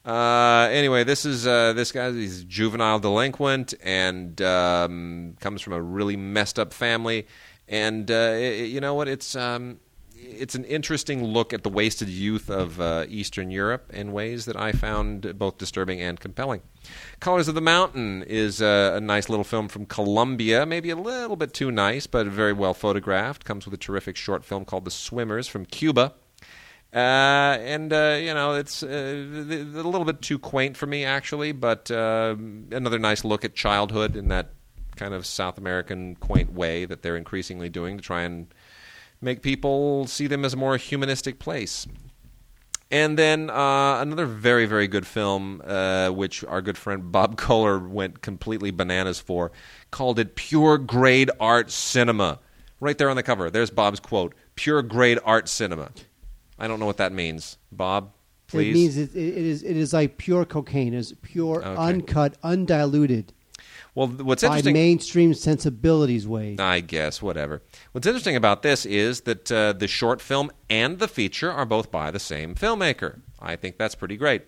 Uh, 0.04 0.68
anyway, 0.70 1.04
this 1.04 1.26
is 1.26 1.46
uh, 1.46 1.72
this 1.72 1.92
guy. 1.92 2.10
He's 2.12 2.44
juvenile 2.44 2.98
delinquent 2.98 3.74
and 3.82 4.40
um, 4.40 5.36
comes 5.40 5.60
from 5.60 5.72
a 5.72 5.82
really 5.82 6.16
messed 6.16 6.58
up 6.58 6.72
family. 6.72 7.26
And 7.68 8.10
uh, 8.10 8.34
it, 8.36 8.66
you 8.66 8.80
know 8.80 8.94
what? 8.94 9.08
It's 9.08 9.36
um, 9.36 9.78
it's 10.16 10.54
an 10.54 10.64
interesting 10.64 11.24
look 11.24 11.52
at 11.52 11.62
the 11.62 11.68
wasted 11.68 12.08
youth 12.08 12.50
of 12.50 12.80
uh, 12.80 13.06
Eastern 13.08 13.50
Europe 13.50 13.90
in 13.92 14.12
ways 14.12 14.44
that 14.46 14.56
I 14.56 14.72
found 14.72 15.38
both 15.38 15.58
disturbing 15.58 16.00
and 16.00 16.18
compelling. 16.18 16.62
Colors 17.20 17.48
of 17.48 17.54
the 17.54 17.60
Mountain 17.60 18.24
is 18.24 18.60
a, 18.60 18.94
a 18.96 19.00
nice 19.00 19.28
little 19.28 19.44
film 19.44 19.68
from 19.68 19.86
Colombia, 19.86 20.66
maybe 20.66 20.90
a 20.90 20.96
little 20.96 21.36
bit 21.36 21.52
too 21.52 21.70
nice, 21.70 22.06
but 22.06 22.26
very 22.26 22.52
well 22.52 22.74
photographed. 22.74 23.44
Comes 23.44 23.64
with 23.64 23.74
a 23.74 23.78
terrific 23.78 24.16
short 24.16 24.44
film 24.44 24.64
called 24.64 24.84
The 24.84 24.90
Swimmers 24.90 25.46
from 25.48 25.66
Cuba. 25.66 26.14
Uh, 26.92 27.58
and 27.60 27.92
uh, 27.92 28.16
you 28.18 28.32
know 28.32 28.54
it's 28.54 28.82
uh, 28.82 28.86
a 28.88 29.84
little 29.84 30.06
bit 30.06 30.22
too 30.22 30.38
quaint 30.38 30.74
for 30.74 30.86
me 30.86 31.04
actually, 31.04 31.52
but 31.52 31.90
uh, 31.90 32.34
another 32.72 32.98
nice 32.98 33.24
look 33.24 33.44
at 33.44 33.54
childhood 33.54 34.16
in 34.16 34.28
that 34.28 34.52
kind 34.98 35.14
of 35.14 35.24
South 35.24 35.56
American 35.56 36.16
quaint 36.16 36.52
way 36.52 36.84
that 36.84 37.02
they're 37.02 37.16
increasingly 37.16 37.68
doing 37.70 37.96
to 37.96 38.02
try 38.02 38.22
and 38.22 38.48
make 39.20 39.42
people 39.42 40.06
see 40.06 40.26
them 40.26 40.44
as 40.44 40.52
a 40.52 40.56
more 40.56 40.76
humanistic 40.76 41.38
place. 41.38 41.86
And 42.90 43.18
then 43.18 43.50
uh, 43.50 44.00
another 44.00 44.24
very, 44.26 44.64
very 44.64 44.88
good 44.88 45.06
film, 45.06 45.60
uh, 45.64 46.08
which 46.08 46.42
our 46.44 46.62
good 46.62 46.78
friend 46.78 47.12
Bob 47.12 47.36
Koehler 47.40 47.86
went 47.86 48.22
completely 48.22 48.70
bananas 48.70 49.20
for, 49.20 49.52
called 49.90 50.18
it 50.18 50.34
Pure 50.36 50.78
Grade 50.78 51.30
Art 51.38 51.70
Cinema. 51.70 52.38
Right 52.80 52.96
there 52.96 53.10
on 53.10 53.16
the 53.16 53.22
cover. 53.24 53.50
There's 53.50 53.70
Bob's 53.70 53.98
quote 54.00 54.34
Pure 54.54 54.82
Grade 54.82 55.18
Art 55.24 55.48
Cinema. 55.48 55.90
I 56.58 56.68
don't 56.68 56.78
know 56.80 56.86
what 56.86 56.98
that 56.98 57.12
means. 57.12 57.58
Bob, 57.72 58.12
please. 58.46 58.70
It 58.70 58.72
means 58.74 58.96
it, 58.96 59.16
it 59.16 59.36
is 59.36 59.62
it 59.64 59.76
is 59.76 59.92
like 59.92 60.16
pure 60.16 60.44
cocaine. 60.44 60.94
It's 60.94 61.12
pure, 61.22 61.58
Okay. 61.64 61.74
uncut, 61.76 62.36
undiluted 62.42 63.32
well, 63.98 64.06
what's 64.06 64.42
by 64.42 64.48
interesting. 64.48 64.74
mainstream 64.74 65.34
sensibilities 65.34 66.24
way. 66.24 66.54
I 66.56 66.78
guess, 66.78 67.20
whatever. 67.20 67.62
What's 67.90 68.06
interesting 68.06 68.36
about 68.36 68.62
this 68.62 68.86
is 68.86 69.22
that 69.22 69.50
uh, 69.50 69.72
the 69.72 69.88
short 69.88 70.20
film 70.20 70.52
and 70.70 71.00
the 71.00 71.08
feature 71.08 71.50
are 71.50 71.66
both 71.66 71.90
by 71.90 72.12
the 72.12 72.20
same 72.20 72.54
filmmaker. 72.54 73.22
I 73.40 73.56
think 73.56 73.76
that's 73.76 73.96
pretty 73.96 74.16
great. 74.16 74.42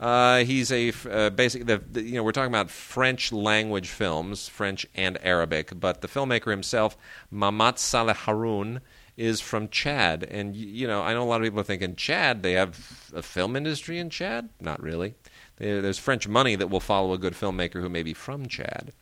Uh, 0.00 0.38
he's 0.38 0.72
a 0.72 0.92
uh, 1.08 1.30
basic. 1.30 1.66
The, 1.66 1.78
the, 1.78 2.02
you 2.02 2.14
know, 2.14 2.24
we're 2.24 2.32
talking 2.32 2.50
about 2.52 2.68
French 2.68 3.30
language 3.30 3.90
films, 3.90 4.48
French 4.48 4.84
and 4.96 5.18
Arabic, 5.22 5.78
but 5.78 6.00
the 6.00 6.08
filmmaker 6.08 6.50
himself, 6.50 6.96
Mamat 7.32 7.78
Saleh 7.78 8.16
Haroun, 8.16 8.80
is 9.16 9.40
from 9.40 9.68
Chad, 9.68 10.24
and 10.24 10.56
you 10.56 10.88
know, 10.88 11.02
I 11.02 11.14
know 11.14 11.22
a 11.22 11.24
lot 11.24 11.40
of 11.40 11.44
people 11.44 11.60
are 11.60 11.64
thinking 11.64 11.94
Chad. 11.94 12.42
They 12.42 12.54
have 12.54 13.10
a 13.14 13.22
film 13.22 13.54
industry 13.54 14.00
in 14.00 14.10
Chad. 14.10 14.48
Not 14.60 14.82
really. 14.82 15.14
There- 15.58 15.80
There's 15.82 15.98
French 15.98 16.28
money 16.28 16.54
that 16.56 16.68
will 16.68 16.80
follow 16.80 17.12
a 17.12 17.18
good 17.18 17.34
filmmaker 17.34 17.80
who 17.80 17.88
may 17.88 18.02
be 18.02 18.14
from 18.14 18.46
Chad. 18.46 18.92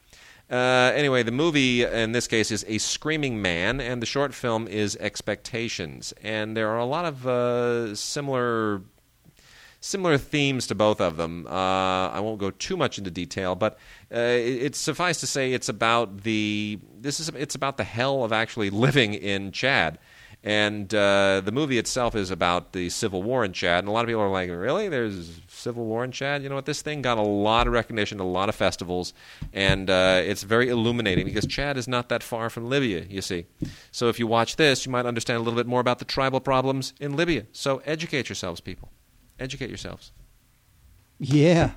Uh, 0.50 0.92
anyway, 0.94 1.22
the 1.22 1.32
movie 1.32 1.82
in 1.84 2.12
this 2.12 2.26
case 2.26 2.50
is 2.50 2.64
A 2.68 2.76
Screaming 2.78 3.40
Man, 3.40 3.80
and 3.80 4.02
the 4.02 4.06
short 4.06 4.34
film 4.34 4.68
is 4.68 4.94
Expectations. 4.96 6.12
And 6.22 6.54
there 6.56 6.68
are 6.68 6.78
a 6.78 6.84
lot 6.84 7.06
of 7.06 7.26
uh, 7.26 7.94
similar 7.94 8.82
similar 9.80 10.16
themes 10.16 10.66
to 10.66 10.74
both 10.74 10.98
of 11.00 11.16
them. 11.18 11.46
Uh, 11.46 12.08
I 12.08 12.20
won't 12.20 12.38
go 12.40 12.50
too 12.50 12.74
much 12.76 12.96
into 12.98 13.10
detail, 13.10 13.54
but 13.54 13.74
uh, 14.14 14.18
it, 14.18 14.62
it's 14.62 14.78
suffice 14.78 15.20
to 15.20 15.26
say 15.26 15.52
it's 15.52 15.68
about 15.68 16.22
the 16.22 16.78
this 17.00 17.20
is 17.20 17.28
it's 17.30 17.54
about 17.54 17.76
the 17.76 17.84
hell 17.84 18.24
of 18.24 18.32
actually 18.32 18.70
living 18.86 19.14
in 19.14 19.50
Chad. 19.52 19.98
And 20.46 20.94
uh, 20.94 21.40
the 21.42 21.52
movie 21.52 21.78
itself 21.78 22.14
is 22.14 22.30
about 22.30 22.74
the 22.74 22.90
civil 22.90 23.22
war 23.22 23.46
in 23.46 23.54
Chad, 23.54 23.78
and 23.78 23.88
a 23.88 23.90
lot 23.90 24.04
of 24.04 24.09
people 24.09 24.20
are 24.20 24.28
like, 24.28 24.50
"Really? 24.50 24.90
There's 24.90 25.40
civil 25.48 25.87
war 25.87 26.04
in 26.04 26.12
Chad?" 26.12 26.42
You 26.42 26.50
know 26.50 26.54
what? 26.54 26.66
This 26.66 26.83
thing 26.83 27.00
got 27.00 27.16
a 27.16 27.22
lot 27.22 27.66
of 27.66 27.72
recognition, 27.72 28.20
a 28.20 28.26
lot 28.26 28.50
of 28.50 28.54
festivals, 28.54 29.14
and 29.54 29.88
uh, 29.88 30.20
it's 30.22 30.42
very 30.42 30.68
illuminating 30.68 31.24
because 31.24 31.46
Chad 31.46 31.78
is 31.78 31.88
not 31.88 32.11
that 32.11 32.22
far 32.22 32.50
from 32.50 32.68
Libya. 32.68 33.07
You 33.09 33.22
see, 33.22 33.46
so 33.90 34.11
if 34.11 34.18
you 34.18 34.26
watch 34.26 34.57
this, 34.57 34.85
you 34.85 34.92
might 34.92 35.07
understand 35.07 35.38
a 35.38 35.40
little 35.40 35.59
bit 35.59 35.66
more 35.66 35.80
about 35.80 35.98
the 35.98 36.04
tribal 36.04 36.40
problems 36.40 36.92
in 37.00 37.16
Libya. 37.16 37.46
So 37.52 37.80
educate 37.87 38.28
yourselves, 38.28 38.61
people. 38.61 38.90
Educate 39.40 39.70
yourselves. 39.70 40.12
Yeah. 41.18 41.70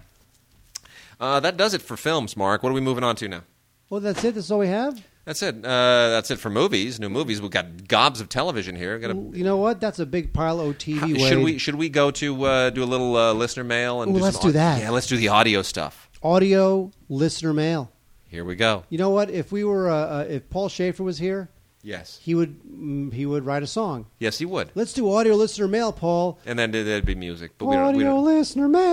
Uh, 1.22 1.40
that 1.40 1.56
does 1.56 1.74
it 1.74 1.82
for 1.82 1.96
films, 1.96 2.36
Mark. 2.36 2.64
What 2.64 2.72
are 2.72 2.74
we 2.74 2.82
moving 2.82 3.06
on 3.06 3.16
to 3.16 3.30
now? 3.30 3.44
Well, 3.90 4.02
that's 4.02 4.26
it. 4.26 4.36
That's 4.36 4.52
all 4.52 4.60
we 4.60 4.68
have. 4.68 5.02
That's 5.28 5.44
it. 5.44 5.56
Uh, 5.58 6.08
that's 6.10 6.32
it 6.32 6.40
for 6.40 6.50
movies. 6.50 7.02
New 7.02 7.10
movies. 7.10 7.42
We've 7.42 7.52
got 7.52 7.86
gobs 7.90 8.22
of 8.22 8.30
television 8.30 8.78
here. 8.78 8.98
Got 8.98 9.12
a, 9.12 9.16
You 9.16 9.44
know 9.44 9.58
what? 9.58 9.82
That's 9.82 10.00
a 10.00 10.06
big 10.06 10.32
pile 10.32 10.62
of 10.62 10.78
TV. 10.78 11.00
How- 11.00 11.28
should 11.28 11.44
we 11.44 11.58
should 11.58 11.76
we 11.76 11.90
go 11.90 12.12
to 12.12 12.44
uh, 12.46 12.70
do 12.70 12.82
a 12.82 12.86
little 12.86 13.18
uh, 13.18 13.34
listener 13.34 13.66
mail 13.66 14.02
and 14.04 14.12
Ooh, 14.14 14.20
do 14.20 14.24
let's 14.24 14.40
do 14.40 14.48
au- 14.48 14.52
that. 14.52 14.80
Yeah, 14.80 14.90
let's 14.92 15.08
do 15.08 15.18
the 15.18 15.28
audio 15.28 15.64
stuff. 15.64 16.10
audio 16.24 16.92
listener 17.10 17.52
mail? 17.52 17.92
Here 18.30 18.46
we 18.46 18.56
go. 18.56 18.86
You 18.90 18.98
know 19.00 19.10
what? 19.10 19.30
If 19.30 19.52
we 19.52 19.66
were, 19.66 19.90
uh, 19.92 19.96
uh, 19.96 20.26
if 20.30 20.50
Paul 20.50 20.70
Shaffer 20.70 21.04
was 21.04 21.18
here, 21.18 21.50
Yes, 21.84 22.20
he 22.24 22.34
would 22.34 22.62
mm, 22.64 23.12
he 23.12 23.26
would 23.26 23.46
write 23.46 23.64
a 23.64 23.68
song. 23.68 24.06
yes, 24.20 24.38
he 24.38 24.46
would. 24.46 24.72
Let's 24.76 24.94
do 24.94 25.12
audio 25.14 25.36
listener 25.36 25.68
mail, 25.68 25.92
Paul. 25.92 26.40
And 26.46 26.58
then 26.58 26.72
there'd 26.72 27.06
be 27.06 27.16
music, 27.16 27.52
but 27.58 27.66
we 27.66 27.76
don't. 27.76 27.84
audio 27.86 27.98
We 27.98 28.04
don't 28.06 28.24
listener 28.24 28.70
mail. 28.70 28.88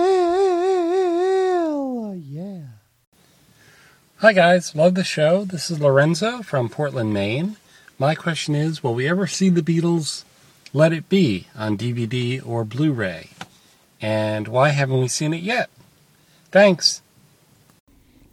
Yeah. 2.15 2.61
Hi 4.19 4.33
guys, 4.33 4.75
love 4.75 4.95
the 4.95 5.03
show. 5.03 5.43
This 5.45 5.69
is 5.69 5.79
Lorenzo 5.79 6.41
from 6.41 6.69
Portland, 6.69 7.13
Maine. 7.13 7.57
My 7.99 8.15
question 8.15 8.55
is, 8.55 8.81
will 8.83 8.93
we 8.95 9.07
ever 9.09 9.27
see 9.27 9.49
the 9.49 9.61
Beatles 9.61 10.23
Let 10.73 10.93
It 10.93 11.09
Be 11.09 11.47
on 11.55 11.77
DVD 11.77 12.45
or 12.45 12.63
Blu-ray? 12.63 13.29
And 14.01 14.47
why 14.47 14.69
haven't 14.69 14.99
we 14.99 15.07
seen 15.07 15.33
it 15.33 15.41
yet? 15.43 15.69
Thanks. 16.51 17.01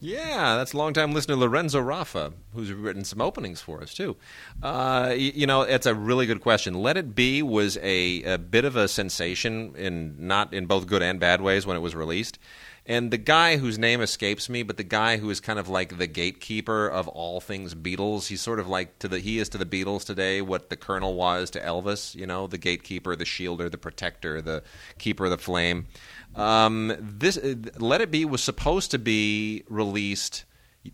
Yeah, 0.00 0.56
that's 0.56 0.74
longtime 0.74 1.12
listener 1.12 1.36
Lorenzo 1.36 1.80
Raffa, 1.80 2.32
who's 2.54 2.72
written 2.72 3.04
some 3.04 3.20
openings 3.20 3.60
for 3.60 3.80
us 3.80 3.94
too. 3.94 4.16
Uh, 4.60 5.10
y- 5.10 5.14
you 5.34 5.46
know, 5.46 5.62
it's 5.62 5.86
a 5.86 5.94
really 5.94 6.26
good 6.26 6.40
question. 6.40 6.74
Let 6.74 6.96
It 6.96 7.14
Be 7.14 7.40
was 7.42 7.76
a, 7.80 8.22
a 8.24 8.38
bit 8.38 8.64
of 8.64 8.74
a 8.74 8.88
sensation 8.88 9.74
in 9.76 10.16
not 10.26 10.52
in 10.52 10.66
both 10.66 10.86
good 10.86 11.02
and 11.02 11.20
bad 11.20 11.40
ways 11.40 11.66
when 11.66 11.76
it 11.76 11.80
was 11.80 11.94
released. 11.94 12.38
And 12.84 13.12
the 13.12 13.18
guy 13.18 13.58
whose 13.58 13.78
name 13.78 14.00
escapes 14.00 14.48
me, 14.48 14.64
but 14.64 14.76
the 14.76 14.82
guy 14.82 15.18
who 15.18 15.30
is 15.30 15.38
kind 15.38 15.58
of 15.58 15.68
like 15.68 15.98
the 15.98 16.08
gatekeeper 16.08 16.88
of 16.88 17.06
all 17.06 17.40
things 17.40 17.76
Beatles, 17.76 18.26
he's 18.26 18.40
sort 18.40 18.58
of 18.58 18.66
like 18.66 18.98
to 18.98 19.08
the 19.08 19.20
he 19.20 19.38
is 19.38 19.48
to 19.50 19.58
the 19.58 19.64
Beatles 19.64 20.04
today 20.04 20.42
what 20.42 20.68
the 20.68 20.76
Colonel 20.76 21.14
was 21.14 21.50
to 21.50 21.60
Elvis. 21.60 22.14
You 22.16 22.26
know, 22.26 22.48
the 22.48 22.58
gatekeeper, 22.58 23.14
the 23.14 23.24
shielder, 23.24 23.70
the 23.70 23.78
protector, 23.78 24.42
the 24.42 24.64
keeper 24.98 25.26
of 25.26 25.30
the 25.30 25.38
flame. 25.38 25.86
Um, 26.34 26.92
this 26.98 27.36
uh, 27.36 27.54
Let 27.78 28.00
It 28.00 28.10
Be 28.10 28.24
was 28.24 28.42
supposed 28.42 28.90
to 28.90 28.98
be 28.98 29.62
released 29.68 30.44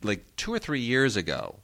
like 0.03 0.37
two 0.37 0.53
or 0.53 0.59
three 0.59 0.81
years 0.81 1.17
ago, 1.17 1.61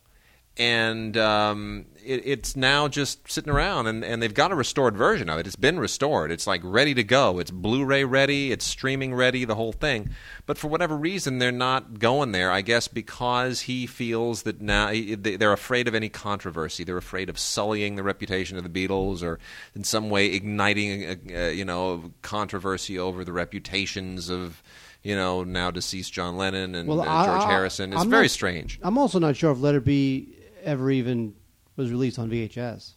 and 0.57 1.17
um, 1.17 1.87
it, 2.05 2.23
it's 2.25 2.55
now 2.55 2.87
just 2.87 3.29
sitting 3.31 3.53
around. 3.53 3.89
And, 3.89 4.05
and 4.05 4.23
they've 4.23 4.33
got 4.33 4.53
a 4.53 4.55
restored 4.55 4.97
version 4.97 5.29
of 5.29 5.39
it. 5.41 5.47
It's 5.47 5.57
been 5.57 5.81
restored. 5.81 6.31
It's 6.31 6.47
like 6.47 6.61
ready 6.63 6.95
to 6.95 7.03
go. 7.03 7.39
It's 7.41 7.51
Blu-ray 7.51 8.05
ready. 8.05 8.53
It's 8.53 8.65
streaming 8.65 9.15
ready. 9.15 9.45
The 9.45 9.57
whole 9.57 9.73
thing. 9.73 10.11
But 10.47 10.57
for 10.57 10.69
whatever 10.69 10.97
reason, 10.97 11.39
they're 11.41 11.51
not 11.51 11.99
going 11.99 12.31
there. 12.33 12.53
I 12.53 12.61
guess 12.61 12.87
because 12.87 13.63
he 13.63 13.87
feels 13.87 14.43
that 14.43 14.61
now 14.61 14.91
they- 14.91 15.15
they're 15.37 15.53
afraid 15.53 15.89
of 15.89 15.95
any 15.95 16.09
controversy. 16.09 16.85
They're 16.85 16.97
afraid 16.97 17.29
of 17.29 17.39
sullying 17.39 17.97
the 17.97 18.03
reputation 18.05 18.57
of 18.57 18.63
the 18.63 18.87
Beatles, 18.89 19.23
or 19.23 19.41
in 19.75 19.83
some 19.83 20.09
way 20.09 20.27
igniting, 20.27 21.03
a, 21.33 21.47
uh, 21.47 21.51
you 21.51 21.65
know, 21.65 22.13
controversy 22.23 22.99
over 22.99 23.25
the 23.25 23.33
reputations 23.33 24.29
of. 24.31 24.63
You 25.07 25.15
know, 25.15 25.45
now 25.45 25.71
deceased 25.71 26.15
John 26.15 26.39
Lennon 26.39 26.75
and 26.75 26.89
Well, 26.89 27.03
uh, 27.03 27.05
I- 27.05 27.27
George 27.27 27.43
I- 27.43 27.51
Harrison. 27.51 27.93
It's 27.93 28.01
I'm 28.01 28.09
very 28.09 28.23
not- 28.25 28.31
strange. 28.31 28.79
I'm 28.83 28.97
also 28.97 29.19
not 29.19 29.37
sure 29.37 29.53
if 29.53 29.61
Let 29.61 29.75
It 29.75 29.85
Be 29.85 30.35
ever 30.65 30.91
even 30.91 31.35
was 31.77 31.91
released 31.91 32.19
on 32.19 32.31
VHS. 32.31 32.93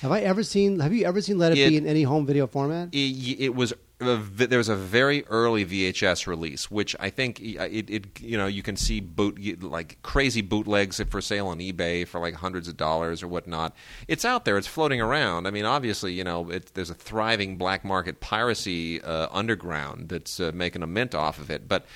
Have 0.00 0.10
I 0.10 0.20
ever 0.20 0.42
seen? 0.42 0.80
Have 0.80 0.92
you 0.92 1.04
ever 1.06 1.20
seen 1.20 1.38
Let 1.38 1.52
It, 1.52 1.58
It- 1.58 1.68
Be 1.68 1.76
in 1.76 1.86
any 1.86 2.02
home 2.02 2.26
video 2.26 2.46
format? 2.46 2.88
it, 2.92 2.96
it 3.40 3.54
was 3.54 3.72
there 4.00 4.58
was 4.58 4.68
a 4.68 4.74
very 4.74 5.24
early 5.26 5.64
VHS 5.64 6.26
release, 6.26 6.68
which 6.68 6.96
I 6.98 7.08
think 7.08 7.38
it, 7.40 7.88
it 7.88 8.20
you 8.20 8.36
know 8.36 8.48
you 8.48 8.60
can 8.62 8.74
see 8.76 8.98
boot 8.98 9.62
like 9.62 10.02
crazy 10.02 10.40
bootlegs 10.42 11.00
for 11.08 11.20
sale 11.20 11.46
on 11.46 11.58
eBay 11.60 12.04
for 12.04 12.18
like 12.18 12.34
hundreds 12.34 12.66
of 12.66 12.76
dollars 12.76 13.22
or 13.22 13.28
whatnot. 13.28 13.76
It's 14.08 14.24
out 14.24 14.44
there. 14.44 14.58
It's 14.58 14.66
floating 14.66 15.00
around. 15.00 15.46
I 15.46 15.52
mean, 15.52 15.64
obviously, 15.64 16.12
you 16.14 16.24
know, 16.24 16.50
it, 16.50 16.74
there's 16.74 16.90
a 16.90 16.94
thriving 16.94 17.56
black 17.56 17.84
market 17.84 18.18
piracy 18.18 19.00
uh, 19.00 19.28
underground 19.30 20.08
that's 20.08 20.40
uh, 20.40 20.50
making 20.52 20.82
a 20.82 20.86
mint 20.88 21.14
off 21.14 21.38
of 21.38 21.48
it. 21.48 21.68
But 21.68 21.86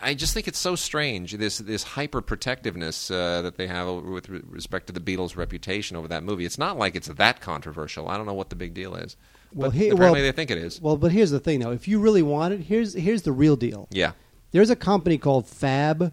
I 0.00 0.14
just 0.14 0.34
think 0.34 0.48
it's 0.48 0.58
so 0.58 0.74
strange 0.74 1.32
this 1.32 1.58
this 1.58 1.82
hyper 1.82 2.20
protectiveness 2.20 3.10
uh, 3.10 3.42
that 3.42 3.56
they 3.56 3.66
have 3.68 3.88
with 4.04 4.28
respect 4.28 4.88
to 4.88 4.92
the 4.92 5.00
Beatles' 5.00 5.36
reputation 5.36 5.96
over 5.96 6.08
that 6.08 6.22
movie. 6.24 6.44
It's 6.44 6.58
not 6.58 6.76
like 6.78 6.96
it's 6.96 7.08
that 7.08 7.40
controversial. 7.40 8.08
I 8.08 8.16
don't 8.16 8.26
know 8.26 8.34
what 8.34 8.50
the 8.50 8.56
big 8.56 8.74
deal 8.74 8.94
is. 8.96 9.16
Well, 9.52 9.70
but 9.70 9.76
he- 9.78 9.88
apparently 9.90 10.20
well- 10.20 10.28
they 10.28 10.32
think 10.36 10.50
it 10.50 10.58
is. 10.58 10.80
Well, 10.80 10.96
but 10.96 11.12
here's 11.12 11.30
the 11.30 11.38
thing, 11.40 11.60
though. 11.60 11.70
If 11.70 11.86
you 11.86 12.00
really 12.00 12.22
want 12.22 12.54
it, 12.54 12.60
here's 12.60 12.92
here's 12.94 13.22
the 13.22 13.32
real 13.32 13.54
deal. 13.56 13.86
Yeah, 13.92 14.12
There's 14.50 14.70
a 14.70 14.76
company 14.76 15.16
called 15.16 15.46
Fab 15.46 16.12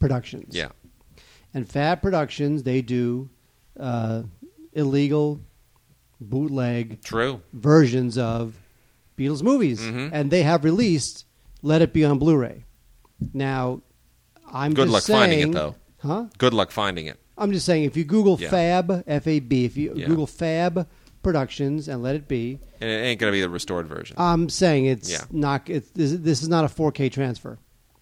Productions. 0.00 0.54
yeah, 0.56 0.70
And 1.54 1.68
Fab 1.68 2.02
Productions, 2.02 2.64
they 2.64 2.82
do 2.82 3.30
uh, 3.78 4.24
illegal 4.72 5.40
bootleg 6.20 7.02
true. 7.02 7.40
versions 7.52 8.18
of 8.18 8.58
Beatles 9.16 9.42
movies, 9.42 9.80
Mhm. 9.80 10.10
and 10.12 10.30
they 10.30 10.42
have 10.42 10.64
released 10.64 11.26
"Let 11.62 11.80
It 11.82 11.92
Be" 11.92 12.04
on 12.04 12.18
Blu-ray. 12.18 12.64
Now, 13.32 13.82
I'm 14.52 14.74
Good 14.74 14.84
just 14.84 14.92
luck 14.92 15.02
saying, 15.04 15.20
finding 15.20 15.40
it, 15.40 15.52
though. 15.52 15.74
Huh? 15.98 16.26
Good 16.38 16.54
luck 16.54 16.70
finding 16.70 17.06
it. 17.06 17.18
I'm 17.38 17.52
just 17.52 17.66
saying, 17.66 17.84
if 17.84 17.96
you 17.96 18.04
Google 18.04 18.38
Yeah. 18.40 18.50
Fab 18.50 19.04
F 19.06 19.26
A 19.26 19.40
B, 19.40 19.64
if 19.64 19.76
you 19.76 19.92
Yeah. 19.94 20.06
Google 20.06 20.26
Fab 20.26 20.88
Productions 21.22 21.88
and 21.88 22.02
Let 22.02 22.14
It 22.16 22.28
Be, 22.28 22.58
And 22.80 22.88
it 22.90 22.94
ain't 22.94 23.20
going 23.20 23.30
to 23.30 23.36
be 23.36 23.40
the 23.42 23.48
restored 23.50 23.86
version. 23.86 24.16
I'm 24.18 24.48
saying 24.48 24.86
it's 24.86 25.10
Yeah. 25.10 25.24
not. 25.30 25.68
It's, 25.68 25.90
this, 25.90 26.12
this 26.12 26.42
is 26.42 26.48
not 26.48 26.64
a 26.64 26.68
4K 26.68 27.10
transfer. 27.12 27.58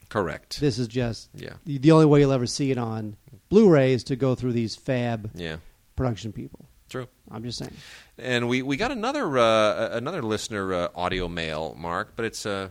Correct. 0.08 0.60
This 0.60 0.78
is 0.78 0.86
just 0.88 1.28
Yeah. 1.34 1.54
the, 1.64 1.78
the 1.78 1.90
only 1.92 2.06
way 2.06 2.20
you'll 2.20 2.32
ever 2.32 2.46
see 2.46 2.70
it 2.70 2.78
on 2.78 3.16
Blu-ray 3.50 3.92
is 3.92 4.04
to 4.04 4.16
go 4.16 4.34
through 4.34 4.52
these 4.52 4.76
Fab 4.76 5.30
Yeah, 5.34 5.56
production 5.96 6.32
people. 6.32 6.66
true. 6.88 7.08
I'm 7.30 7.42
just 7.44 7.58
saying. 7.58 7.74
And 8.18 8.48
we, 8.48 8.62
we 8.62 8.76
got 8.76 8.90
another 8.92 9.36
uh, 9.38 9.90
another 9.92 10.22
listener 10.22 10.72
uh, 10.72 10.88
audio 10.94 11.28
mail, 11.28 11.74
Mark. 11.78 12.12
But 12.16 12.24
it's 12.24 12.46
uh, 12.46 12.70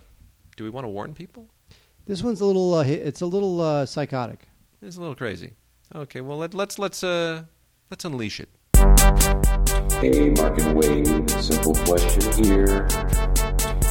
do 0.56 0.64
we 0.64 0.70
want 0.70 0.86
to 0.86 0.90
warn 0.90 1.14
people? 1.14 1.48
This 2.08 2.24
one's 2.24 2.40
a 2.40 2.46
little. 2.46 2.74
Uh, 2.74 2.84
it's 2.84 3.20
a 3.20 3.26
little 3.26 3.60
uh, 3.60 3.86
psychotic. 3.86 4.48
It's 4.82 4.96
a 4.96 5.02
little 5.02 5.16
crazy. 5.16 5.56
Okay, 5.94 6.22
well 6.22 6.38
let, 6.38 6.54
let's 6.54 6.80
let's 6.80 7.04
uh, 7.04 7.44
let's 7.92 8.06
unleash 8.06 8.40
it. 8.40 8.50
Hey, 10.00 10.30
Mark 10.30 10.58
and 10.60 10.78
Wade, 10.78 11.30
simple 11.32 11.76
question 11.84 12.46
here. 12.46 12.88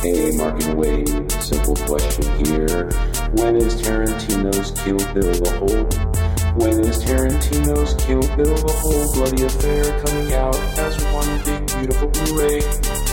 Hey, 0.00 0.30
Mark 0.32 0.62
and 0.62 0.78
Wade, 0.78 1.30
simple 1.42 1.76
question 1.76 2.24
here. 2.46 2.88
When 3.34 3.56
is 3.56 3.74
Tarantino's 3.82 4.70
Kill 4.80 4.96
Bill 5.12 5.34
the 5.34 5.50
whole? 5.58 5.84
When 6.56 6.80
is 6.80 7.04
Tarantino's 7.04 8.02
Kill 8.02 8.22
Bill 8.34 8.54
the 8.54 8.72
whole 8.72 9.12
bloody 9.12 9.44
affair 9.44 9.84
coming 10.06 10.32
out 10.32 10.56
as 10.78 10.96
one 11.12 11.44
big 11.44 11.66
beautiful 11.66 12.08
Blu-ray? 12.08 12.60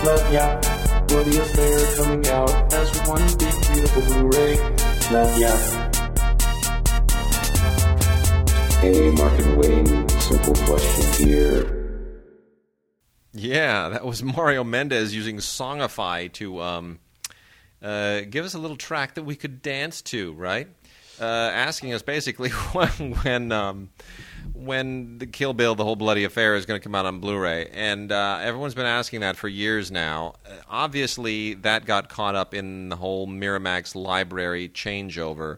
Love 0.05 0.31
ya. 0.31 0.61
Bloody 1.07 1.37
affair 1.37 1.95
coming 1.97 2.25
out 2.27 2.73
as 2.73 2.89
one 3.05 3.25
big 3.37 3.53
beautiful 3.73 4.01
Blu-ray. 4.03 4.72
Ya. 5.11 5.51
Hey, 8.79 9.11
Mark 9.11 9.37
and 9.37 9.57
Wade, 9.57 10.11
simple 10.11 10.53
question 10.65 11.27
here. 11.27 12.19
Yeah, 13.33 13.89
that 13.89 14.05
was 14.05 14.23
Mario 14.23 14.63
Mendez 14.63 15.13
using 15.13 15.37
Songify 15.37 16.31
to 16.33 16.61
um, 16.61 16.99
uh, 17.81 18.21
give 18.29 18.45
us 18.45 18.53
a 18.53 18.59
little 18.59 18.77
track 18.77 19.15
that 19.15 19.23
we 19.23 19.35
could 19.35 19.61
dance 19.61 20.01
to, 20.03 20.31
right? 20.33 20.69
Uh, 21.19 21.25
asking 21.25 21.93
us 21.93 22.01
basically 22.01 22.49
when 22.71 23.11
when, 23.23 23.51
um, 23.51 23.89
when 24.65 25.17
the 25.17 25.27
Kill 25.27 25.53
Bill, 25.53 25.75
the 25.75 25.83
whole 25.83 25.95
bloody 25.95 26.23
affair, 26.23 26.55
is 26.55 26.65
going 26.65 26.79
to 26.79 26.83
come 26.83 26.95
out 26.95 27.05
on 27.05 27.19
Blu-ray, 27.19 27.69
and 27.73 28.11
uh, 28.11 28.39
everyone's 28.41 28.75
been 28.75 28.85
asking 28.85 29.21
that 29.21 29.35
for 29.35 29.47
years 29.47 29.91
now. 29.91 30.35
Uh, 30.45 30.53
obviously, 30.69 31.55
that 31.55 31.85
got 31.85 32.09
caught 32.09 32.35
up 32.35 32.53
in 32.53 32.89
the 32.89 32.95
whole 32.95 33.27
Miramax 33.27 33.95
library 33.95 34.69
changeover 34.69 35.57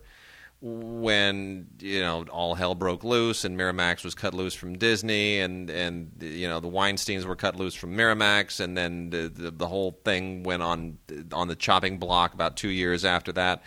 when 0.62 1.68
you 1.80 2.00
know 2.00 2.24
all 2.32 2.56
hell 2.56 2.74
broke 2.74 3.04
loose 3.04 3.46
and 3.46 3.56
Miramax 3.60 4.04
was 4.04 4.16
cut 4.16 4.34
loose 4.34 4.56
from 4.56 4.78
Disney 4.78 5.40
and 5.40 5.70
and 5.70 6.12
you 6.20 6.48
know 6.48 6.60
the 6.60 6.68
Weinstein's 6.68 7.24
were 7.24 7.36
cut 7.36 7.56
loose 7.56 7.76
from 7.76 7.96
Miramax 7.96 8.60
and 8.60 8.76
then 8.76 9.12
the 9.12 9.30
the, 9.30 9.52
the 9.52 9.68
whole 9.68 10.00
thing 10.04 10.42
went 10.42 10.64
on 10.64 10.98
on 11.32 11.50
the 11.50 11.56
chopping 11.56 12.00
block 12.00 12.34
about 12.34 12.58
two 12.58 12.70
years 12.70 13.06
after 13.06 13.32
that. 13.34 13.62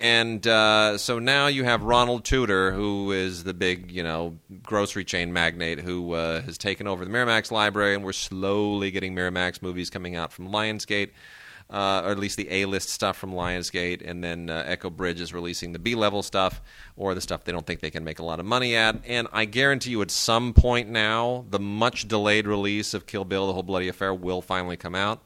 And 0.00 0.46
uh, 0.46 0.96
so 0.98 1.18
now 1.18 1.48
you 1.48 1.64
have 1.64 1.82
Ronald 1.82 2.24
Tutor, 2.24 2.72
who 2.72 3.10
is 3.10 3.42
the 3.42 3.54
big, 3.54 3.90
you 3.90 4.04
know, 4.04 4.38
grocery 4.62 5.04
chain 5.04 5.32
magnate 5.32 5.80
who 5.80 6.12
uh, 6.12 6.42
has 6.42 6.56
taken 6.56 6.86
over 6.86 7.04
the 7.04 7.10
Miramax 7.10 7.50
library, 7.50 7.94
and 7.94 8.04
we're 8.04 8.12
slowly 8.12 8.92
getting 8.92 9.14
Miramax 9.14 9.60
movies 9.60 9.90
coming 9.90 10.14
out 10.14 10.32
from 10.32 10.48
Lionsgate 10.48 11.10
uh, 11.70 12.02
or 12.04 12.10
at 12.10 12.18
least 12.18 12.36
the 12.36 12.50
A-list 12.50 12.88
stuff 12.88 13.16
from 13.16 13.32
Lionsgate, 13.32 14.02
and 14.08 14.24
then 14.24 14.48
uh, 14.48 14.64
Echo 14.66 14.88
Bridge 14.88 15.20
is 15.20 15.34
releasing 15.34 15.72
the 15.72 15.78
B-level 15.78 16.22
stuff 16.22 16.62
or 16.96 17.14
the 17.14 17.20
stuff 17.20 17.44
they 17.44 17.52
don't 17.52 17.66
think 17.66 17.80
they 17.80 17.90
can 17.90 18.04
make 18.04 18.18
a 18.18 18.24
lot 18.24 18.40
of 18.40 18.46
money 18.46 18.74
at. 18.74 18.96
And 19.06 19.28
I 19.32 19.44
guarantee 19.44 19.90
you, 19.90 20.02
at 20.02 20.10
some 20.10 20.54
point 20.54 20.88
now, 20.88 21.44
the 21.50 21.58
much 21.58 22.08
delayed 22.08 22.46
release 22.46 22.94
of 22.94 23.06
Kill 23.06 23.24
Bill: 23.24 23.46
The 23.46 23.52
Whole 23.52 23.62
Bloody 23.62 23.88
Affair 23.88 24.14
will 24.14 24.40
finally 24.40 24.76
come 24.76 24.94
out. 24.94 25.20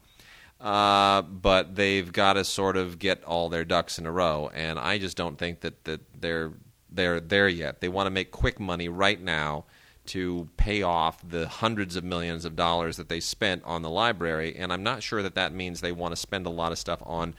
Uh, 0.62 1.22
but 1.22 1.74
they've 1.74 2.12
got 2.12 2.34
to 2.34 2.44
sort 2.44 2.76
of 2.76 3.00
get 3.00 3.24
all 3.24 3.48
their 3.48 3.64
ducks 3.64 3.98
in 3.98 4.06
a 4.06 4.12
row, 4.12 4.48
and 4.54 4.78
I 4.78 4.98
just 4.98 5.16
don't 5.16 5.36
think 5.36 5.60
that, 5.60 5.84
that 5.84 6.00
they're 6.20 6.52
they're 6.88 7.18
there 7.18 7.48
yet. 7.48 7.80
They 7.80 7.88
want 7.88 8.06
to 8.06 8.10
make 8.10 8.30
quick 8.30 8.60
money 8.60 8.88
right 8.88 9.20
now 9.20 9.64
to 10.06 10.48
pay 10.56 10.82
off 10.82 11.18
the 11.28 11.48
hundreds 11.48 11.96
of 11.96 12.04
millions 12.04 12.44
of 12.44 12.54
dollars 12.54 12.96
that 12.96 13.08
they 13.08 13.18
spent 13.18 13.64
on 13.64 13.82
the 13.82 13.90
library, 13.90 14.54
and 14.56 14.72
I'm 14.72 14.84
not 14.84 15.02
sure 15.02 15.20
that 15.22 15.34
that 15.34 15.52
means 15.52 15.80
they 15.80 15.90
want 15.90 16.12
to 16.12 16.16
spend 16.16 16.46
a 16.46 16.50
lot 16.50 16.70
of 16.70 16.78
stuff 16.78 17.02
on 17.04 17.34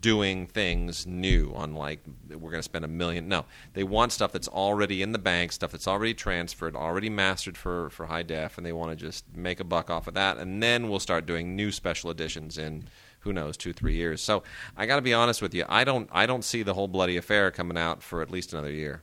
doing 0.00 0.46
things 0.46 1.06
new 1.06 1.52
on 1.54 1.74
like 1.74 2.00
we're 2.30 2.50
going 2.50 2.54
to 2.54 2.62
spend 2.62 2.84
a 2.84 2.88
million 2.88 3.28
no. 3.28 3.44
They 3.74 3.84
want 3.84 4.12
stuff 4.12 4.32
that's 4.32 4.48
already 4.48 5.02
in 5.02 5.12
the 5.12 5.18
bank 5.18 5.52
stuff 5.52 5.72
that's 5.72 5.86
already 5.86 6.14
transferred 6.14 6.74
already 6.74 7.10
mastered 7.10 7.56
for 7.58 7.90
for 7.90 8.06
high 8.06 8.22
def 8.22 8.56
and 8.56 8.66
they 8.66 8.72
want 8.72 8.90
to 8.90 8.96
just 8.96 9.24
make 9.34 9.60
a 9.60 9.64
buck 9.64 9.90
off 9.90 10.06
of 10.06 10.14
that 10.14 10.38
and 10.38 10.62
then 10.62 10.88
we'll 10.88 11.00
start 11.00 11.26
doing 11.26 11.54
new 11.54 11.70
special 11.70 12.10
editions 12.10 12.56
in 12.56 12.84
who 13.20 13.32
knows 13.32 13.56
two 13.56 13.72
three 13.72 13.94
years. 13.94 14.22
So 14.22 14.42
i 14.76 14.86
got 14.86 14.96
to 14.96 15.02
be 15.02 15.12
honest 15.12 15.42
with 15.42 15.54
you 15.54 15.64
i 15.68 15.84
don't 15.84 16.08
i 16.12 16.24
don't 16.24 16.44
see 16.44 16.62
the 16.62 16.74
whole 16.74 16.88
bloody 16.88 17.16
affair 17.16 17.50
coming 17.50 17.76
out 17.76 18.02
for 18.02 18.22
at 18.22 18.30
least 18.30 18.52
another 18.52 18.70
year. 18.70 19.02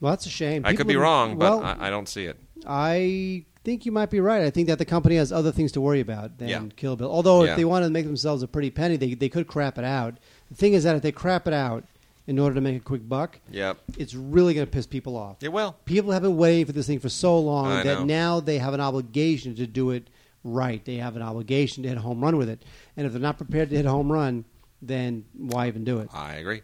Well, 0.00 0.12
that's 0.12 0.26
a 0.26 0.30
shame. 0.30 0.62
i 0.64 0.74
could 0.74 0.88
be 0.88 0.96
wrong 0.96 1.36
well, 1.36 1.60
but 1.60 1.80
I, 1.80 1.86
I 1.86 1.90
don't 1.90 2.08
see 2.08 2.26
it. 2.26 2.36
I 2.66 3.44
think 3.66 3.84
you 3.84 3.92
might 3.92 4.08
be 4.10 4.20
right. 4.20 4.42
I 4.42 4.48
think 4.50 4.68
that 4.68 4.78
the 4.78 4.84
company 4.86 5.16
has 5.16 5.30
other 5.32 5.52
things 5.52 5.72
to 5.72 5.80
worry 5.82 6.00
about 6.00 6.38
than 6.38 6.48
Yeah. 6.48 6.62
Kill 6.76 6.96
Bill. 6.96 7.10
Although, 7.10 7.44
Yeah. 7.44 7.50
if 7.50 7.56
they 7.58 7.64
want 7.66 7.84
to 7.84 7.90
make 7.90 8.06
themselves 8.06 8.42
a 8.42 8.48
pretty 8.48 8.70
penny, 8.70 8.96
they 8.96 9.12
they 9.14 9.28
could 9.28 9.46
crap 9.46 9.76
it 9.76 9.84
out. 9.84 10.14
The 10.50 10.56
thing 10.56 10.72
is 10.72 10.84
that 10.84 10.96
if 10.96 11.02
they 11.02 11.12
crap 11.12 11.46
it 11.46 11.52
out 11.52 11.84
in 12.28 12.38
order 12.38 12.54
to 12.54 12.60
make 12.60 12.76
a 12.76 12.80
quick 12.80 13.08
buck, 13.08 13.38
yep 13.50 13.78
it's 13.98 14.14
really 14.14 14.54
going 14.54 14.66
to 14.66 14.70
piss 14.70 14.86
people 14.86 15.16
off. 15.16 15.36
it 15.42 15.52
will 15.52 15.76
People 15.84 16.12
have 16.12 16.22
been 16.22 16.36
waiting 16.36 16.64
for 16.64 16.72
this 16.72 16.86
thing 16.86 16.98
for 17.00 17.08
so 17.08 17.38
long 17.38 17.66
I 17.66 17.82
that 17.82 17.98
know. 18.00 18.04
now 18.04 18.40
they 18.40 18.58
have 18.58 18.72
an 18.74 18.80
obligation 18.80 19.54
to 19.56 19.66
do 19.66 19.90
it 19.90 20.08
right. 20.44 20.84
They 20.84 20.96
have 20.96 21.14
an 21.16 21.22
obligation 21.22 21.82
to 21.82 21.88
hit 21.88 21.98
a 21.98 22.00
home 22.00 22.20
run 22.22 22.36
with 22.36 22.48
it. 22.48 22.62
And 22.96 23.04
if 23.06 23.12
they're 23.12 23.20
not 23.20 23.36
prepared 23.38 23.70
to 23.70 23.76
hit 23.76 23.84
a 23.86 23.90
home 23.90 24.10
run, 24.12 24.44
then 24.82 25.24
why 25.36 25.66
even 25.68 25.82
do 25.84 25.98
it? 25.98 26.08
I 26.14 26.34
agree. 26.36 26.62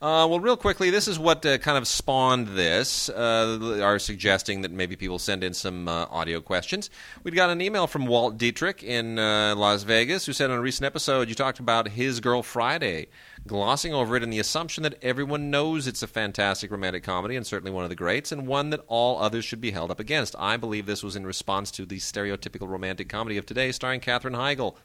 Uh, 0.00 0.26
well, 0.28 0.40
real 0.40 0.56
quickly, 0.56 0.90
this 0.90 1.06
is 1.06 1.18
what 1.18 1.46
uh, 1.46 1.58
kind 1.58 1.78
of 1.78 1.86
spawned 1.86 2.48
this. 2.48 3.08
Uh, 3.08 3.80
are 3.82 3.98
suggesting 3.98 4.62
that 4.62 4.72
maybe 4.72 4.96
people 4.96 5.18
send 5.18 5.44
in 5.44 5.54
some 5.54 5.86
uh, 5.86 6.06
audio 6.10 6.40
questions. 6.40 6.90
We 7.22 7.30
got 7.30 7.50
an 7.50 7.60
email 7.60 7.86
from 7.86 8.06
Walt 8.06 8.36
Dietrich 8.36 8.82
in 8.82 9.18
uh, 9.18 9.54
Las 9.56 9.84
Vegas 9.84 10.26
who 10.26 10.32
said 10.32 10.50
on 10.50 10.58
a 10.58 10.60
recent 10.60 10.86
episode 10.86 11.28
you 11.28 11.34
talked 11.34 11.60
about 11.60 11.88
His 11.88 12.20
Girl 12.20 12.42
Friday, 12.42 13.06
glossing 13.46 13.94
over 13.94 14.16
it 14.16 14.22
in 14.22 14.30
the 14.30 14.40
assumption 14.40 14.82
that 14.82 14.98
everyone 15.02 15.50
knows 15.50 15.86
it's 15.86 16.02
a 16.02 16.08
fantastic 16.08 16.70
romantic 16.70 17.04
comedy 17.04 17.36
and 17.36 17.46
certainly 17.46 17.70
one 17.72 17.84
of 17.84 17.90
the 17.90 17.96
greats, 17.96 18.32
and 18.32 18.46
one 18.46 18.70
that 18.70 18.84
all 18.88 19.20
others 19.20 19.44
should 19.44 19.60
be 19.60 19.70
held 19.70 19.90
up 19.90 20.00
against. 20.00 20.34
I 20.38 20.56
believe 20.56 20.86
this 20.86 21.02
was 21.02 21.16
in 21.16 21.26
response 21.26 21.70
to 21.72 21.86
the 21.86 21.98
stereotypical 21.98 22.68
romantic 22.68 23.08
comedy 23.08 23.36
of 23.36 23.46
today, 23.46 23.70
starring 23.70 24.00
Katherine 24.00 24.34
Heigl. 24.34 24.76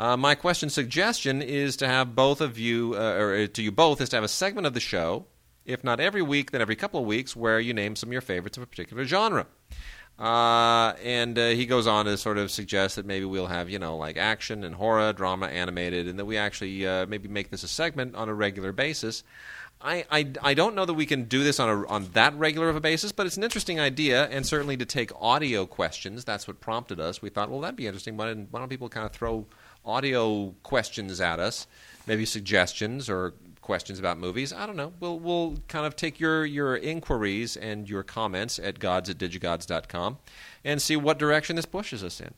Uh, 0.00 0.16
my 0.16 0.34
question 0.34 0.70
suggestion 0.70 1.42
is 1.42 1.76
to 1.76 1.86
have 1.86 2.14
both 2.14 2.40
of 2.40 2.58
you, 2.58 2.94
uh, 2.96 3.18
or 3.18 3.46
to 3.46 3.62
you 3.62 3.70
both, 3.70 4.00
is 4.00 4.08
to 4.08 4.16
have 4.16 4.24
a 4.24 4.28
segment 4.28 4.66
of 4.66 4.72
the 4.72 4.80
show, 4.80 5.26
if 5.66 5.84
not 5.84 6.00
every 6.00 6.22
week, 6.22 6.52
then 6.52 6.62
every 6.62 6.74
couple 6.74 7.00
of 7.00 7.04
weeks, 7.04 7.36
where 7.36 7.60
you 7.60 7.74
name 7.74 7.94
some 7.94 8.08
of 8.08 8.12
your 8.12 8.22
favorites 8.22 8.56
of 8.56 8.62
a 8.62 8.66
particular 8.66 9.04
genre. 9.04 9.46
Uh, 10.18 10.94
and 11.04 11.38
uh, 11.38 11.48
he 11.48 11.66
goes 11.66 11.86
on 11.86 12.06
to 12.06 12.16
sort 12.16 12.38
of 12.38 12.50
suggest 12.50 12.96
that 12.96 13.04
maybe 13.04 13.26
we'll 13.26 13.48
have, 13.48 13.68
you 13.68 13.78
know, 13.78 13.98
like 13.98 14.16
action 14.16 14.64
and 14.64 14.74
horror, 14.74 15.12
drama, 15.12 15.48
animated, 15.48 16.08
and 16.08 16.18
that 16.18 16.24
we 16.24 16.38
actually 16.38 16.86
uh, 16.86 17.04
maybe 17.04 17.28
make 17.28 17.50
this 17.50 17.62
a 17.62 17.68
segment 17.68 18.14
on 18.14 18.30
a 18.30 18.34
regular 18.34 18.72
basis. 18.72 19.22
I, 19.82 20.06
I, 20.10 20.32
I 20.42 20.54
don't 20.54 20.74
know 20.74 20.86
that 20.86 20.94
we 20.94 21.04
can 21.04 21.24
do 21.24 21.44
this 21.44 21.60
on 21.60 21.68
a, 21.68 21.86
on 21.88 22.06
that 22.14 22.34
regular 22.36 22.70
of 22.70 22.76
a 22.76 22.80
basis, 22.80 23.12
but 23.12 23.26
it's 23.26 23.36
an 23.36 23.44
interesting 23.44 23.78
idea, 23.78 24.28
and 24.28 24.46
certainly 24.46 24.78
to 24.78 24.86
take 24.86 25.10
audio 25.20 25.66
questions. 25.66 26.24
That's 26.24 26.48
what 26.48 26.58
prompted 26.60 27.00
us. 27.00 27.20
We 27.20 27.28
thought, 27.28 27.50
well, 27.50 27.60
that'd 27.60 27.76
be 27.76 27.86
interesting. 27.86 28.16
Why, 28.16 28.32
why 28.32 28.60
don't 28.60 28.70
people 28.70 28.88
kind 28.88 29.04
of 29.04 29.12
throw 29.12 29.46
audio 29.90 30.54
questions 30.62 31.20
at 31.20 31.38
us, 31.40 31.66
maybe 32.06 32.24
suggestions 32.24 33.10
or 33.10 33.34
questions 33.60 33.98
about 33.98 34.18
movies. 34.18 34.52
I 34.52 34.66
don't 34.66 34.76
know. 34.76 34.92
We'll 35.00 35.18
we'll 35.18 35.56
kind 35.68 35.86
of 35.86 35.96
take 35.96 36.18
your 36.20 36.44
your 36.44 36.76
inquiries 36.76 37.56
and 37.56 37.88
your 37.88 38.02
comments 38.02 38.58
at 38.58 38.78
gods 38.78 39.10
at 39.10 39.18
digigods.com 39.18 40.18
and 40.64 40.80
see 40.80 40.96
what 40.96 41.18
direction 41.18 41.56
this 41.56 41.66
pushes 41.66 42.02
us 42.02 42.20
in. 42.20 42.34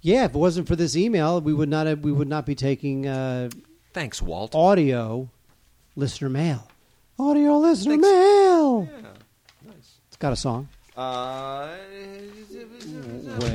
Yeah, 0.00 0.26
if 0.26 0.34
it 0.34 0.38
wasn't 0.38 0.68
for 0.68 0.76
this 0.76 0.94
email, 0.96 1.40
we 1.40 1.52
would 1.52 1.68
not 1.68 1.86
have, 1.88 2.00
we 2.00 2.12
would 2.12 2.28
not 2.28 2.46
be 2.46 2.54
taking 2.54 3.06
uh, 3.06 3.50
Thanks, 3.92 4.22
Walt. 4.22 4.54
audio 4.54 5.28
listener 5.96 6.28
mail. 6.28 6.68
Audio 7.18 7.58
listener 7.58 7.92
Thanks. 7.94 8.06
mail. 8.06 8.88
Yeah. 8.92 9.72
It's 10.06 10.16
got 10.18 10.32
a 10.32 10.36
song. 10.36 10.68
Uh, 10.98 11.68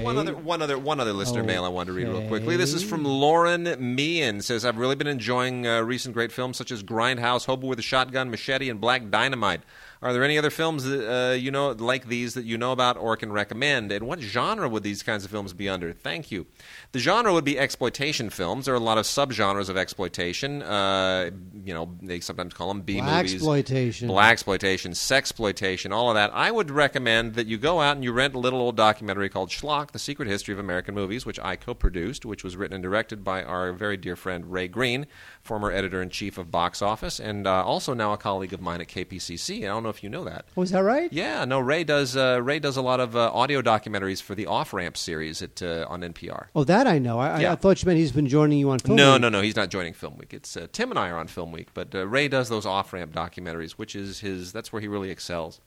one 0.01 0.17
other, 0.17 0.33
one 0.33 0.61
other, 0.61 0.79
one 0.79 1.01
other 1.01 1.11
listener 1.11 1.43
mail 1.43 1.65
I 1.65 1.67
wanted 1.67 1.87
to 1.87 1.91
read 1.91 2.07
real 2.07 2.25
quickly. 2.29 2.55
This 2.55 2.73
is 2.73 2.85
from 2.85 3.03
Lauren 3.03 3.63
Meehan. 3.63 4.41
Says 4.41 4.63
I've 4.63 4.77
really 4.77 4.95
been 4.95 5.07
enjoying 5.07 5.67
uh, 5.67 5.81
recent 5.81 6.13
great 6.13 6.31
films 6.31 6.55
such 6.55 6.71
as 6.71 6.83
Grindhouse, 6.83 7.45
Hobo 7.45 7.67
with 7.67 7.79
a 7.79 7.81
Shotgun, 7.81 8.31
Machete, 8.31 8.69
and 8.69 8.79
Black 8.79 9.09
Dynamite. 9.09 9.59
Are 10.03 10.11
there 10.11 10.23
any 10.23 10.37
other 10.37 10.49
films 10.49 10.83
that 10.83 11.09
uh, 11.09 11.33
you 11.33 11.49
know 11.49 11.71
like 11.71 12.07
these 12.07 12.33
that 12.33 12.43
you 12.43 12.57
know 12.57 12.73
about 12.73 12.97
or 12.97 13.15
can 13.15 13.31
recommend? 13.31 13.91
And 13.91 14.05
what 14.05 14.19
genre 14.19 14.67
would 14.67 14.83
these 14.83 15.01
kinds 15.01 15.23
of 15.23 15.31
films 15.31 15.53
be 15.53 15.69
under? 15.69 15.93
Thank 15.93 16.29
you. 16.29 16.45
The 16.91 16.99
genre 16.99 17.31
would 17.31 17.45
be 17.45 17.57
exploitation 17.57 18.29
films. 18.29 18.65
There 18.65 18.73
are 18.73 18.77
a 18.77 18.81
lot 18.81 18.97
of 18.97 19.05
subgenres 19.05 19.69
of 19.69 19.77
exploitation. 19.77 20.61
Uh, 20.61 21.31
you 21.63 21.73
know, 21.73 21.95
they 22.01 22.19
sometimes 22.19 22.53
call 22.53 22.67
them 22.67 22.81
B 22.81 23.01
movies. 23.01 23.41
Blaxploitation. 23.41 24.07
Black 24.07 24.33
exploitation, 24.33 24.91
sexploitation, 24.91 25.91
all 25.91 26.09
of 26.09 26.15
that. 26.15 26.31
I 26.33 26.51
would 26.51 26.69
recommend 26.69 27.35
that 27.35 27.47
you 27.47 27.57
go 27.57 27.79
out 27.79 27.95
and 27.95 28.03
you 28.03 28.11
rent 28.11 28.35
a 28.35 28.39
little 28.39 28.59
old 28.59 28.75
documentary 28.75 29.29
called 29.29 29.49
Schlock: 29.49 29.91
The 29.91 29.99
Secret 29.99 30.27
History 30.27 30.53
of 30.53 30.59
American 30.59 30.95
Movies, 30.95 31.25
which 31.25 31.39
I 31.39 31.55
co-produced, 31.55 32.25
which 32.25 32.43
was 32.43 32.57
written 32.57 32.75
and 32.75 32.83
directed 32.83 33.23
by 33.23 33.41
our 33.43 33.71
very 33.71 33.95
dear 33.95 34.17
friend 34.17 34.51
Ray 34.51 34.67
Greene, 34.67 35.07
former 35.43 35.71
editor 35.71 36.01
in 36.01 36.09
chief 36.09 36.37
of 36.37 36.49
Box 36.51 36.81
Office, 36.81 37.19
and 37.19 37.45
uh, 37.45 37.63
also 37.65 37.93
now 37.93 38.13
a 38.13 38.17
colleague 38.17 38.53
of 38.53 38.61
mine 38.61 38.79
at 38.79 38.87
KPCC. 38.87 39.63
I 39.63 39.67
don't 39.67 39.83
know 39.83 39.89
if 39.89 40.01
you 40.01 40.09
know 40.09 40.23
that. 40.23 40.45
Was 40.55 40.71
Oh, 40.73 40.77
that 40.77 40.83
right? 40.83 41.11
Yeah, 41.11 41.43
no. 41.45 41.59
Ray 41.59 41.83
does. 41.83 42.15
Uh, 42.15 42.39
Ray 42.41 42.59
does 42.59 42.77
a 42.77 42.81
lot 42.81 42.99
of 42.99 43.15
uh, 43.15 43.29
audio 43.33 43.61
documentaries 43.61 44.21
for 44.21 44.35
the 44.35 44.45
Off 44.47 44.73
Ramp 44.73 44.95
series 44.97 45.41
at 45.41 45.61
uh, 45.61 45.85
on 45.89 46.01
NPR. 46.01 46.45
Oh, 46.55 46.63
that 46.63 46.87
I 46.87 46.97
know. 46.97 47.19
I, 47.19 47.29
I- 47.29 47.39
Yeah. 47.41 47.51
I 47.51 47.55
thought 47.55 47.81
you 47.83 47.87
meant 47.87 47.99
he's 47.99 48.11
been 48.13 48.27
joining 48.27 48.57
you 48.57 48.69
on 48.69 48.79
film. 48.79 48.95
No, 48.95 49.13
Week. 49.13 49.21
no, 49.21 49.29
no. 49.29 49.41
He's 49.41 49.55
not 49.57 49.69
joining 49.69 49.93
Film 49.93 50.17
Week. 50.17 50.33
It's 50.33 50.55
uh, 50.55 50.67
Tim 50.71 50.89
and 50.91 50.97
I 50.99 51.09
are 51.09 51.17
on 51.17 51.27
Film 51.27 51.51
Week, 51.51 51.67
but 51.73 51.93
uh, 51.93 52.07
Ray 52.07 52.27
does 52.29 52.47
those 52.49 52.65
off 52.65 52.93
ramp 52.93 53.11
documentaries, 53.13 53.71
which 53.73 53.95
is 53.95 54.21
his. 54.21 54.53
That's 54.53 54.71
where 54.71 54.81
he 54.81 54.87
really 54.87 55.09
excels. 55.11 55.59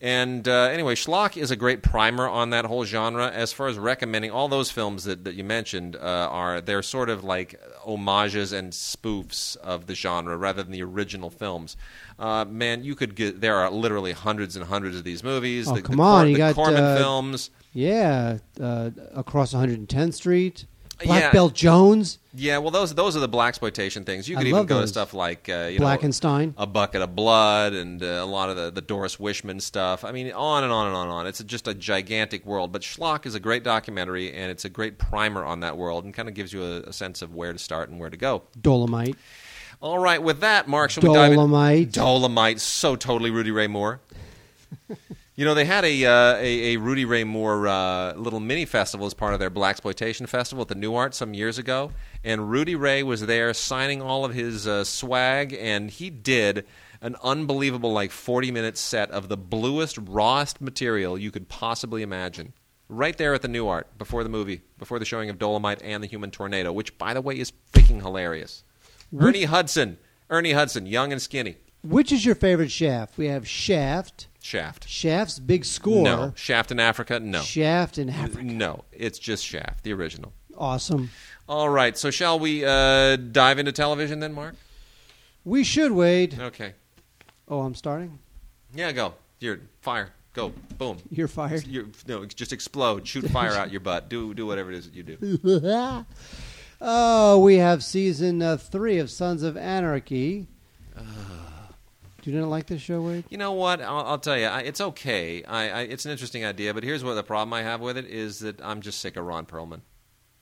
And 0.00 0.46
uh, 0.46 0.64
anyway, 0.64 0.94
Schlock 0.94 1.36
is 1.36 1.50
a 1.50 1.56
great 1.56 1.82
primer 1.82 2.28
on 2.28 2.50
that 2.50 2.64
whole 2.64 2.84
genre. 2.84 3.28
As 3.30 3.52
far 3.52 3.66
as 3.66 3.76
recommending, 3.78 4.30
all 4.30 4.46
those 4.46 4.70
films 4.70 5.04
that, 5.04 5.24
that 5.24 5.34
you 5.34 5.42
mentioned 5.42 5.96
uh, 5.96 6.28
are 6.30 6.60
they're 6.60 6.82
sort 6.82 7.10
of 7.10 7.24
like 7.24 7.60
homages 7.78 8.52
and 8.52 8.72
spoofs 8.72 9.56
of 9.56 9.86
the 9.86 9.96
genre 9.96 10.36
rather 10.36 10.62
than 10.62 10.70
the 10.70 10.82
original 10.82 11.30
films. 11.30 11.76
Uh, 12.16 12.44
man, 12.44 12.84
you 12.84 12.94
could 12.94 13.16
get 13.16 13.40
there 13.40 13.56
are 13.56 13.70
literally 13.70 14.12
hundreds 14.12 14.54
and 14.54 14.66
hundreds 14.66 14.96
of 14.96 15.02
these 15.02 15.24
movies. 15.24 15.68
Oh, 15.68 15.74
the, 15.74 15.82
come 15.82 15.96
the 15.96 16.02
on, 16.02 16.20
Cor- 16.20 16.26
you 16.26 16.32
the 16.34 16.38
got, 16.38 16.54
Corman 16.54 16.84
uh, 16.84 16.96
films. 16.96 17.50
Yeah, 17.72 18.38
uh, 18.60 18.90
across 19.14 19.52
110th 19.52 20.14
Street. 20.14 20.66
Black 21.04 21.22
Yeah. 21.22 21.32
Belt 21.32 21.54
Jones. 21.54 22.18
Yeah, 22.34 22.58
well, 22.58 22.70
those 22.70 22.94
those 22.94 23.16
are 23.16 23.20
the 23.20 23.28
black 23.28 23.50
exploitation 23.50 24.04
things. 24.04 24.28
You 24.28 24.36
I 24.36 24.40
could 24.40 24.48
even 24.48 24.58
love 24.58 24.66
go 24.66 24.80
to 24.80 24.86
stuff 24.86 25.14
like 25.14 25.48
uh, 25.48 25.68
you 25.72 25.78
know, 25.78 25.86
Blackenstein. 25.86 26.54
a 26.56 26.66
bucket 26.66 27.02
of 27.02 27.14
blood, 27.16 27.72
and 27.72 28.02
uh, 28.02 28.06
a 28.06 28.26
lot 28.26 28.50
of 28.50 28.56
the, 28.56 28.70
the 28.70 28.80
Doris 28.80 29.16
Wishman 29.16 29.60
stuff. 29.60 30.04
I 30.04 30.12
mean, 30.12 30.30
on 30.32 30.62
and 30.64 30.72
on 30.72 30.86
and 30.88 30.94
on 30.96 31.06
and 31.06 31.12
on. 31.12 31.26
It's 31.26 31.42
just 31.44 31.66
a 31.68 31.74
gigantic 31.74 32.44
world. 32.46 32.70
But 32.72 32.82
Schlock 32.82 33.26
is 33.26 33.34
a 33.34 33.40
great 33.40 33.64
documentary, 33.64 34.32
and 34.32 34.50
it's 34.50 34.64
a 34.64 34.68
great 34.68 34.98
primer 34.98 35.44
on 35.44 35.60
that 35.60 35.76
world, 35.76 36.04
and 36.04 36.12
kind 36.14 36.28
of 36.28 36.34
gives 36.34 36.52
you 36.52 36.62
a, 36.62 36.80
a 36.82 36.92
sense 36.92 37.22
of 37.22 37.34
where 37.34 37.52
to 37.52 37.58
start 37.58 37.88
and 37.90 37.98
where 37.98 38.10
to 38.10 38.16
go. 38.16 38.42
Dolomite. 38.60 39.16
All 39.80 39.98
right, 39.98 40.20
with 40.22 40.40
that, 40.40 40.66
Mark, 40.68 40.90
shall 40.90 41.02
we 41.02 41.14
dive 41.14 41.30
in? 41.32 41.36
Dolomite. 41.38 41.92
Dolomite, 41.92 42.60
so 42.60 42.96
totally 42.96 43.30
Rudy 43.30 43.50
Ray 43.52 43.68
Moore. 43.68 44.00
you 45.38 45.44
know, 45.44 45.54
they 45.54 45.64
had 45.64 45.84
a, 45.84 46.04
uh, 46.04 46.34
a, 46.38 46.74
a 46.74 46.76
Rudy 46.78 47.04
Ray 47.04 47.22
Moore 47.22 47.68
uh, 47.68 48.12
little 48.14 48.40
mini 48.40 48.64
festival 48.64 49.06
as 49.06 49.14
part 49.14 49.34
of 49.34 49.38
their 49.38 49.50
Black 49.50 49.70
Exploitation 49.70 50.26
Festival 50.26 50.62
at 50.62 50.66
the 50.66 50.74
Nuart 50.74 51.14
some 51.14 51.32
years 51.32 51.58
ago, 51.58 51.92
and 52.24 52.50
Rudy 52.50 52.74
Ray 52.74 53.04
was 53.04 53.24
there 53.24 53.54
signing 53.54 54.02
all 54.02 54.24
of 54.24 54.34
his 54.34 54.66
uh, 54.66 54.82
swag, 54.82 55.52
and 55.52 55.92
he 55.92 56.10
did 56.10 56.66
an 57.00 57.14
unbelievable 57.22 57.92
like 57.92 58.10
40 58.10 58.50
minute 58.50 58.76
set 58.76 59.12
of 59.12 59.28
the 59.28 59.36
bluest, 59.36 59.96
rawest 59.98 60.60
material 60.60 61.16
you 61.16 61.30
could 61.30 61.48
possibly 61.48 62.02
imagine. 62.02 62.52
Right 62.88 63.16
there 63.16 63.32
at 63.32 63.42
the 63.42 63.48
Nuart 63.48 63.84
before 63.96 64.24
the 64.24 64.28
movie, 64.28 64.62
before 64.76 64.98
the 64.98 65.04
showing 65.04 65.30
of 65.30 65.38
Dolomite 65.38 65.80
and 65.84 66.02
the 66.02 66.08
Human 66.08 66.32
Tornado, 66.32 66.72
which, 66.72 66.98
by 66.98 67.14
the 67.14 67.20
way, 67.20 67.38
is 67.38 67.52
freaking 67.72 68.02
hilarious. 68.02 68.64
Ernie 69.16 69.44
Hudson. 69.44 69.98
Ernie 70.30 70.52
Hudson, 70.52 70.86
young 70.86 71.12
and 71.12 71.22
skinny. 71.22 71.58
Which 71.84 72.10
is 72.10 72.26
your 72.26 72.34
favorite 72.34 72.72
Shaft? 72.72 73.16
We 73.16 73.26
have 73.26 73.46
Shaft. 73.46 74.26
Shaft. 74.40 74.88
Shaft's 74.88 75.38
big 75.38 75.64
score. 75.64 76.04
No. 76.04 76.32
Shaft 76.36 76.70
in 76.70 76.80
Africa? 76.80 77.20
No. 77.20 77.40
Shaft 77.40 77.98
in 77.98 78.08
Africa. 78.08 78.44
No. 78.44 78.84
It's 78.92 79.18
just 79.18 79.44
Shaft, 79.44 79.84
the 79.84 79.92
original. 79.92 80.32
Awesome. 80.56 81.10
All 81.48 81.68
right. 81.68 81.96
So 81.96 82.10
shall 82.10 82.38
we 82.38 82.64
uh, 82.64 83.16
dive 83.16 83.58
into 83.58 83.72
television 83.72 84.20
then, 84.20 84.32
Mark? 84.32 84.54
We 85.44 85.64
should, 85.64 85.92
Wade. 85.92 86.38
Okay. 86.38 86.74
Oh, 87.48 87.60
I'm 87.60 87.74
starting? 87.74 88.18
Yeah, 88.74 88.92
go. 88.92 89.14
You're 89.40 89.60
fire. 89.80 90.12
Go. 90.34 90.52
Boom. 90.76 90.98
You're 91.10 91.28
fired. 91.28 91.66
You're, 91.66 91.86
no, 92.06 92.24
just 92.26 92.52
explode. 92.52 93.06
Shoot 93.06 93.30
fire 93.30 93.54
out 93.54 93.70
your 93.70 93.80
butt. 93.80 94.08
Do 94.08 94.34
do 94.34 94.46
whatever 94.46 94.70
it 94.70 94.76
is 94.76 94.84
that 94.84 94.94
you 94.94 95.02
do. 95.02 96.04
oh, 96.80 97.38
we 97.40 97.56
have 97.56 97.82
season 97.82 98.42
uh, 98.42 98.56
three 98.56 98.98
of 98.98 99.10
Sons 99.10 99.42
of 99.42 99.56
Anarchy. 99.56 100.46
Do 102.22 102.30
you 102.30 102.40
not 102.40 102.48
like 102.48 102.66
this 102.66 102.82
show, 102.82 103.00
Wade? 103.02 103.24
You 103.28 103.38
know 103.38 103.52
what? 103.52 103.80
I'll, 103.80 104.04
I'll 104.04 104.18
tell 104.18 104.36
you. 104.36 104.46
I, 104.46 104.60
it's 104.60 104.80
okay. 104.80 105.44
I, 105.44 105.70
I, 105.70 105.80
it's 105.82 106.04
an 106.04 106.10
interesting 106.10 106.44
idea, 106.44 106.74
but 106.74 106.82
here's 106.82 107.04
what 107.04 107.14
the 107.14 107.22
problem 107.22 107.52
I 107.52 107.62
have 107.62 107.80
with 107.80 107.96
it 107.96 108.06
is 108.06 108.40
that 108.40 108.60
I'm 108.60 108.80
just 108.80 109.00
sick 109.00 109.16
of 109.16 109.24
Ron 109.24 109.46
Perlman. 109.46 109.82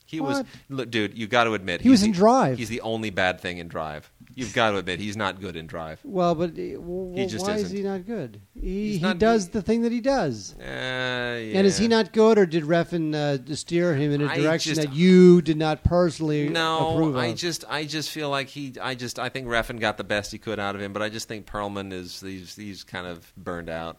He 0.08 0.20
was, 0.20 0.44
look, 0.68 0.90
dude. 0.90 1.18
You 1.18 1.26
got 1.26 1.44
to 1.44 1.54
admit 1.54 1.80
He 1.80 1.88
was 1.88 2.02
in 2.04 2.12
the- 2.12 2.16
Drive. 2.16 2.58
He's 2.58 2.68
the 2.68 2.80
only 2.82 3.10
bad 3.10 3.40
thing 3.40 3.58
in 3.58 3.66
Drive. 3.68 4.10
You've 4.34 4.54
got 4.54 4.70
to 4.70 4.76
admit 4.76 5.00
he's 5.00 5.16
not 5.16 5.40
good 5.40 5.56
in 5.56 5.66
Drive. 5.66 5.98
Well, 6.04 6.34
but 6.34 6.50
uh, 6.50 6.78
well, 6.80 7.12
He 7.16 7.26
just 7.26 7.46
why 7.46 7.54
is 7.54 7.64
isn't. 7.64 7.76
he 7.76 7.82
not 7.82 8.06
good? 8.06 8.40
He, 8.54 8.90
He's 8.90 8.96
he 8.96 9.02
not- 9.02 9.18
does 9.18 9.48
the 9.48 9.62
thing 9.62 9.82
that 9.82 9.92
he 9.92 10.00
does. 10.00 10.54
Uh, 10.60 10.62
yeah. 10.62 11.58
And 11.58 11.66
is 11.66 11.76
he 11.78 11.88
not 11.88 12.12
good, 12.12 12.38
or 12.38 12.46
did 12.46 12.64
Refn 12.64 13.14
uh, 13.14 13.54
steer 13.56 13.94
him 13.94 14.12
in 14.12 14.20
a 14.20 14.34
direction 14.34 14.74
just- 14.74 14.86
that 14.86 14.94
you 14.94 15.42
did 15.42 15.56
not 15.56 15.82
personally 15.84 16.48
No, 16.50 16.90
approve 16.94 17.16
of? 17.16 17.22
I 17.22 17.32
just, 17.32 17.64
I 17.68 17.84
just 17.84 18.10
feel 18.10 18.30
like 18.30 18.48
he, 18.48 18.74
I 18.80 18.94
just, 18.94 19.18
I 19.18 19.28
think 19.28 19.48
Refn 19.48 19.80
got 19.80 19.96
the 19.96 20.04
best 20.04 20.30
he 20.32 20.38
could 20.38 20.60
out 20.60 20.74
of 20.76 20.80
him, 20.82 20.92
but 20.92 21.02
I 21.02 21.08
just 21.08 21.26
think 21.28 21.46
Perlman 21.46 21.92
is, 21.92 22.20
he's, 22.20 22.54
he's 22.54 22.84
kind 22.84 23.06
of 23.06 23.32
burned 23.36 23.70
out. 23.70 23.98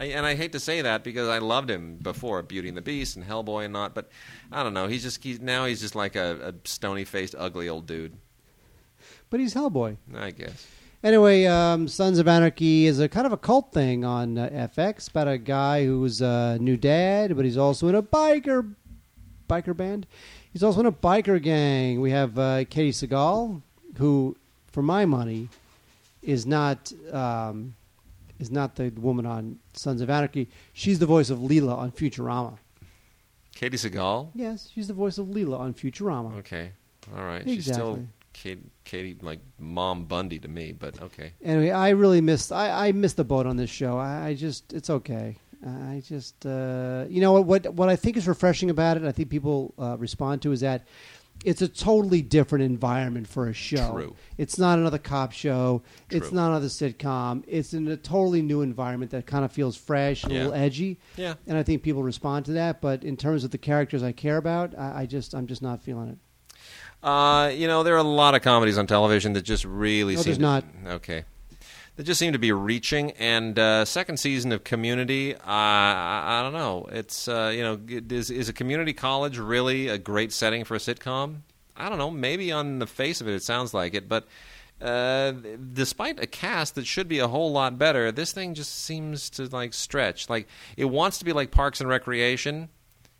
I, 0.00 0.04
and 0.06 0.24
I 0.24 0.34
hate 0.34 0.52
to 0.52 0.60
say 0.60 0.80
that 0.80 1.04
because 1.04 1.28
I 1.28 1.38
loved 1.38 1.70
him 1.70 1.98
before 2.00 2.42
Beauty 2.42 2.68
and 2.68 2.76
the 2.76 2.82
Beast 2.82 3.16
and 3.16 3.24
Hellboy 3.24 3.64
and 3.64 3.72
not, 3.72 3.94
but 3.94 4.08
I 4.50 4.62
don't 4.62 4.72
know. 4.72 4.88
He's 4.88 5.02
just, 5.02 5.22
he's 5.22 5.40
now 5.40 5.66
he's 5.66 5.80
just 5.80 5.94
like 5.94 6.16
a, 6.16 6.54
a 6.54 6.68
stony 6.68 7.04
faced, 7.04 7.34
ugly 7.36 7.68
old 7.68 7.86
dude. 7.86 8.14
but 9.28 9.40
he's 9.40 9.54
Hellboy. 9.54 9.98
I 10.16 10.30
guess. 10.30 10.66
Anyway, 11.04 11.44
um, 11.44 11.86
Sons 11.86 12.18
of 12.18 12.26
Anarchy 12.28 12.86
is 12.86 12.98
a 12.98 13.08
kind 13.08 13.26
of 13.26 13.32
a 13.32 13.36
cult 13.36 13.72
thing 13.72 14.04
on 14.04 14.38
uh, 14.38 14.68
FX 14.74 15.10
about 15.10 15.28
a 15.28 15.36
guy 15.38 15.84
who's 15.84 16.22
a 16.22 16.56
new 16.60 16.78
dad, 16.78 17.36
but 17.36 17.44
he's 17.44 17.58
also 17.58 17.88
in 17.88 17.94
a 17.94 18.02
biker 18.02 18.74
biker 19.48 19.76
band. 19.76 20.06
He's 20.52 20.62
also 20.62 20.80
in 20.80 20.86
a 20.86 20.92
biker 20.92 21.40
gang. 21.42 22.00
We 22.00 22.10
have 22.10 22.38
uh, 22.38 22.64
Katey 22.64 22.90
Sagal, 22.90 23.60
who, 23.98 24.36
for 24.72 24.82
my 24.82 25.04
money, 25.04 25.48
is 26.22 26.46
not 26.46 26.92
um, 27.12 27.74
is 28.40 28.50
not 28.50 28.74
the 28.74 28.90
woman 28.96 29.26
on 29.26 29.58
Sons 29.74 30.00
of 30.00 30.10
Anarchy. 30.10 30.48
She's 30.72 30.98
the 30.98 31.06
voice 31.06 31.30
of 31.30 31.38
Leela 31.38 31.76
on 31.76 31.92
Futurama. 31.92 32.58
Katey 33.54 33.74
Sagal. 33.74 34.30
Yes, 34.34 34.70
she's 34.72 34.88
the 34.88 34.94
voice 34.94 35.18
of 35.18 35.26
Leela 35.26 35.60
on 35.60 35.74
Futurama. 35.74 36.38
Okay, 36.38 36.72
all 37.14 37.24
right. 37.24 37.46
Exactly. 37.46 37.54
She's 37.56 37.72
still. 37.72 38.06
Katie, 38.32 38.62
Katie, 38.84 39.16
like 39.20 39.40
Mom 39.58 40.04
Bundy 40.04 40.38
to 40.38 40.48
me, 40.48 40.72
but 40.72 41.02
okay. 41.02 41.32
Anyway, 41.44 41.70
I 41.70 41.90
really 41.90 42.20
missed. 42.20 42.52
I, 42.52 42.88
I 42.88 42.92
missed 42.92 43.16
the 43.18 43.24
boat 43.24 43.44
on 43.44 43.56
this 43.56 43.68
show. 43.68 43.98
I, 43.98 44.28
I 44.28 44.34
just, 44.34 44.72
it's 44.72 44.88
okay. 44.88 45.36
I 45.66 46.02
just, 46.06 46.46
uh, 46.46 47.04
you 47.10 47.20
know 47.20 47.32
what, 47.32 47.44
what? 47.44 47.74
What 47.74 47.88
I 47.90 47.96
think 47.96 48.16
is 48.16 48.26
refreshing 48.26 48.70
about 48.70 48.96
it, 48.96 49.02
I 49.02 49.12
think 49.12 49.28
people 49.28 49.74
uh, 49.78 49.96
respond 49.98 50.40
to, 50.42 50.52
is 50.52 50.60
that 50.60 50.86
it's 51.44 51.62
a 51.62 51.68
totally 51.68 52.22
different 52.22 52.64
environment 52.64 53.26
for 53.26 53.48
a 53.48 53.52
show. 53.54 53.92
True. 53.92 54.14
It's 54.36 54.58
not 54.58 54.78
another 54.78 54.98
cop 54.98 55.32
show. 55.32 55.82
True. 56.08 56.18
It's 56.18 56.32
not 56.32 56.48
another 56.50 56.66
sitcom. 56.66 57.44
It's 57.46 57.72
in 57.72 57.88
a 57.88 57.96
totally 57.96 58.42
new 58.42 58.60
environment 58.62 59.10
that 59.12 59.26
kind 59.26 59.44
of 59.44 59.52
feels 59.52 59.76
fresh, 59.76 60.24
a 60.24 60.28
Yeah. 60.28 60.34
little 60.38 60.54
edgy. 60.54 60.98
Yeah. 61.16 61.34
And 61.46 61.56
I 61.56 61.62
think 61.62 61.82
people 61.82 62.02
respond 62.02 62.44
to 62.46 62.52
that. 62.52 62.80
But 62.80 63.04
in 63.04 63.16
terms 63.16 63.44
of 63.44 63.50
the 63.50 63.58
characters 63.58 64.02
I 64.02 64.12
care 64.12 64.36
about, 64.36 64.78
I, 64.78 65.02
I 65.02 65.06
just, 65.06 65.34
I'm 65.34 65.46
just 65.46 65.62
not 65.62 65.82
feeling 65.82 66.08
it. 66.10 66.18
Uh, 67.02 67.48
you 67.54 67.66
know, 67.66 67.82
there 67.82 67.94
are 67.94 67.98
a 67.98 68.02
lot 68.02 68.34
of 68.34 68.42
comedies 68.42 68.76
on 68.76 68.86
television 68.86 69.32
that 69.32 69.42
just 69.42 69.64
really 69.64 70.16
No, 70.16 70.20
seem 70.20 70.24
there's 70.24 70.36
to- 70.36 70.42
not. 70.42 70.64
Okay. 70.96 71.24
They 72.00 72.04
just 72.04 72.18
seem 72.18 72.32
to 72.32 72.38
be 72.38 72.50
reaching. 72.50 73.10
And 73.18 73.58
uh, 73.58 73.84
second 73.84 74.16
season 74.16 74.52
of 74.52 74.64
Community, 74.64 75.34
uh, 75.34 75.40
I, 75.44 76.38
I 76.38 76.42
don't 76.42 76.54
know. 76.54 76.88
It's 76.90 77.28
uh, 77.28 77.52
you 77.54 77.62
know, 77.62 77.78
is 77.86 78.30
is 78.30 78.48
a 78.48 78.54
community 78.54 78.94
college 78.94 79.36
really 79.36 79.88
a 79.88 79.98
great 79.98 80.32
setting 80.32 80.64
for 80.64 80.74
a 80.74 80.78
sitcom? 80.78 81.40
I 81.76 81.90
don't 81.90 81.98
know. 81.98 82.10
Maybe 82.10 82.52
on 82.52 82.78
the 82.78 82.86
face 82.86 83.20
of 83.20 83.28
it, 83.28 83.34
it 83.34 83.42
sounds 83.42 83.74
like 83.74 83.92
it, 83.92 84.08
but. 84.08 84.26
Uh, 84.80 85.32
despite 85.74 86.18
a 86.22 86.26
cast 86.26 86.74
that 86.74 86.86
should 86.86 87.06
be 87.06 87.18
a 87.18 87.28
whole 87.28 87.52
lot 87.52 87.76
better, 87.76 88.10
this 88.10 88.32
thing 88.32 88.54
just 88.54 88.74
seems 88.74 89.28
to 89.28 89.44
like 89.48 89.74
stretch. 89.74 90.30
Like 90.30 90.48
it 90.78 90.86
wants 90.86 91.18
to 91.18 91.26
be 91.26 91.34
like 91.34 91.50
Parks 91.50 91.82
and 91.82 91.90
Recreation. 91.90 92.70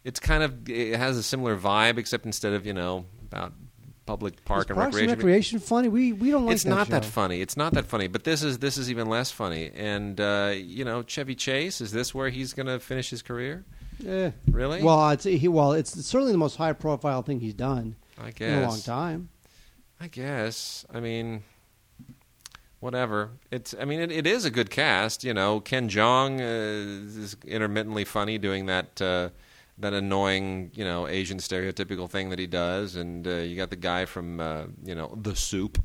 It's 0.02 0.18
kind 0.18 0.42
of 0.42 0.70
it 0.70 0.96
has 0.96 1.18
a 1.18 1.22
similar 1.22 1.58
vibe, 1.58 1.98
except 1.98 2.24
instead 2.24 2.54
of 2.54 2.64
you 2.64 2.72
know 2.72 3.04
about 3.30 3.52
public 4.06 4.44
park 4.44 4.70
and 4.70 4.76
Parks 4.76 4.94
recreation. 4.94 5.18
Recreation 5.18 5.58
funny? 5.58 5.88
We 5.88 6.12
we 6.12 6.30
don't 6.30 6.46
like 6.46 6.54
it's 6.54 6.64
that 6.64 6.70
not 6.70 6.88
that 6.88 7.04
show. 7.04 7.10
funny. 7.10 7.40
It's 7.40 7.56
not 7.56 7.74
that 7.74 7.86
funny. 7.86 8.08
But 8.08 8.24
this 8.24 8.42
is 8.42 8.58
this 8.58 8.76
is 8.76 8.90
even 8.90 9.08
less 9.08 9.30
funny. 9.30 9.70
And 9.74 10.20
uh, 10.20 10.54
you 10.56 10.84
know, 10.84 11.02
Chevy 11.02 11.34
Chase 11.34 11.80
is 11.80 11.92
this 11.92 12.14
where 12.14 12.28
he's 12.30 12.52
going 12.52 12.66
to 12.66 12.80
finish 12.80 13.10
his 13.10 13.22
career? 13.22 13.64
Yeah. 13.98 14.30
Really? 14.50 14.82
Well, 14.82 15.10
it's 15.10 15.24
he, 15.24 15.48
well, 15.48 15.72
it's 15.72 15.92
certainly 16.06 16.32
the 16.32 16.38
most 16.38 16.56
high 16.56 16.72
profile 16.72 17.22
thing 17.22 17.40
he's 17.40 17.54
done 17.54 17.96
I 18.18 18.30
guess. 18.30 18.48
in 18.48 18.62
a 18.64 18.68
long 18.68 18.80
time. 18.80 19.28
I 20.00 20.08
guess. 20.08 20.86
I 20.92 21.00
mean, 21.00 21.42
whatever. 22.80 23.30
It's. 23.50 23.74
I 23.78 23.84
mean, 23.84 24.00
it, 24.00 24.10
it 24.10 24.26
is 24.26 24.44
a 24.44 24.50
good 24.50 24.70
cast. 24.70 25.24
You 25.24 25.34
know, 25.34 25.60
Ken 25.60 25.88
Jeong 25.88 26.40
uh, 26.40 27.18
is 27.18 27.36
intermittently 27.46 28.04
funny 28.04 28.38
doing 28.38 28.66
that. 28.66 29.00
Uh, 29.00 29.28
that 29.80 29.92
annoying, 29.92 30.70
you 30.74 30.84
know, 30.84 31.06
Asian 31.08 31.38
stereotypical 31.38 32.08
thing 32.08 32.30
that 32.30 32.38
he 32.38 32.46
does, 32.46 32.96
and 32.96 33.26
uh, 33.26 33.36
you 33.36 33.56
got 33.56 33.70
the 33.70 33.76
guy 33.76 34.04
from, 34.04 34.40
uh, 34.40 34.64
you 34.84 34.94
know, 34.94 35.18
The 35.20 35.34
Soup, 35.34 35.82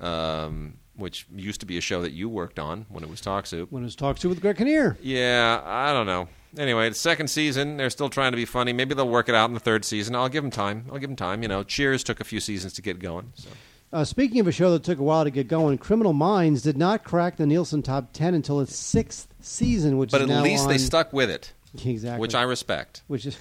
um, 0.00 0.74
which 0.96 1.26
used 1.34 1.60
to 1.60 1.66
be 1.66 1.78
a 1.78 1.80
show 1.80 2.02
that 2.02 2.12
you 2.12 2.28
worked 2.28 2.58
on 2.58 2.86
when 2.88 3.02
it 3.02 3.10
was 3.10 3.20
Talk 3.20 3.46
Soup. 3.46 3.70
When 3.70 3.82
it 3.82 3.86
was 3.86 3.96
talked 3.96 4.20
to 4.22 4.28
with 4.28 4.40
Greg 4.40 4.56
Kinnear. 4.56 4.96
Yeah, 5.02 5.60
I 5.64 5.92
don't 5.92 6.06
know. 6.06 6.28
Anyway, 6.56 6.88
the 6.88 6.94
second 6.94 7.28
season, 7.28 7.76
they're 7.76 7.90
still 7.90 8.08
trying 8.08 8.30
to 8.30 8.36
be 8.36 8.44
funny. 8.44 8.72
Maybe 8.72 8.94
they'll 8.94 9.08
work 9.08 9.28
it 9.28 9.34
out 9.34 9.50
in 9.50 9.54
the 9.54 9.60
third 9.60 9.84
season. 9.84 10.14
I'll 10.14 10.28
give 10.28 10.44
them 10.44 10.52
time. 10.52 10.86
I'll 10.92 10.98
give 10.98 11.10
them 11.10 11.16
time. 11.16 11.42
You 11.42 11.48
know, 11.48 11.64
Cheers 11.64 12.04
took 12.04 12.20
a 12.20 12.24
few 12.24 12.38
seasons 12.38 12.72
to 12.74 12.82
get 12.82 13.00
going. 13.00 13.32
So. 13.34 13.48
Uh, 13.92 14.04
speaking 14.04 14.40
of 14.40 14.48
a 14.48 14.52
show 14.52 14.72
that 14.72 14.82
took 14.82 14.98
a 14.98 15.02
while 15.02 15.24
to 15.24 15.30
get 15.30 15.46
going, 15.46 15.78
Criminal 15.78 16.12
Minds 16.12 16.62
did 16.62 16.76
not 16.76 17.04
crack 17.04 17.36
the 17.36 17.46
Nielsen 17.46 17.82
top 17.82 18.12
ten 18.12 18.34
until 18.34 18.60
its 18.60 18.74
sixth 18.74 19.28
season, 19.40 19.98
which 19.98 20.08
is 20.08 20.12
But 20.12 20.28
at 20.28 20.42
least 20.42 20.64
on, 20.64 20.68
they 20.68 20.78
stuck 20.78 21.12
with 21.12 21.30
it, 21.30 21.52
exactly, 21.84 22.20
which 22.20 22.34
I 22.34 22.42
respect. 22.42 23.02
which 23.06 23.26
is 23.26 23.38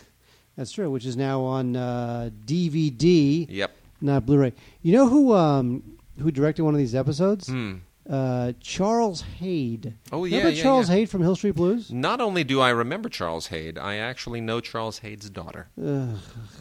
that's 0.55 0.71
true, 0.71 0.89
which 0.91 1.05
is 1.05 1.17
now 1.17 1.41
on 1.41 1.75
uh, 1.75 2.29
DVD, 2.45 3.45
Yep. 3.49 3.71
not 4.01 4.25
Blu-ray. 4.25 4.53
You 4.81 4.93
know 4.93 5.07
who 5.07 5.34
um, 5.34 5.97
who 6.19 6.31
directed 6.31 6.63
one 6.63 6.73
of 6.73 6.79
these 6.79 6.95
episodes? 6.95 7.47
Hmm. 7.47 7.75
Uh, 8.09 8.51
Charles 8.59 9.21
Haid. 9.39 9.93
Oh, 10.11 10.25
yeah, 10.25 10.38
Remember 10.39 10.55
yeah, 10.57 10.61
Charles 10.63 10.89
yeah. 10.89 10.95
Haid 10.95 11.09
from 11.09 11.21
Hill 11.21 11.38
Street 11.38 11.55
Blues? 11.55 11.89
Not 11.89 12.19
only 12.19 12.43
do 12.43 12.59
I 12.59 12.69
remember 12.69 13.07
Charles 13.07 13.47
Haid, 13.47 13.77
I 13.77 13.95
actually 13.95 14.41
know 14.41 14.59
Charles 14.59 14.99
Haid's 14.99 15.29
daughter. 15.29 15.69
Ugh, 15.81 16.17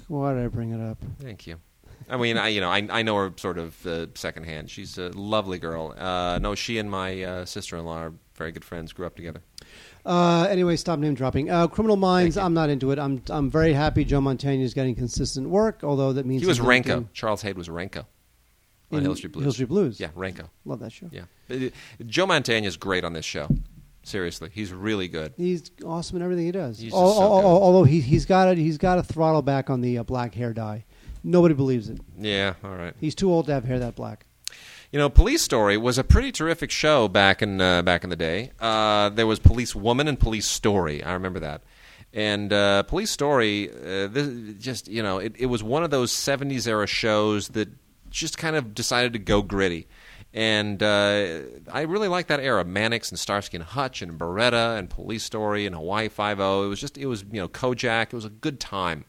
why 0.06 0.34
did 0.34 0.44
I 0.44 0.46
bring 0.46 0.70
it 0.70 0.80
up? 0.80 0.98
Thank 1.20 1.48
you. 1.48 1.56
I 2.08 2.16
mean, 2.16 2.38
I 2.38 2.48
you 2.48 2.60
know, 2.60 2.70
I, 2.70 2.86
I 2.90 3.02
know 3.02 3.16
her 3.16 3.32
sort 3.36 3.58
of 3.58 3.84
uh, 3.86 4.06
secondhand. 4.14 4.70
She's 4.70 4.98
a 4.98 5.08
lovely 5.10 5.58
girl. 5.58 5.94
Uh, 5.98 6.38
no, 6.40 6.54
she 6.54 6.78
and 6.78 6.88
my 6.90 7.22
uh, 7.24 7.44
sister-in-law 7.44 7.96
are 7.98 8.12
very 8.36 8.52
good 8.52 8.64
friends. 8.64 8.92
Grew 8.92 9.06
up 9.06 9.16
together. 9.16 9.40
Uh, 10.04 10.46
anyway, 10.50 10.74
stop 10.76 10.98
name 10.98 11.14
dropping. 11.14 11.48
Uh, 11.50 11.66
Criminal 11.68 11.96
Minds. 11.96 12.36
I'm 12.36 12.54
not 12.54 12.70
into 12.70 12.90
it. 12.90 12.98
I'm 12.98 13.22
I'm 13.30 13.48
very 13.50 13.72
happy 13.72 14.04
Joe 14.04 14.20
Mantegna 14.20 14.62
is 14.62 14.74
getting 14.74 14.94
consistent 14.94 15.48
work, 15.48 15.84
although 15.84 16.12
that 16.12 16.26
means 16.26 16.42
He 16.42 16.48
was 16.48 16.58
Renko. 16.58 17.06
Charles 17.12 17.42
Haid 17.42 17.56
was 17.56 17.68
Renko 17.68 18.04
on 18.90 18.98
in 18.98 19.04
Hill 19.04 19.14
Street 19.14 19.32
Blues. 19.32 19.44
Hill 19.44 19.52
Street 19.52 19.68
Blues. 19.68 20.00
Yeah, 20.00 20.08
Renko. 20.16 20.48
love 20.64 20.80
that 20.80 20.90
show. 20.90 21.08
Yeah. 21.12 21.22
Uh, 21.50 21.68
Joe 22.06 22.26
Mantegna 22.26 22.64
is 22.66 22.76
great 22.76 23.04
on 23.04 23.12
this 23.12 23.24
show. 23.24 23.46
Seriously, 24.04 24.50
he's 24.52 24.72
really 24.72 25.06
good. 25.06 25.32
He's 25.36 25.70
awesome 25.84 26.16
in 26.16 26.22
everything 26.24 26.46
he 26.46 26.50
does. 26.52 26.80
He's 26.80 26.92
Al- 26.92 27.04
just 27.06 27.16
so 27.18 27.22
al- 27.22 27.28
good. 27.40 27.46
al- 27.46 27.62
although 27.62 27.84
he 27.84 28.00
he's 28.00 28.26
got 28.26 28.48
it, 28.48 28.58
he's 28.58 28.78
got 28.78 28.96
to 28.96 29.04
throttle 29.04 29.42
back 29.42 29.70
on 29.70 29.80
the 29.80 29.98
uh, 29.98 30.02
black 30.02 30.34
hair 30.34 30.52
dye. 30.52 30.84
Nobody 31.22 31.54
believes 31.54 31.88
it. 31.88 32.00
Yeah, 32.18 32.54
all 32.64 32.74
right. 32.74 32.94
He's 33.00 33.14
too 33.14 33.30
old 33.30 33.46
to 33.46 33.52
have 33.52 33.62
hair 33.62 33.78
that 33.78 33.94
black. 33.94 34.26
You 34.92 34.98
know, 34.98 35.08
Police 35.08 35.40
Story 35.40 35.78
was 35.78 35.96
a 35.96 36.04
pretty 36.04 36.30
terrific 36.30 36.70
show 36.70 37.08
back 37.08 37.40
in 37.40 37.62
uh, 37.62 37.80
back 37.80 38.04
in 38.04 38.10
the 38.10 38.16
day. 38.16 38.50
Uh, 38.60 39.08
there 39.08 39.26
was 39.26 39.38
Police 39.38 39.74
Woman 39.74 40.06
and 40.06 40.20
Police 40.20 40.46
Story. 40.46 41.02
I 41.02 41.14
remember 41.14 41.40
that. 41.40 41.62
And 42.12 42.52
uh, 42.52 42.82
Police 42.82 43.10
Story, 43.10 43.70
uh, 43.70 44.08
this, 44.08 44.28
just 44.62 44.88
you 44.88 45.02
know, 45.02 45.16
it, 45.16 45.34
it 45.38 45.46
was 45.46 45.62
one 45.62 45.82
of 45.82 45.90
those 45.90 46.12
'70s 46.12 46.68
era 46.68 46.86
shows 46.86 47.48
that 47.48 47.70
just 48.10 48.36
kind 48.36 48.54
of 48.54 48.74
decided 48.74 49.14
to 49.14 49.18
go 49.18 49.40
gritty. 49.40 49.88
And 50.34 50.82
uh, 50.82 51.40
I 51.72 51.82
really 51.82 52.08
liked 52.08 52.28
that 52.28 52.40
era. 52.40 52.62
Mannix 52.62 53.08
and 53.08 53.18
Starsky 53.18 53.56
and 53.56 53.64
Hutch 53.64 54.02
and 54.02 54.18
Baretta 54.18 54.78
and 54.78 54.90
Police 54.90 55.24
Story 55.24 55.64
and 55.64 55.74
Hawaii 55.74 56.10
Five 56.10 56.38
O. 56.38 56.64
It 56.64 56.68
was 56.68 56.82
just 56.82 56.98
it 56.98 57.06
was 57.06 57.24
you 57.32 57.40
know 57.40 57.48
Kojak. 57.48 58.08
It 58.08 58.12
was 58.12 58.26
a 58.26 58.30
good 58.30 58.60
time 58.60 59.06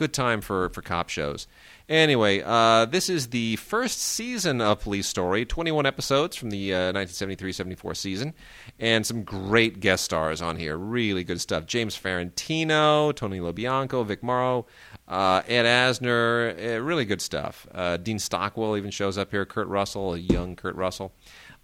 good 0.00 0.14
time 0.14 0.40
for, 0.40 0.70
for 0.70 0.80
cop 0.80 1.10
shows. 1.10 1.46
Anyway, 1.90 2.40
uh, 2.46 2.84
this 2.84 3.10
is 3.10 3.30
the 3.30 3.56
first 3.56 3.98
season 3.98 4.60
of 4.60 4.78
Police 4.78 5.08
Story, 5.08 5.44
21 5.44 5.86
episodes 5.86 6.36
from 6.36 6.50
the 6.50 6.72
uh, 6.72 6.92
1973-74 6.92 7.96
season, 7.96 8.34
and 8.78 9.04
some 9.04 9.24
great 9.24 9.80
guest 9.80 10.04
stars 10.04 10.40
on 10.40 10.54
here. 10.54 10.76
Really 10.76 11.24
good 11.24 11.40
stuff. 11.40 11.66
James 11.66 11.98
Farentino, 11.98 13.12
Tony 13.16 13.40
LoBianco, 13.40 14.06
Vic 14.06 14.22
Morrow, 14.22 14.66
uh, 15.08 15.42
Ed 15.48 15.64
Asner. 15.64 16.76
Uh, 16.76 16.80
really 16.80 17.04
good 17.04 17.20
stuff. 17.20 17.66
Uh, 17.74 17.96
Dean 17.96 18.20
Stockwell 18.20 18.76
even 18.76 18.92
shows 18.92 19.18
up 19.18 19.32
here. 19.32 19.44
Kurt 19.44 19.66
Russell, 19.66 20.14
a 20.14 20.18
young 20.18 20.54
Kurt 20.54 20.76
Russell. 20.76 21.12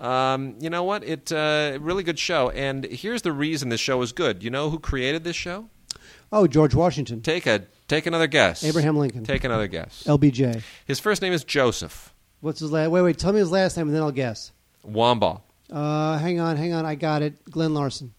Um, 0.01 0.57
you 0.59 0.71
know 0.71 0.83
what? 0.83 1.05
It 1.05 1.31
uh, 1.31 1.79
really 1.81 2.03
good 2.03 2.19
show. 2.19 2.51
And 2.51 2.85
here's 2.87 3.23
the 3.23 3.33
reason 3.33 3.69
this 3.69 3.79
show 3.81 4.03
is 4.03 4.11
good. 4.11 4.43
You 4.43 4.51
know 4.51 4.71
who 4.71 4.81
created 4.81 5.23
this 5.23 5.37
show? 5.37 5.69
Oh, 6.33 6.49
George 6.49 6.75
Washington, 6.75 7.23
Take 7.23 7.47
a 7.47 7.67
take 7.89 8.07
another 8.07 8.27
guess. 8.27 8.65
Abraham 8.65 8.97
Lincoln. 8.97 9.25
Take 9.25 9.45
another 9.45 9.67
guess. 9.67 10.05
LBJ. 10.07 10.63
His 10.87 11.01
first 11.01 11.23
name 11.23 11.33
is 11.33 11.45
Joseph 11.45 12.13
What's 12.41 12.61
his 12.61 12.71
last? 12.71 12.91
Wait, 12.91 13.03
wait. 13.03 13.19
Tell 13.19 13.33
me 13.33 13.39
his 13.41 13.51
last 13.51 13.77
name, 13.77 13.89
and 13.89 13.97
then 13.97 14.03
I'll 14.03 14.13
guess. 14.13 14.53
Wambaugh. 14.87 15.41
Uh, 15.71 16.19
hang 16.19 16.39
on, 16.39 16.57
hang 16.57 16.73
on. 16.73 16.85
I 16.87 16.95
got 16.95 17.23
it. 17.23 17.43
Glenn 17.51 17.75
Larson. 17.75 18.15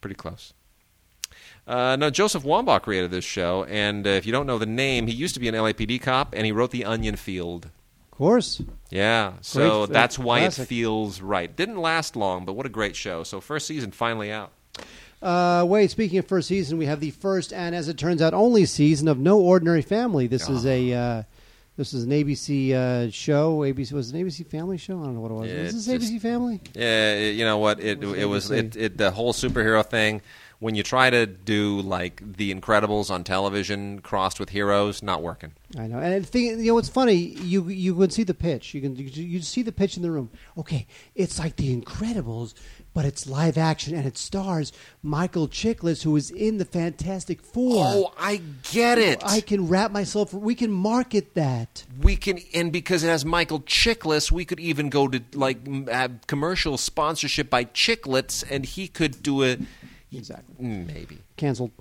Pretty 0.00 0.14
close. 0.14 0.52
Uh, 1.66 1.96
no, 1.96 2.10
Joseph 2.10 2.42
Wambaugh 2.44 2.82
created 2.82 3.10
this 3.10 3.24
show, 3.24 3.64
and 3.64 4.06
uh, 4.06 4.10
if 4.10 4.26
you 4.26 4.32
don't 4.32 4.46
know 4.46 4.58
the 4.58 4.66
name, 4.66 5.06
he 5.06 5.14
used 5.14 5.34
to 5.34 5.40
be 5.40 5.48
an 5.48 5.54
LAPD 5.54 6.00
cop, 6.02 6.34
and 6.34 6.44
he 6.44 6.52
wrote 6.52 6.70
The 6.70 6.84
Onion 6.84 7.16
Field. 7.16 7.64
Of 7.64 8.18
course. 8.18 8.62
Yeah, 8.90 9.32
so 9.40 9.60
Great, 9.60 9.70
uh, 9.70 9.86
that's 9.98 10.18
why 10.18 10.40
classic. 10.40 10.64
it 10.64 10.66
feels 10.66 11.20
right. 11.22 11.56
Didn't 11.56 11.78
last 11.78 12.16
long, 12.16 12.44
but 12.44 12.52
what 12.52 12.66
a 12.66 12.68
great 12.68 12.94
show. 12.94 13.24
So 13.24 13.40
first 13.40 13.66
season 13.66 13.90
finally 13.90 14.30
out. 14.30 14.52
Uh, 15.24 15.64
wait, 15.64 15.90
speaking 15.90 16.18
of 16.18 16.26
first 16.26 16.48
season, 16.48 16.76
we 16.76 16.84
have 16.84 17.00
the 17.00 17.10
first 17.10 17.52
and, 17.52 17.74
as 17.74 17.88
it 17.88 17.96
turns 17.96 18.20
out, 18.20 18.34
only 18.34 18.66
season 18.66 19.08
of 19.08 19.18
No 19.18 19.40
Ordinary 19.40 19.80
Family. 19.80 20.26
This 20.26 20.50
is 20.50 20.66
a 20.66 20.92
uh, 20.92 21.22
this 21.78 21.94
is 21.94 22.04
an 22.04 22.10
ABC 22.10 22.72
uh, 22.72 23.10
show. 23.10 23.60
ABC 23.60 23.92
was 23.92 24.10
it 24.10 24.16
an 24.16 24.26
ABC 24.26 24.46
Family 24.46 24.76
show. 24.76 25.00
I 25.00 25.04
don't 25.04 25.14
know 25.14 25.20
what 25.20 25.30
it 25.30 25.34
was. 25.34 25.50
It's 25.50 25.86
this 25.86 25.88
ABC 25.88 26.20
Family? 26.20 26.60
Yeah, 26.74 27.18
you 27.18 27.44
know 27.44 27.56
what? 27.56 27.80
It 27.80 28.00
was 28.00 28.18
it 28.18 28.24
was 28.26 28.50
it, 28.50 28.76
it 28.76 28.98
the 28.98 29.10
whole 29.10 29.32
superhero 29.32 29.84
thing. 29.84 30.20
When 30.60 30.74
you 30.74 30.82
try 30.82 31.10
to 31.10 31.26
do 31.26 31.80
like 31.80 32.22
The 32.36 32.54
Incredibles 32.54 33.10
on 33.10 33.24
television 33.24 34.00
crossed 34.00 34.38
with 34.38 34.50
heroes, 34.50 35.02
not 35.02 35.20
working. 35.20 35.52
I 35.76 35.88
know. 35.88 35.98
And 35.98 36.24
the 36.24 36.26
thing, 36.26 36.44
you 36.60 36.68
know, 36.68 36.74
what's 36.74 36.88
funny? 36.88 37.14
You 37.14 37.68
you 37.68 37.94
would 37.94 38.12
see 38.12 38.22
the 38.22 38.34
pitch. 38.34 38.72
You 38.72 38.80
can 38.80 38.94
you, 38.96 39.04
you 39.04 39.40
see 39.40 39.62
the 39.62 39.72
pitch 39.72 39.96
in 39.96 40.02
the 40.02 40.10
room. 40.10 40.30
Okay, 40.56 40.86
it's 41.14 41.38
like 41.38 41.56
The 41.56 41.76
Incredibles, 41.76 42.54
but 42.94 43.04
it's 43.04 43.26
live 43.26 43.58
action 43.58 43.94
and 43.94 44.06
it 44.06 44.16
stars 44.16 44.72
Michael 45.02 45.48
Chiklis, 45.48 46.04
who 46.04 46.14
is 46.16 46.30
in 46.30 46.58
the 46.58 46.64
Fantastic 46.64 47.42
Four. 47.42 47.84
Oh, 47.86 48.12
I 48.18 48.40
get 48.72 48.98
it. 48.98 49.20
I 49.24 49.40
can 49.40 49.68
wrap 49.68 49.90
myself. 49.90 50.32
We 50.32 50.54
can 50.54 50.70
market 50.70 51.34
that. 51.34 51.84
we 52.00 52.16
can 52.16 52.38
and 52.54 52.72
because 52.72 53.02
it 53.04 53.08
has 53.08 53.24
Michael 53.24 53.60
Chiklis, 53.60 54.30
we 54.32 54.44
could 54.44 54.60
even 54.60 54.88
go 54.88 55.08
to 55.08 55.20
like 55.34 55.88
have 55.88 56.26
commercial 56.28 56.78
sponsorship 56.78 57.50
by 57.50 57.64
Chiclets, 57.66 58.44
and 58.50 58.64
he 58.64 58.88
could 58.88 59.22
do 59.22 59.42
a 59.44 59.58
Exactly. 60.12 60.54
maybe. 60.64 61.18
Canceled. 61.36 61.72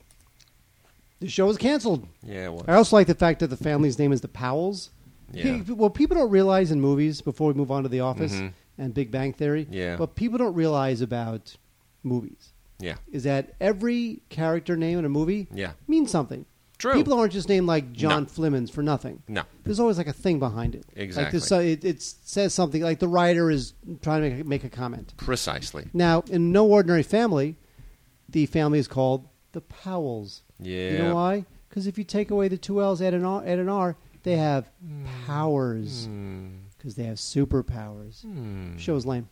The 1.19 1.29
show 1.29 1.47
is 1.49 1.57
canceled. 1.57 2.07
Yeah, 2.25 2.49
well, 2.49 2.65
I 2.67 2.73
also 2.73 2.95
like 2.95 3.07
the 3.07 3.15
fact 3.15 3.39
that 3.39 3.47
the 3.47 3.55
family's 3.57 3.97
name 3.99 4.11
is 4.11 4.21
the 4.21 4.27
Powells. 4.27 4.89
Yeah. 5.31 5.61
Pe- 5.63 5.73
What 5.73 5.93
people 5.93 6.17
don't 6.17 6.29
realize 6.31 6.69
in 6.71 6.81
movies, 6.81 7.21
before 7.21 7.47
we 7.49 7.53
move 7.53 7.71
on 7.71 7.83
to 7.83 7.89
The 7.89 8.01
Office 8.01 8.33
Mhm. 8.33 8.51
And 8.77 8.93
Big 8.93 9.11
Bang 9.11 9.33
Theory, 9.33 9.67
Yeah. 9.69 9.97
what 9.97 10.15
people 10.15 10.37
don't 10.37 10.53
realize 10.55 11.01
about 11.01 11.55
movies 12.03 12.53
yeah, 12.79 12.95
is 13.11 13.23
that 13.23 13.53
every 13.61 14.21
character 14.29 14.75
name 14.75 14.99
in 14.99 15.05
a 15.05 15.09
movie 15.09 15.47
yeah. 15.53 15.73
means 15.87 16.11
something. 16.11 16.45
True. 16.79 16.93
People 16.95 17.13
aren't 17.13 17.31
just 17.31 17.47
named 17.47 17.65
like 17.67 17.93
John 17.93 18.23
No. 18.23 18.29
Flemons 18.29 18.69
for 18.69 18.83
nothing. 18.83 19.23
No. 19.29 19.43
There's 19.63 19.79
always 19.79 19.97
like 19.97 20.07
a 20.07 20.13
thing 20.13 20.39
behind 20.39 20.75
it. 20.75 20.85
Exactly. 20.95 21.23
Like 21.23 21.31
there's 21.31 21.47
so- 21.47 21.59
it, 21.59 21.85
it 21.85 22.01
says 22.01 22.53
something 22.53 22.81
like 22.81 22.99
the 22.99 23.07
writer 23.07 23.49
is 23.49 23.73
trying 24.01 24.23
to 24.23 24.29
make 24.31 24.41
a, 24.41 24.43
make 24.43 24.63
a 24.65 24.69
comment. 24.69 25.13
Precisely. 25.15 25.87
Now, 25.93 26.23
in 26.29 26.51
No 26.51 26.65
Ordinary 26.65 27.03
Family, 27.03 27.55
the 28.27 28.47
family 28.47 28.79
is 28.79 28.87
called 28.89 29.29
the 29.53 29.61
Powells. 29.61 30.41
Yeah. 30.59 30.91
You 30.91 30.97
know 30.97 31.15
why? 31.15 31.45
Because 31.69 31.87
if 31.87 31.97
you 31.97 32.03
take 32.03 32.31
away 32.31 32.49
the 32.49 32.57
two 32.57 32.81
L's, 32.81 33.01
add 33.01 33.13
an 33.13 33.23
R, 33.23 33.43
add 33.45 33.59
an 33.59 33.69
R 33.69 33.95
they 34.23 34.37
have 34.37 34.69
Hmm. 34.83 35.05
powers. 35.25 36.07
Because 36.83 36.95
they 36.95 37.05
have 37.05 37.15
superpowers. 37.15 38.25
Show's 38.77 39.05
lame. 39.05 39.29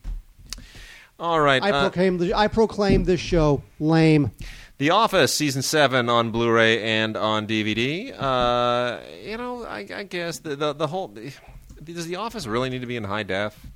All 1.20 1.41
right. 1.41 1.62
I 1.62 1.72
uh, 1.72 1.82
proclaim 1.89 2.18
the, 2.18 2.34
I 2.34 2.47
proclaim 2.47 3.04
this 3.04 3.20
show 3.20 3.62
lame. 3.78 4.32
The 4.78 4.91
Office 4.91 5.34
season 5.34 5.62
seven 5.62 6.08
on 6.08 6.32
Blu-ray 6.32 6.82
and 6.82 7.18
on 7.18 7.47
DVD. 7.47 8.16
Uh, 8.18 8.99
you 9.22 9.36
know, 9.36 9.66
I, 9.66 9.86
I 9.93 10.04
guess 10.04 10.39
the, 10.39 10.56
the 10.56 10.72
the 10.72 10.88
whole 10.88 11.14
does 11.84 12.08
The 12.08 12.16
Office 12.16 12.47
really 12.47 12.70
need 12.70 12.80
to 12.80 12.88
be 12.88 12.95
in 12.95 13.04
high 13.04 13.24
def? 13.24 13.68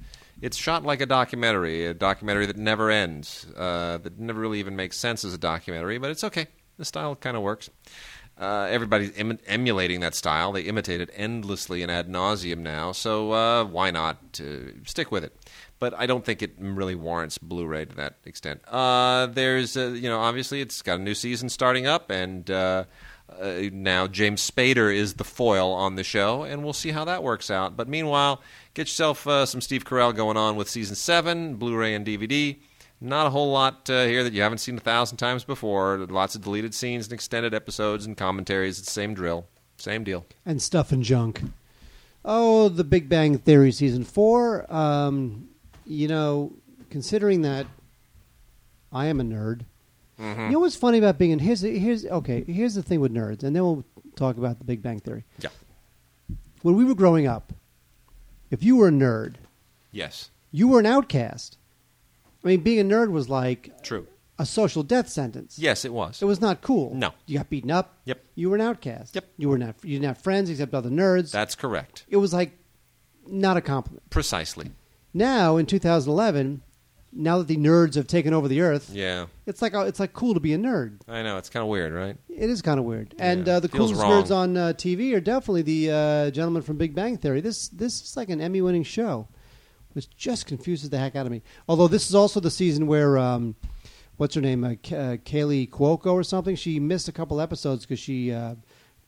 It's 0.41 0.55
shot 0.55 0.85
like 0.85 1.01
a 1.01 1.05
documentary, 1.05 1.85
a 1.85 1.93
documentary 1.93 2.45
that 2.45 2.57
never 2.57 2.89
ends, 2.89 3.45
uh, 3.57 3.97
that 3.97 4.17
never 4.17 4.39
really 4.39 4.59
even 4.59 4.77
makes 4.77 4.97
sense 4.97 5.25
as 5.25 5.33
a 5.33 5.37
documentary. 5.37 5.97
But 5.97 6.11
it's 6.11 6.23
okay. 6.23 6.47
The 6.77 6.85
style 6.85 7.15
kind 7.17 7.35
of 7.35 7.43
works. 7.43 7.69
Uh, 8.37 8.67
everybody's 8.69 9.17
em- 9.17 9.39
emulating 9.47 10.01
that 10.01 10.13
style. 10.13 10.51
They 10.51 10.63
imitate 10.63 10.99
it 10.99 11.09
endlessly 11.15 11.81
and 11.83 11.91
ad 11.91 12.09
nauseum 12.09 12.59
now. 12.59 12.91
So 12.91 13.31
uh, 13.31 13.63
why 13.63 13.91
not 13.91 14.41
stick 14.85 15.11
with 15.11 15.23
it? 15.23 15.33
But 15.79 15.93
I 15.93 16.05
don't 16.05 16.23
think 16.23 16.41
it 16.41 16.55
really 16.57 16.95
warrants 16.95 17.37
Blu-ray 17.37 17.85
to 17.85 17.95
that 17.95 18.15
extent. 18.25 18.61
Uh, 18.67 19.27
there's, 19.27 19.75
you 19.75 20.09
know, 20.09 20.19
obviously 20.19 20.61
it's 20.61 20.81
got 20.81 20.99
a 20.99 21.03
new 21.03 21.13
season 21.13 21.49
starting 21.49 21.85
up, 21.85 22.09
and 22.09 22.49
uh, 22.49 22.85
uh, 23.41 23.61
now 23.71 24.07
James 24.07 24.49
Spader 24.49 24.93
is 24.93 25.15
the 25.15 25.23
foil 25.23 25.71
on 25.71 25.95
the 25.95 26.03
show, 26.03 26.43
and 26.43 26.63
we'll 26.63 26.73
see 26.73 26.91
how 26.91 27.05
that 27.05 27.23
works 27.23 27.51
out. 27.51 27.75
But 27.75 27.89
meanwhile, 27.89 28.41
get 28.73 28.83
yourself 28.83 29.27
uh, 29.27 29.45
some 29.45 29.61
Steve 29.61 29.83
Carell 29.83 30.15
going 30.15 30.37
on 30.37 30.55
with 30.55 30.69
season 30.69 30.95
seven, 30.95 31.55
Blu-ray 31.55 31.93
and 31.93 32.05
DVD. 32.05 32.57
Not 33.01 33.27
a 33.27 33.29
whole 33.29 33.51
lot 33.51 33.89
uh, 33.89 34.05
here 34.05 34.23
that 34.23 34.33
you 34.33 34.41
haven't 34.41 34.59
seen 34.59 34.77
a 34.77 34.81
thousand 34.81 35.17
times 35.17 35.43
before. 35.43 35.97
Lots 36.09 36.35
of 36.35 36.41
deleted 36.43 36.73
scenes 36.73 37.05
and 37.05 37.13
extended 37.13 37.53
episodes 37.53 38.05
and 38.05 38.15
commentaries. 38.17 38.79
It's 38.79 38.87
the 38.87 38.93
same 38.93 39.13
drill, 39.13 39.45
same 39.77 40.03
deal. 40.03 40.25
and 40.45 40.61
stuff 40.61 40.91
and 40.91 41.03
junk. 41.03 41.41
Oh, 42.23 42.69
The 42.69 42.83
Big 42.83 43.07
Bang 43.09 43.37
Theory 43.37 43.71
season 43.71 44.03
four. 44.03 44.71
Um, 44.73 45.49
you 45.85 46.07
know, 46.07 46.53
considering 46.89 47.41
that 47.43 47.67
I 48.91 49.05
am 49.07 49.19
a 49.19 49.23
nerd. 49.23 49.61
Mm-hmm. 50.19 50.41
You 50.45 50.49
know 50.51 50.59
what's 50.61 50.77
funny 50.77 50.97
about 50.97 51.17
being 51.17 51.31
in 51.31 51.39
here's 51.39 51.59
here's 51.61 52.05
okay 52.05 52.43
here's 52.47 52.73
the 52.73 52.81
thing 52.81 53.01
with 53.01 53.13
nerds, 53.13 53.43
and 53.43 53.53
then 53.55 53.61
we'll 53.63 53.83
talk 54.15 54.37
about 54.37 54.57
The 54.59 54.63
Big 54.65 54.81
Bang 54.81 54.99
Theory. 55.01 55.25
Yeah. 55.39 55.49
When 56.61 56.75
we 56.75 56.85
were 56.85 56.95
growing 56.95 57.27
up, 57.27 57.51
if 58.49 58.63
you 58.63 58.77
were 58.77 58.87
a 58.87 58.91
nerd, 58.91 59.35
Yes. 59.91 60.31
you 60.51 60.69
were 60.69 60.79
an 60.79 60.85
outcast. 60.85 61.57
I 62.45 62.49
mean, 62.49 62.61
being 62.61 62.79
a 62.79 62.83
nerd 62.95 63.09
was 63.11 63.27
like 63.27 63.81
True. 63.81 64.07
a 64.37 64.45
social 64.45 64.83
death 64.83 65.09
sentence. 65.09 65.57
Yes, 65.57 65.83
it 65.83 65.91
was. 65.91 66.21
It 66.21 66.25
was 66.25 66.39
not 66.39 66.61
cool. 66.61 66.93
No. 66.93 67.11
You 67.25 67.39
got 67.39 67.49
beaten 67.49 67.71
up. 67.71 67.97
Yep. 68.05 68.23
You 68.35 68.49
were 68.51 68.55
an 68.55 68.61
outcast. 68.61 69.15
Yep. 69.15 69.25
You 69.37 69.49
were 69.49 69.57
not. 69.57 69.75
You 69.83 69.95
didn't 69.95 70.05
have 70.05 70.19
friends 70.19 70.49
except 70.49 70.73
other 70.73 70.89
nerds. 70.91 71.31
That's 71.31 71.55
correct. 71.55 72.05
it 72.07 72.17
was 72.17 72.33
like 72.33 72.57
not 73.27 73.57
a 73.57 73.61
compliment. 73.61 74.07
Precisely. 74.11 74.71
Now 75.13 75.57
in 75.57 75.65
2011, 75.65 76.61
now 77.17 77.37
that 77.39 77.47
the 77.47 77.57
nerds 77.57 77.95
have 77.95 78.07
taken 78.07 78.33
over 78.33 78.47
the 78.47 78.59
earth, 78.61 78.89
Yeah. 78.93 79.27
it's 79.47 79.61
like 79.61 79.73
it's 79.73 79.99
like 79.99 80.13
cool 80.13 80.33
to 80.33 80.39
be 80.39 80.53
a 80.53 80.57
nerd. 80.57 80.99
I 81.07 81.23
know. 81.23 81.37
It's 81.37 81.49
kind 81.49 81.63
of 81.63 81.69
weird, 81.69 81.93
right? 81.93 82.17
It 82.29 82.49
is 82.49 82.61
kind 82.61 82.77
of 82.77 82.85
weird. 82.85 83.15
And 83.17 83.47
Yeah, 83.47 83.53
uh, 83.55 83.59
the 83.61 83.69
feels 83.69 83.91
coolest 83.93 84.01
wrong. 84.03 84.23
nerds 84.23 84.35
on 84.35 84.57
uh, 84.57 84.73
TV 84.73 85.15
are 85.15 85.21
definitely 85.21 85.61
the 85.63 85.91
uh, 85.91 86.31
gentleman 86.31 86.61
from 86.61 86.75
Big 86.77 86.93
Bang 86.93 87.17
Theory. 87.17 87.39
This 87.41 87.69
this 87.69 88.01
is 88.01 88.17
like 88.17 88.29
an 88.29 88.41
Emmy-winning 88.41 88.83
show, 88.83 89.29
which 89.95 90.09
just 90.15 90.45
confuses 90.45 90.89
the 90.91 90.97
heck 90.99 91.15
out 91.15 91.25
of 91.25 91.31
me. 91.31 91.41
Although 91.67 91.87
this 91.87 92.07
is 92.07 92.13
also 92.15 92.39
the 92.39 92.51
season 92.51 92.85
where. 92.87 93.17
Um, 93.17 93.55
What's 94.17 94.33
her 94.35 94.39
name? 94.39 94.63
Uh, 94.63 94.75
K- 94.81 94.95
uh, 94.95 95.17
Kaley 95.17 95.69
Cuoco 95.69 96.13
or 96.13 96.23
something. 96.23 96.55
She 96.55 96.79
missed 96.79 97.09
a 97.09 97.11
couple 97.11 97.41
episodes 97.41 97.83
because 97.85 97.99
she 97.99 98.31
uh, 98.31 98.55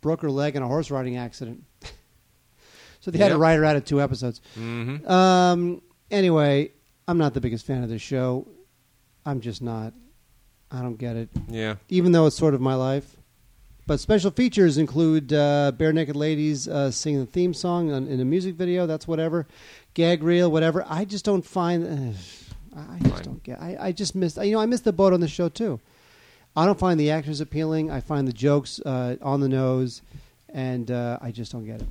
broke 0.01 0.21
her 0.21 0.29
leg 0.29 0.57
in 0.57 0.63
a 0.63 0.67
horse 0.67 0.91
riding 0.91 1.15
accident. 1.15 1.63
so 2.99 3.11
they 3.11 3.17
had 3.17 3.29
to 3.29 3.35
Yep. 3.35 3.39
write 3.39 3.55
her 3.55 3.63
out 3.63 3.75
of 3.77 3.85
two 3.85 4.01
episodes. 4.01 4.41
Mm-hmm. 4.59 5.09
Um. 5.09 5.81
Anyway, 6.11 6.71
I'm 7.07 7.17
not 7.17 7.33
the 7.33 7.39
biggest 7.41 7.65
fan 7.65 7.83
of 7.83 7.89
this 7.89 8.01
show. 8.01 8.47
I'm 9.25 9.39
just 9.41 9.61
not. 9.61 9.93
I 10.71 10.81
don't 10.81 10.97
get 10.97 11.15
it, 11.15 11.29
Yeah. 11.47 11.75
even 11.88 12.11
though 12.11 12.25
it's 12.27 12.35
sort 12.35 12.53
of 12.53 12.59
my 12.59 12.75
life. 12.75 13.15
But 13.88 14.01
special 14.01 14.31
features 14.31 14.77
include 14.77 15.31
uh, 15.31 15.71
Barenaked 15.73 16.13
Ladies 16.13 16.67
uh, 16.67 16.91
singing 16.91 17.21
the 17.21 17.25
theme 17.25 17.53
song 17.53 17.89
on, 17.89 18.05
in 18.07 18.19
a 18.19 18.25
music 18.25 18.55
video. 18.55 18.85
That's 18.85 19.07
whatever, 19.07 19.47
gag 19.93 20.23
reel, 20.23 20.51
whatever. 20.51 20.85
I 20.89 21.05
just 21.05 21.23
don't 21.23 21.45
find. 21.45 22.13
Uh, 22.75 22.79
I 22.79 22.99
just 23.07 23.23
don't 23.23 23.41
get. 23.43 23.61
I, 23.61 23.77
I 23.79 23.91
just 23.93 24.13
missed. 24.13 24.35
You 24.43 24.51
know, 24.51 24.59
I 24.59 24.65
missed 24.65 24.83
the 24.83 24.91
boat 24.91 25.13
on 25.13 25.21
the 25.21 25.27
show 25.29 25.47
too. 25.47 25.79
I 26.53 26.65
don't 26.65 26.77
find 26.77 26.99
the 26.99 27.11
actors 27.11 27.39
appealing. 27.39 27.89
I 27.89 28.01
find 28.01 28.27
the 28.27 28.33
jokes 28.33 28.81
uh, 28.81 29.15
on 29.21 29.39
the 29.39 29.47
nose, 29.47 30.01
and 30.49 30.91
uh, 30.91 31.17
I 31.21 31.31
just 31.31 31.53
don't 31.53 31.65
get 31.65 31.81
it. 31.81 31.88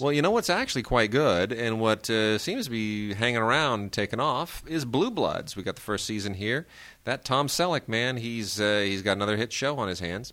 Well, 0.00 0.12
you 0.12 0.22
know 0.22 0.32
what's 0.32 0.50
actually 0.50 0.82
quite 0.82 1.12
good, 1.12 1.52
and 1.52 1.80
what 1.80 2.10
uh, 2.10 2.38
seems 2.38 2.64
to 2.64 2.70
be 2.72 3.14
hanging 3.14 3.40
around 3.40 3.80
and 3.80 3.92
taking 3.92 4.18
off 4.18 4.64
is 4.66 4.84
Blue 4.84 5.12
Bloods. 5.12 5.54
We 5.54 5.62
got 5.62 5.76
the 5.76 5.80
first 5.80 6.06
season 6.06 6.34
here. 6.34 6.66
That 7.04 7.24
Tom 7.24 7.46
Selleck 7.46 7.86
man, 7.86 8.16
he's 8.16 8.60
uh, 8.60 8.82
he's 8.84 9.02
got 9.02 9.12
another 9.12 9.36
hit 9.36 9.52
show 9.52 9.78
on 9.78 9.86
his 9.86 10.00
hands. 10.00 10.32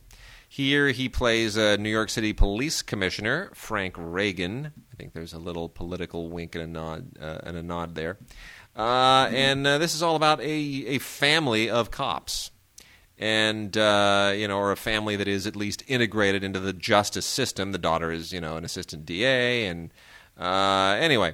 Here 0.54 0.90
he 0.90 1.10
plays 1.10 1.58
a 1.58 1.78
New 1.78 1.90
York 1.90 2.12
City 2.12 2.32
Police 2.32 2.84
Commissioner 2.84 3.50
Frank 3.56 3.96
Reagan. 3.98 4.72
I 4.92 4.96
think 4.96 5.14
there's 5.14 5.34
a 5.34 5.40
little 5.40 5.68
political 5.68 6.30
wink 6.30 6.54
and 6.54 6.64
a 6.64 6.68
nod 6.68 7.18
uh, 7.20 7.40
and 7.42 7.58
a 7.58 7.64
nod 7.64 7.96
there. 7.96 8.20
Uh, 8.76 9.30
and 9.32 9.66
uh, 9.66 9.80
this 9.80 9.96
is 9.96 10.04
all 10.04 10.16
about 10.16 10.40
a 10.42 10.44
a 10.44 11.00
family 11.00 11.72
of 11.72 11.90
cops 11.90 12.52
and 13.18 13.76
uh, 13.76 14.32
you 14.38 14.48
know, 14.48 14.60
or 14.60 14.72
a 14.72 14.78
family 14.78 15.16
that 15.16 15.28
is 15.28 15.48
at 15.48 15.56
least 15.56 15.84
integrated 15.88 16.44
into 16.44 16.60
the 16.60 16.72
justice 16.72 17.26
system. 17.26 17.72
The 17.72 17.80
daughter 17.80 18.12
is, 18.12 18.32
you 18.32 18.40
know, 18.40 18.56
an 18.56 18.64
assistant 18.64 19.08
DA, 19.08 19.66
and 19.66 19.90
uh, 20.38 20.96
anyway, 21.00 21.34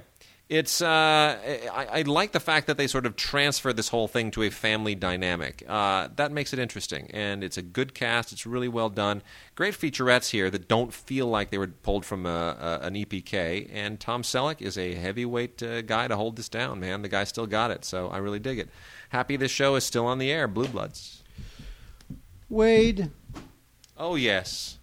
it's. 0.49 0.81
Uh, 0.81 1.37
I, 1.71 1.99
I 1.99 2.01
like 2.01 2.31
the 2.31 2.39
fact 2.39 2.67
that 2.67 2.77
they 2.77 2.87
sort 2.87 3.05
of 3.05 3.15
transfer 3.15 3.71
this 3.71 3.89
whole 3.89 4.07
thing 4.07 4.31
to 4.31 4.43
a 4.43 4.49
family 4.49 4.95
dynamic. 4.95 5.63
Uh, 5.67 6.09
that 6.15 6.31
makes 6.31 6.51
it 6.51 6.59
interesting, 6.59 7.09
and 7.13 7.43
it's 7.43 7.57
a 7.57 7.61
good 7.61 7.93
cast. 7.93 8.33
It's 8.33 8.45
really 8.45 8.67
well 8.67 8.89
done. 8.89 9.21
Great 9.55 9.75
featurettes 9.75 10.31
here 10.31 10.49
that 10.49 10.67
don't 10.67 10.93
feel 10.93 11.27
like 11.27 11.51
they 11.51 11.57
were 11.57 11.67
pulled 11.67 12.05
from 12.05 12.25
a, 12.25 12.79
a, 12.81 12.85
an 12.85 12.95
EPK. 12.95 13.69
And 13.71 13.99
Tom 13.99 14.23
Selleck 14.23 14.61
is 14.61 14.77
a 14.77 14.95
heavyweight 14.95 15.63
uh, 15.63 15.81
guy 15.83 16.07
to 16.07 16.15
hold 16.15 16.35
this 16.35 16.49
down. 16.49 16.79
Man, 16.79 17.03
the 17.03 17.09
guy 17.09 17.23
still 17.23 17.47
got 17.47 17.71
it. 17.71 17.85
So 17.85 18.09
I 18.09 18.17
really 18.17 18.39
dig 18.39 18.59
it. 18.59 18.69
Happy 19.09 19.37
this 19.37 19.51
show 19.51 19.75
is 19.75 19.83
still 19.83 20.05
on 20.05 20.17
the 20.17 20.31
air. 20.31 20.47
Blue 20.47 20.67
Bloods. 20.67 21.23
Wade, 22.49 23.11
Oh 23.99 24.15
yes, 24.15 24.79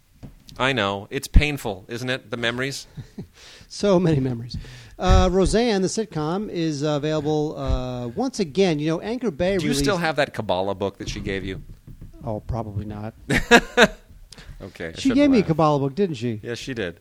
I 0.58 0.74
know. 0.74 1.08
It's 1.08 1.26
painful, 1.26 1.86
isn't 1.88 2.10
it? 2.10 2.30
The 2.30 2.36
memories. 2.36 2.86
So 3.68 3.98
many 3.98 4.20
memories. 4.20 4.56
Uh, 4.98 5.28
Roseanne, 5.30 5.82
the 5.82 5.88
sitcom, 5.88 6.48
is 6.50 6.80
available 6.82 7.56
uh, 7.58 8.06
once 8.08 8.40
again. 8.40 8.78
You 8.78 8.88
know, 8.88 9.00
Anchor 9.00 9.30
Bay. 9.30 9.56
Do 9.58 9.64
you 9.64 9.68
released- 9.70 9.80
still 9.84 9.98
have 9.98 10.16
that 10.16 10.32
Kabbalah 10.32 10.74
book 10.74 10.98
that 10.98 11.08
she 11.08 11.20
gave 11.20 11.44
you? 11.44 11.62
Oh, 12.24 12.40
probably 12.40 12.84
not. 12.84 13.14
Okay, 14.58 14.88
I 14.88 14.92
she 14.92 15.00
shouldn't 15.10 15.16
gave 15.16 15.30
me 15.30 15.36
a 15.36 15.40
laugh. 15.40 15.48
Kabbalah 15.48 15.78
book, 15.80 15.94
didn't 15.94 16.16
she? 16.16 16.40
Yes, 16.42 16.56
she 16.56 16.72
did. 16.72 16.98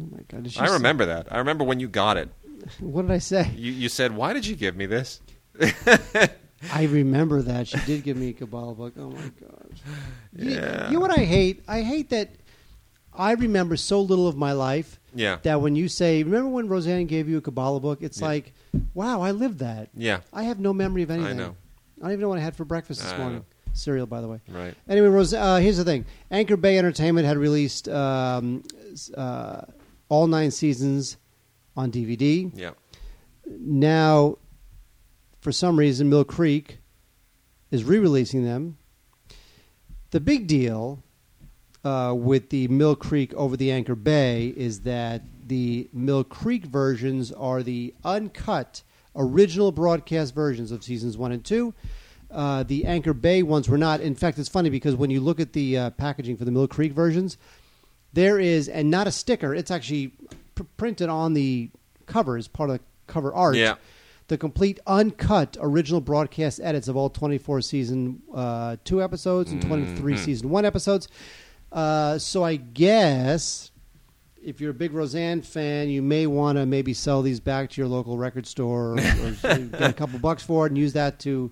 Oh 0.00 0.06
my 0.12 0.20
god! 0.28 0.44
Did 0.44 0.52
she 0.52 0.60
I 0.60 0.66
s- 0.66 0.70
remember 0.72 1.04
that. 1.06 1.26
I 1.32 1.38
remember 1.38 1.64
when 1.64 1.80
you 1.80 1.88
got 1.88 2.16
it. 2.16 2.28
What 2.78 3.02
did 3.02 3.10
I 3.10 3.18
say? 3.18 3.50
You, 3.56 3.72
you 3.72 3.88
said, 3.88 4.14
"Why 4.14 4.32
did 4.32 4.46
you 4.46 4.54
give 4.54 4.76
me 4.76 4.86
this?" 4.86 5.20
I 6.72 6.84
remember 6.84 7.42
that 7.42 7.66
she 7.68 7.78
did 7.80 8.04
give 8.04 8.16
me 8.16 8.28
a 8.28 8.32
Kabbalah 8.32 8.74
book. 8.74 8.94
Oh 8.96 9.10
my 9.10 9.30
god! 9.40 9.70
You- 10.36 10.50
Yeah. 10.50 10.86
You, 10.88 10.94
know 10.94 11.00
what 11.00 11.10
I 11.18 11.24
hate? 11.24 11.64
I 11.66 11.82
hate 11.82 12.10
that 12.10 12.30
I 13.12 13.32
remember 13.32 13.76
so 13.76 14.00
little 14.00 14.28
of 14.28 14.36
my 14.36 14.52
life 14.52 15.00
Yeah. 15.14 15.38
that 15.42 15.60
when 15.60 15.76
you 15.76 15.88
say, 15.88 16.22
"Remember 16.22 16.48
when 16.48 16.68
Roseanne 16.68 17.06
gave 17.06 17.28
you 17.28 17.38
a 17.38 17.40
Kabbalah 17.40 17.80
book?" 17.80 18.02
It's 18.02 18.20
Yeah. 18.20 18.26
like, 18.26 18.52
"Wow, 18.94 19.20
I 19.22 19.30
lived 19.30 19.58
that." 19.60 19.88
Yeah. 19.96 20.20
I 20.32 20.44
have 20.44 20.58
no 20.60 20.72
memory 20.72 21.02
of 21.02 21.10
anything. 21.10 21.30
I 21.30 21.32
know. 21.34 21.56
I 22.00 22.04
don't 22.04 22.12
even 22.12 22.20
know 22.22 22.28
what 22.30 22.38
I 22.38 22.42
had 22.42 22.56
for 22.56 22.64
breakfast 22.64 23.00
this 23.02 23.12
I 23.12 23.18
morning. 23.18 23.38
know. 23.38 23.44
Cereal, 23.72 24.06
by 24.06 24.20
the 24.20 24.28
way. 24.28 24.40
Right. 24.48 24.74
Anyway, 24.88 25.08
Rose, 25.08 25.32
uh, 25.34 25.56
here's 25.56 25.76
the 25.78 25.84
thing: 25.84 26.04
Anchor 26.30 26.56
Bay 26.56 26.78
Entertainment 26.78 27.26
had 27.26 27.36
released 27.36 27.88
um, 27.88 28.62
uh, 29.16 29.62
all 30.08 30.26
nine 30.26 30.50
seasons 30.50 31.16
on 31.76 31.90
DVD. 31.90 32.50
Yeah. 32.54 32.70
Now, 33.46 34.38
for 35.40 35.52
some 35.52 35.76
reason, 35.78 36.08
Mill 36.08 36.24
Creek 36.24 36.78
is 37.70 37.84
re-releasing 37.84 38.44
them. 38.44 38.78
The 40.10 40.20
big 40.20 40.46
deal 40.46 41.02
uh, 41.84 42.14
with 42.16 42.50
the 42.50 42.68
Mill 42.68 42.96
Creek 42.96 43.32
over 43.34 43.56
the 43.56 43.70
Anchor 43.70 43.94
Bay 43.94 44.52
is 44.56 44.80
that 44.80 45.22
the 45.46 45.88
Mill 45.92 46.24
Creek 46.24 46.64
versions 46.64 47.30
are 47.32 47.62
the 47.62 47.94
uncut 48.04 48.82
original 49.16 49.70
broadcast 49.70 50.34
versions 50.34 50.72
of 50.72 50.82
seasons 50.82 51.16
one 51.18 51.32
and 51.32 51.44
two. 51.44 51.74
Uh, 52.30 52.62
the 52.64 52.84
Anchor 52.86 53.12
Bay 53.12 53.42
ones 53.42 53.68
were 53.68 53.78
not. 53.78 54.00
In 54.00 54.14
fact, 54.14 54.38
it's 54.38 54.48
funny 54.48 54.70
because 54.70 54.96
when 54.96 55.10
you 55.10 55.20
look 55.20 55.38
at 55.38 55.52
the 55.52 55.78
uh, 55.78 55.90
packaging 55.90 56.36
for 56.36 56.44
the 56.44 56.50
Mill 56.50 56.66
Creek 56.66 56.92
versions, 56.92 57.36
there 58.12 58.40
is, 58.40 58.68
and 58.68 58.90
not 58.90 59.06
a 59.06 59.12
sticker, 59.12 59.54
it's 59.54 59.70
actually 59.70 60.12
pr- 60.54 60.62
printed 60.76 61.08
on 61.08 61.34
the 61.34 61.70
cover 62.06 62.36
as 62.36 62.48
part 62.48 62.70
of 62.70 62.78
the 62.78 62.84
cover 63.06 63.32
art. 63.34 63.56
Yeah. 63.56 63.74
The 64.28 64.38
complete 64.38 64.80
uncut 64.86 65.56
original 65.60 66.00
broadcast 66.00 66.58
edits 66.62 66.88
of 66.88 66.96
all 66.96 67.10
24 67.10 67.60
season 67.60 68.22
uh, 68.34 68.78
two 68.82 69.02
episodes 69.02 69.52
and 69.52 69.60
23 69.60 70.14
Mm-hmm. 70.14 70.24
season 70.24 70.48
one 70.50 70.64
episodes. 70.64 71.08
Uh, 71.74 72.18
so 72.18 72.44
I 72.44 72.56
guess 72.56 73.70
if 74.42 74.60
you're 74.60 74.70
a 74.70 74.74
big 74.74 74.92
Roseanne 74.92 75.42
fan, 75.42 75.88
you 75.88 76.02
may 76.02 76.26
want 76.26 76.56
to 76.56 76.66
maybe 76.66 76.94
sell 76.94 77.20
these 77.20 77.40
back 77.40 77.70
to 77.70 77.80
your 77.80 77.88
local 77.88 78.16
record 78.16 78.46
store 78.46 78.92
or, 78.92 78.98
or 78.98 79.30
get 79.42 79.80
a 79.82 79.92
couple 79.92 80.18
bucks 80.20 80.42
for 80.42 80.66
it 80.66 80.70
and 80.70 80.78
use 80.78 80.92
that 80.92 81.18
to 81.20 81.50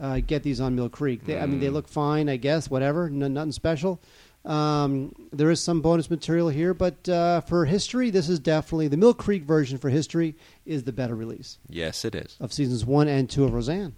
uh, 0.00 0.20
get 0.26 0.42
these 0.42 0.60
on 0.60 0.74
Mill 0.74 0.88
Creek. 0.88 1.24
They, 1.26 1.38
I 1.38 1.46
mean, 1.46 1.60
they 1.60 1.68
look 1.68 1.86
fine, 1.88 2.28
I 2.28 2.36
guess. 2.36 2.70
Whatever, 2.70 3.10
no, 3.10 3.28
nothing 3.28 3.52
special. 3.52 4.00
Um, 4.44 5.14
there 5.32 5.50
is 5.50 5.60
some 5.60 5.82
bonus 5.82 6.08
material 6.08 6.48
here, 6.48 6.72
but 6.72 7.06
uh, 7.08 7.40
for 7.42 7.66
history, 7.66 8.08
this 8.08 8.28
is 8.30 8.38
definitely 8.38 8.88
the 8.88 8.96
Mill 8.96 9.12
Creek 9.12 9.42
version. 9.42 9.76
For 9.76 9.90
history, 9.90 10.36
is 10.64 10.84
the 10.84 10.92
better 10.92 11.14
release 11.14 11.58
Yes, 11.68 12.04
it 12.06 12.14
is. 12.14 12.36
of 12.40 12.52
seasons 12.52 12.86
one 12.86 13.08
and 13.08 13.28
two 13.28 13.44
of 13.44 13.52
Roseanne. 13.52 13.94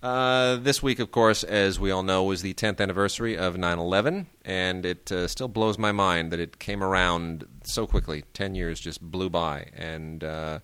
Uh, 0.00 0.56
this 0.56 0.80
week, 0.80 1.00
of 1.00 1.10
course, 1.10 1.42
as 1.42 1.80
we 1.80 1.90
all 1.90 2.04
know, 2.04 2.22
was 2.22 2.42
the 2.42 2.54
10th 2.54 2.80
anniversary 2.80 3.36
of 3.36 3.58
9 3.58 3.78
11, 3.78 4.26
and 4.44 4.86
it 4.86 5.10
uh, 5.10 5.26
still 5.26 5.48
blows 5.48 5.76
my 5.76 5.90
mind 5.90 6.30
that 6.30 6.38
it 6.38 6.60
came 6.60 6.84
around 6.84 7.44
so 7.64 7.86
quickly. 7.86 8.22
10 8.34 8.54
years 8.54 8.80
just 8.80 9.00
blew 9.00 9.30
by. 9.30 9.66
And. 9.74 10.22
Uh, 10.22 10.60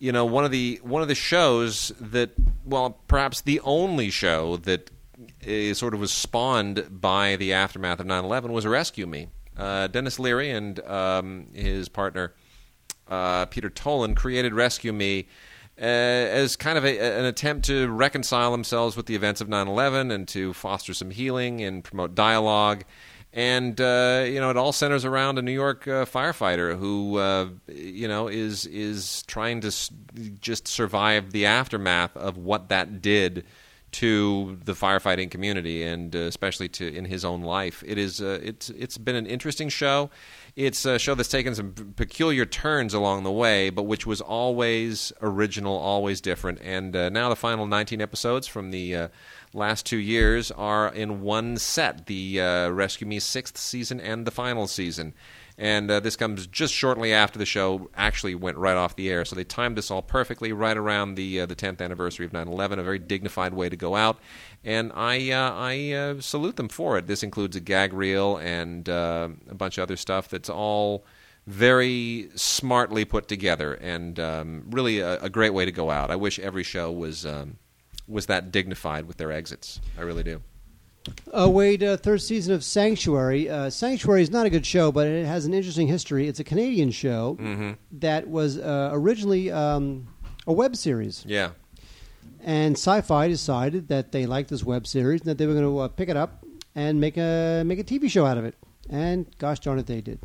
you 0.00 0.12
know, 0.12 0.24
one 0.24 0.44
of 0.44 0.52
the 0.52 0.78
one 0.84 1.02
of 1.02 1.08
the 1.08 1.16
shows 1.16 1.90
that, 1.98 2.30
well, 2.64 3.00
perhaps 3.08 3.40
the 3.40 3.58
only 3.62 4.10
show 4.10 4.56
that 4.58 4.92
uh, 5.44 5.74
sort 5.74 5.92
of 5.92 5.98
was 5.98 6.12
spawned 6.12 6.86
by 6.88 7.34
the 7.34 7.52
aftermath 7.52 7.98
of 7.98 8.06
9/11 8.06 8.50
was 8.50 8.64
Rescue 8.64 9.08
Me. 9.08 9.26
Uh, 9.56 9.88
Denis 9.88 10.20
Leary 10.20 10.52
and 10.52 10.78
um, 10.86 11.48
his 11.52 11.88
partner 11.88 12.32
Peter 13.08 13.70
Tolan 13.70 14.14
created 14.14 14.54
Rescue 14.54 14.92
Me 14.92 15.26
uh, 15.80 15.84
as 15.84 16.56
kind 16.56 16.76
of 16.76 16.84
a, 16.84 16.98
an 16.98 17.24
attempt 17.24 17.66
to 17.66 17.88
reconcile 17.88 18.50
themselves 18.52 18.96
with 18.96 19.06
the 19.06 19.14
events 19.14 19.40
of 19.40 19.48
9/11 19.48 20.12
and 20.12 20.26
to 20.28 20.52
foster 20.52 20.94
some 20.94 21.10
healing 21.10 21.62
and 21.62 21.84
promote 21.84 22.14
dialogue. 22.14 22.84
And 23.32 23.78
uh, 23.80 24.24
you 24.26 24.40
know, 24.40 24.50
it 24.50 24.56
all 24.56 24.72
centers 24.72 25.04
around 25.04 25.38
a 25.38 25.42
New 25.42 25.52
York 25.52 25.86
uh, 25.86 26.06
firefighter 26.06 26.78
who, 26.78 27.18
uh, 27.18 27.48
you 27.68 28.08
know, 28.08 28.28
is 28.28 28.64
is 28.66 29.22
trying 29.24 29.60
to 29.60 29.68
s- 29.68 29.90
just 30.40 30.66
survive 30.66 31.30
the 31.32 31.46
aftermath 31.46 32.16
of 32.16 32.38
what 32.38 32.70
that 32.70 33.02
did 33.02 33.44
to 33.90 34.58
the 34.64 34.72
firefighting 34.72 35.30
community, 35.30 35.82
and 35.82 36.14
uh, 36.14 36.20
especially 36.20 36.68
to 36.68 36.86
in 36.94 37.04
his 37.04 37.24
own 37.24 37.42
life. 37.42 37.82
It 37.86 37.98
is 37.98 38.20
uh, 38.20 38.40
it's 38.42 38.70
it's 38.70 38.98
been 38.98 39.16
an 39.16 39.26
interesting 39.26 39.68
show. 39.68 40.10
It's 40.58 40.84
a 40.84 40.98
show 40.98 41.14
that's 41.14 41.28
taken 41.28 41.54
some 41.54 41.94
peculiar 41.94 42.44
turns 42.44 42.92
along 42.92 43.22
the 43.22 43.30
way, 43.30 43.70
but 43.70 43.84
which 43.84 44.08
was 44.08 44.20
always 44.20 45.12
original, 45.22 45.78
always 45.78 46.20
different. 46.20 46.58
And 46.64 46.96
uh, 46.96 47.10
now 47.10 47.28
the 47.28 47.36
final 47.36 47.64
19 47.64 48.00
episodes 48.00 48.48
from 48.48 48.72
the 48.72 48.96
uh, 48.96 49.08
last 49.54 49.86
two 49.86 49.98
years 49.98 50.50
are 50.50 50.92
in 50.92 51.20
one 51.20 51.58
set: 51.58 52.06
the 52.06 52.40
uh, 52.40 52.70
Rescue 52.70 53.06
Me 53.06 53.20
sixth 53.20 53.56
season 53.56 54.00
and 54.00 54.26
the 54.26 54.32
final 54.32 54.66
season. 54.66 55.14
And 55.60 55.90
uh, 55.90 55.98
this 55.98 56.14
comes 56.14 56.46
just 56.46 56.72
shortly 56.72 57.12
after 57.12 57.36
the 57.36 57.44
show 57.44 57.90
actually 57.96 58.36
went 58.36 58.56
right 58.58 58.76
off 58.76 58.94
the 58.94 59.10
air. 59.10 59.24
So 59.24 59.34
they 59.34 59.42
timed 59.42 59.76
this 59.76 59.90
all 59.90 60.02
perfectly 60.02 60.52
right 60.52 60.76
around 60.76 61.16
the 61.16 61.40
uh, 61.40 61.46
the 61.46 61.56
10th 61.56 61.80
anniversary 61.80 62.24
of 62.24 62.32
9/11. 62.32 62.78
A 62.78 62.82
very 62.84 63.00
dignified 63.00 63.52
way 63.52 63.68
to 63.68 63.76
go 63.76 63.96
out, 63.96 64.20
and 64.64 64.92
I 64.94 65.32
uh, 65.32 65.52
I 65.52 65.92
uh, 65.92 66.20
salute 66.20 66.54
them 66.54 66.68
for 66.68 66.96
it. 66.96 67.08
This 67.08 67.24
includes 67.24 67.56
a 67.56 67.60
gag 67.60 67.92
reel 67.92 68.36
and 68.36 68.88
uh, 68.88 69.30
a 69.50 69.54
bunch 69.54 69.78
of 69.78 69.82
other 69.82 69.96
stuff 69.96 70.28
that's 70.28 70.48
all 70.48 71.04
very 71.48 72.30
smartly 72.36 73.04
put 73.04 73.26
together, 73.26 73.74
and 73.74 74.20
um, 74.20 74.64
really 74.70 75.00
a, 75.00 75.20
a 75.22 75.28
great 75.28 75.52
way 75.52 75.64
to 75.64 75.72
go 75.72 75.90
out. 75.90 76.12
I 76.12 76.16
wish 76.16 76.38
every 76.38 76.62
show 76.62 76.92
was. 76.92 77.26
Um, 77.26 77.56
was 78.06 78.24
that 78.26 78.50
dignified 78.50 79.06
with 79.06 79.18
their 79.18 79.30
exits? 79.30 79.80
I 79.98 80.00
really 80.00 80.22
do. 80.22 80.40
Uh, 81.32 81.48
Wade, 81.50 81.82
uh, 81.82 81.96
third 81.96 82.22
season 82.22 82.54
of 82.54 82.62
Sanctuary. 82.64 83.48
Uh, 83.48 83.70
Sanctuary 83.70 84.22
is 84.22 84.30
not 84.30 84.46
a 84.46 84.50
good 84.50 84.64
show, 84.66 84.90
but 84.92 85.06
it 85.06 85.26
has 85.26 85.44
an 85.46 85.54
interesting 85.54 85.86
history. 85.88 86.26
It's 86.28 86.40
a 86.40 86.44
Canadian 86.44 86.90
show 86.90 87.36
Mm-hmm. 87.40 87.72
that 88.00 88.28
was 88.28 88.58
uh, 88.58 88.90
originally 88.92 89.50
um, 89.50 90.08
a 90.46 90.52
web 90.52 90.74
series, 90.76 91.24
Yeah. 91.26 91.50
and 92.42 92.74
Sci-Fi 92.76 93.28
decided 93.28 93.88
that 93.88 94.12
they 94.12 94.26
liked 94.26 94.50
this 94.50 94.64
web 94.64 94.86
series 94.86 95.20
and 95.22 95.30
that 95.30 95.38
they 95.38 95.46
were 95.46 95.54
going 95.54 95.64
to 95.64 95.78
uh, 95.80 95.88
pick 95.88 96.08
it 96.08 96.16
up 96.16 96.44
and 96.74 97.00
make 97.00 97.16
a 97.16 97.62
make 97.66 97.78
a 97.78 97.84
TV 97.84 98.10
show 98.10 98.24
out 98.26 98.38
of 98.38 98.44
it. 98.44 98.54
And 98.90 99.26
gosh 99.38 99.60
darn 99.60 99.78
it, 99.78 99.86
they 99.86 100.00
did. 100.00 100.20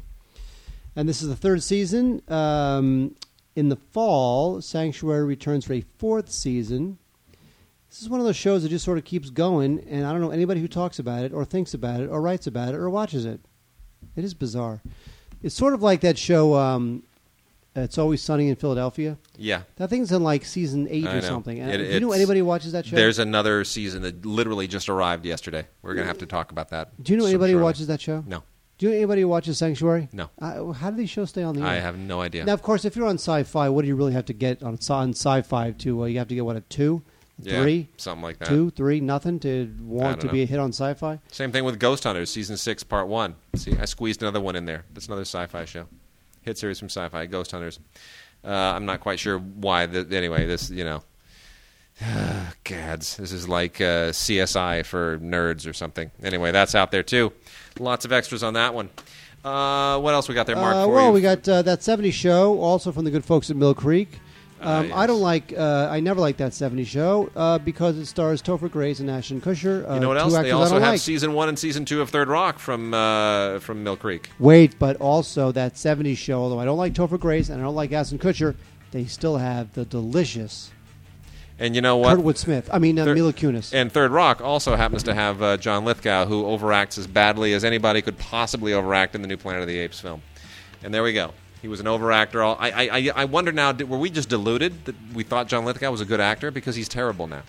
And 0.96 1.10
this 1.10 1.22
is 1.22 1.28
the 1.28 1.36
third 1.36 1.64
season. 1.64 2.22
Um, 2.30 3.16
in 3.56 3.70
the 3.70 3.76
fall, 3.76 4.62
Sanctuary 4.62 5.26
returns 5.26 5.66
for 5.66 5.74
a 5.74 5.84
fourth 5.98 6.32
season. 6.32 6.98
This 7.94 8.02
is 8.02 8.10
one 8.10 8.20
of 8.20 8.26
those 8.26 8.36
shows 8.36 8.64
that 8.64 8.70
just 8.70 8.84
sort 8.84 8.98
of 8.98 9.04
keeps 9.04 9.30
going, 9.30 9.80
and 9.88 10.04
I 10.04 10.12
don't 10.12 10.20
know 10.20 10.32
anybody 10.32 10.60
who 10.60 10.68
talks 10.68 10.98
about 10.98 11.26
it, 11.26 11.32
or 11.32 11.46
thinks 11.46 11.76
about 11.76 12.00
it, 12.02 12.08
or 12.10 12.24
writes 12.24 12.48
about 12.48 12.70
it, 12.74 12.78
or 12.78 12.90
watches 12.90 13.24
it. 13.24 13.40
It 14.16 14.24
is 14.24 14.34
bizarre. 14.34 14.82
It's 15.44 15.54
sort 15.54 15.76
of 15.76 15.84
like 15.84 16.02
that 16.02 16.18
show. 16.18 16.56
Um, 16.56 17.04
it's 17.76 18.00
always 18.00 18.20
sunny 18.20 18.50
in 18.50 18.56
Philadelphia. 18.56 19.20
Yeah. 19.38 19.62
That 19.76 19.92
thing's 19.92 20.12
in 20.12 20.24
like 20.24 20.44
season 20.44 20.88
eight 20.90 21.06
I 21.06 21.12
or 21.12 21.22
know. 21.22 21.28
something. 21.28 21.60
It- 21.60 21.78
do 21.78 21.84
you 21.84 22.00
know 22.00 22.14
anybody 22.14 22.40
who 22.40 22.48
watches 22.48 22.72
that 22.72 22.88
show? 22.88 22.96
There's 22.96 23.20
another 23.20 23.64
season 23.64 24.02
that 24.02 24.26
literally 24.26 24.68
just 24.68 24.90
arrived 24.90 25.24
yesterday. 25.24 25.68
We're 25.84 25.94
going 25.94 26.06
to 26.06 26.08
have 26.08 26.18
to 26.18 26.26
talk 26.26 26.52
about 26.52 26.70
that. 26.70 27.00
do 27.04 27.14
you 27.14 27.20
know 27.20 27.28
anybody 27.28 27.54
who 27.54 27.60
watches 27.60 27.86
that 27.88 28.02
show? 28.02 28.24
No. 28.26 28.42
Do 28.80 28.88
you 28.88 28.92
know 28.92 28.98
anybody 28.98 29.22
who 29.22 29.28
watches 29.28 29.60
Sanctuary? 29.60 30.10
No. 30.12 30.32
Uh, 30.42 30.72
how 30.72 30.90
do 30.90 30.98
these 30.98 31.12
shows 31.12 31.30
stay 31.30 31.44
on 31.44 31.54
the 31.54 31.62
air? 31.62 31.68
I 31.68 31.76
have 31.76 31.96
no 31.96 32.22
idea. 32.22 32.44
Now, 32.44 32.54
of 32.54 32.64
course, 32.64 32.86
if 32.86 32.96
you're 32.96 33.06
on 33.08 33.20
Sci-Fi, 33.20 33.70
what 33.70 33.84
do 33.84 33.88
you 33.88 33.96
really 33.96 34.14
have 34.14 34.26
to 34.26 34.34
get 34.34 34.64
on, 34.64 34.80
on 34.90 35.10
Sci-Fi 35.12 35.72
to? 35.72 36.02
Uh, 36.02 36.06
you 36.08 36.18
have 36.18 36.28
to 36.30 36.36
get 36.36 36.44
what 36.44 36.56
a 36.56 36.62
two, 36.62 37.04
Yeah, 37.40 37.62
three, 37.62 37.90
something 37.98 38.22
like 38.22 38.38
that. 38.40 38.48
two, 38.48 38.70
three, 38.72 39.00
nothing 39.00 39.40
to 39.40 39.74
want 39.82 40.22
to 40.22 40.30
be 40.30 40.44
a 40.44 40.46
hit 40.46 40.60
on 40.60 40.70
Sci-Fi. 40.70 41.20
Same 41.32 41.52
thing 41.52 41.64
with 41.64 41.80
Ghost 41.80 42.04
Hunters, 42.04 42.30
season 42.30 42.58
six, 42.58 42.84
part 42.84 43.08
one. 43.08 43.36
See, 43.56 43.76
I 43.78 43.86
squeezed 43.86 44.22
another 44.22 44.40
one 44.40 44.56
in 44.56 44.66
there. 44.66 44.86
That's 44.94 45.08
another 45.08 45.24
sci-fi 45.24 45.66
show, 45.66 45.88
hit 46.44 46.58
series 46.58 46.78
from 46.80 46.90
Sci-Fi, 46.90 47.26
Ghost 47.26 47.52
Hunters. 47.52 47.80
Uh, 48.46 48.50
I'm 48.50 48.86
not 48.86 49.00
quite 49.00 49.20
sure 49.20 49.40
why. 49.40 49.88
The, 49.88 50.16
anyway, 50.16 50.46
this 50.46 50.70
you 50.70 50.84
know, 50.84 51.04
gads, 52.64 53.18
this 53.18 53.32
is 53.32 53.48
like 53.48 53.82
uh, 53.82 54.12
CSI 54.12 54.86
for 54.86 55.18
nerds 55.18 55.68
or 55.68 55.74
something. 55.74 56.12
Anyway, 56.22 56.52
that's 56.52 56.76
out 56.76 56.92
there 56.92 57.04
too. 57.04 57.34
Lots 57.80 58.06
of 58.06 58.12
extras 58.12 58.44
on 58.44 58.54
that 58.54 58.74
one. 58.74 58.90
Uh, 59.44 60.00
what 60.00 60.14
else 60.14 60.30
we 60.30 60.36
got 60.36 60.46
there, 60.48 60.56
Mark? 60.56 60.76
Uh, 60.76 60.88
well, 60.88 61.08
you? 61.08 61.14
we 61.14 61.22
got 61.22 61.48
uh, 61.50 61.62
that 61.64 61.80
'70s 61.80 62.14
show, 62.14 62.60
also 62.60 62.92
from 62.92 63.06
the 63.06 63.12
good 63.12 63.26
folks 63.26 63.50
at 63.50 63.56
Mill 63.56 63.74
Creek. 63.74 64.20
Um, 64.64 64.92
Ah, 64.94 65.00
I 65.02 65.08
don't 65.08 65.22
like. 65.22 65.54
Uh, 65.58 65.88
I 65.92 66.00
never 66.00 66.20
liked 66.22 66.38
that 66.40 66.52
'70s 66.54 66.88
show 66.88 67.30
uh, 67.36 67.58
because 67.60 67.98
it 67.98 68.06
stars 68.06 68.42
Topher 68.42 68.70
Grace 68.72 69.00
and 69.00 69.10
Ashton 69.10 69.42
Kutcher. 69.42 69.90
Uh, 69.90 69.94
You 69.96 70.00
know 70.00 70.08
what 70.08 70.18
else? 70.18 70.34
They 70.34 70.52
also 70.52 70.80
have 70.80 70.94
like. 70.94 71.00
season 71.02 71.34
one 71.34 71.50
and 71.50 71.58
season 71.60 71.86
two 71.86 72.02
of 72.02 72.10
Third 72.10 72.28
Rock 72.30 72.60
from 72.60 72.94
uh, 72.94 73.60
from 73.60 73.84
Mill 73.84 73.98
Creek. 73.98 74.30
Wait, 74.40 74.78
but 74.80 74.96
also 74.98 75.52
that 75.52 75.76
'70s 75.76 76.18
show. 76.18 76.42
Although 76.42 76.60
I 76.60 76.66
don't 76.66 76.78
like 76.78 76.94
Topher 76.94 77.20
Grace 77.20 77.50
and 77.50 77.62
I 77.62 77.64
don't 77.64 77.76
like 77.76 77.92
Ashton 77.92 78.20
Kutcher, 78.20 78.56
they 78.92 79.06
still 79.06 79.38
have 79.38 79.74
the 79.74 79.86
delicious 79.86 80.72
And 81.60 81.76
you 81.76 81.82
know 81.82 81.98
what? 81.98 82.18
Kurtwood 82.18 82.38
Smith. 82.38 82.70
I 82.74 82.80
mean, 82.80 82.98
uh, 83.00 83.06
Thir- 83.06 83.16
Mila 83.16 83.34
Kunis. 83.34 83.74
And 83.74 83.92
Third 83.92 84.12
Rock 84.12 84.42
also 84.42 84.76
happens 84.76 85.04
to 85.04 85.14
have 85.14 85.42
uh, 85.42 85.58
John 85.58 85.86
Lithgow, 85.86 86.26
who 86.26 86.44
overacts 86.44 86.98
as 86.98 87.06
badly 87.08 87.54
as 87.54 87.64
anybody 87.64 88.02
could 88.02 88.18
possibly 88.18 88.74
overact 88.74 89.14
in 89.16 89.22
the 89.22 89.28
new 89.28 89.38
Planet 89.38 89.62
of 89.62 89.68
the 89.68 89.78
Apes 89.80 90.00
film. 90.00 90.22
And 90.84 90.94
there 90.94 91.04
we 91.04 91.14
go. 91.14 91.32
He 91.64 91.70
was 91.70 91.80
an 91.80 91.86
overactor. 91.86 92.46
All- 92.46 92.58
I, 92.60 92.90
I, 92.90 93.12
I, 93.16 93.26
wonder 93.26 93.54
now, 93.54 93.72
did, 93.72 93.90
were 93.90 93.98
we 93.98 94.10
just 94.10 94.28
deluded 94.28 94.84
that 94.84 94.96
we 95.14 95.24
thought 95.24 95.48
John 95.48 95.64
Lithgow 95.64 95.90
was 95.90 96.02
a 96.02 96.06
good 96.06 96.20
actor? 96.20 96.52
Because 96.52 96.76
he's 96.76 96.90
terrible 96.90 97.26
now. 97.26 97.44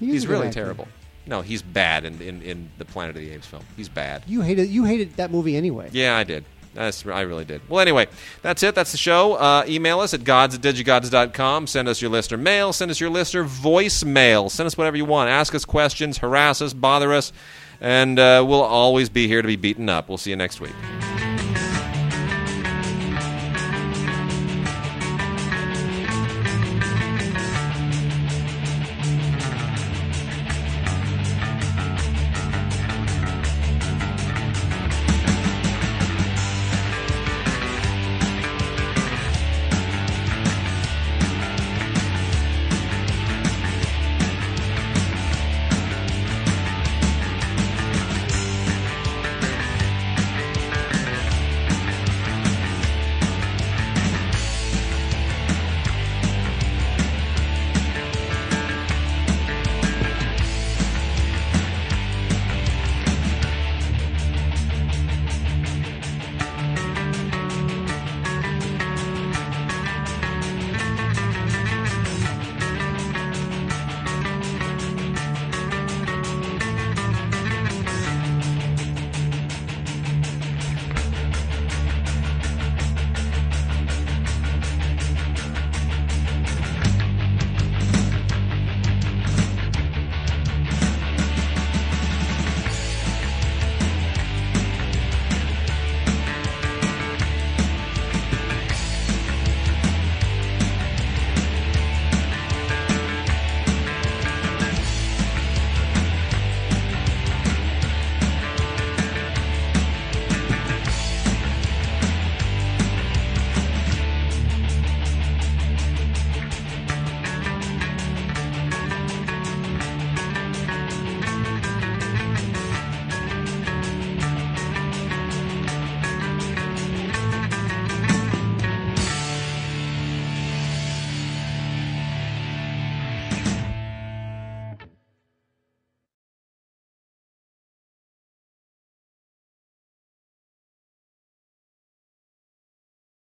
He 0.00 0.06
he's 0.10 0.26
really 0.26 0.48
actor. 0.48 0.60
terrible. 0.60 0.88
No, 1.24 1.40
he's 1.40 1.62
bad 1.62 2.04
in, 2.04 2.20
in, 2.20 2.42
in 2.42 2.70
the 2.78 2.84
Planet 2.84 3.14
of 3.14 3.22
the 3.22 3.30
Apes 3.30 3.46
film. 3.46 3.62
He's 3.76 3.88
bad. 3.88 4.24
You 4.26 4.40
hated. 4.40 4.70
You 4.70 4.86
hated 4.86 5.16
that 5.18 5.30
movie 5.30 5.56
anyway. 5.56 5.88
Yeah, 5.92 6.16
I 6.16 6.24
did. 6.24 6.44
That's 6.74 7.06
I 7.06 7.20
really 7.20 7.44
did. 7.44 7.60
Well, 7.68 7.80
anyway, 7.80 8.08
that's 8.42 8.64
it. 8.64 8.74
That's 8.74 8.90
the 8.90 8.98
show. 8.98 9.34
Uh, 9.34 9.64
email 9.68 10.00
us 10.00 10.14
at 10.14 10.24
gods 10.24 10.56
at 10.56 10.62
digigods.com. 10.62 11.68
Send 11.68 11.86
us 11.86 12.02
your 12.02 12.10
listener 12.10 12.38
mail. 12.38 12.72
Send 12.72 12.90
us 12.90 12.98
your 12.98 13.10
listener 13.10 13.44
voicemail. 13.44 14.50
Send 14.50 14.66
us 14.66 14.76
whatever 14.76 14.96
you 14.96 15.04
want. 15.04 15.30
Ask 15.30 15.54
us 15.54 15.64
questions. 15.64 16.18
Harass 16.18 16.60
us. 16.60 16.72
Bother 16.72 17.12
us. 17.12 17.32
And 17.80 18.18
uh, 18.18 18.44
we'll 18.46 18.62
always 18.62 19.08
be 19.08 19.28
here 19.28 19.42
to 19.42 19.48
be 19.48 19.56
beaten 19.56 19.88
up. 19.88 20.08
We'll 20.08 20.18
see 20.18 20.30
you 20.30 20.36
next 20.36 20.60
week. 20.60 20.74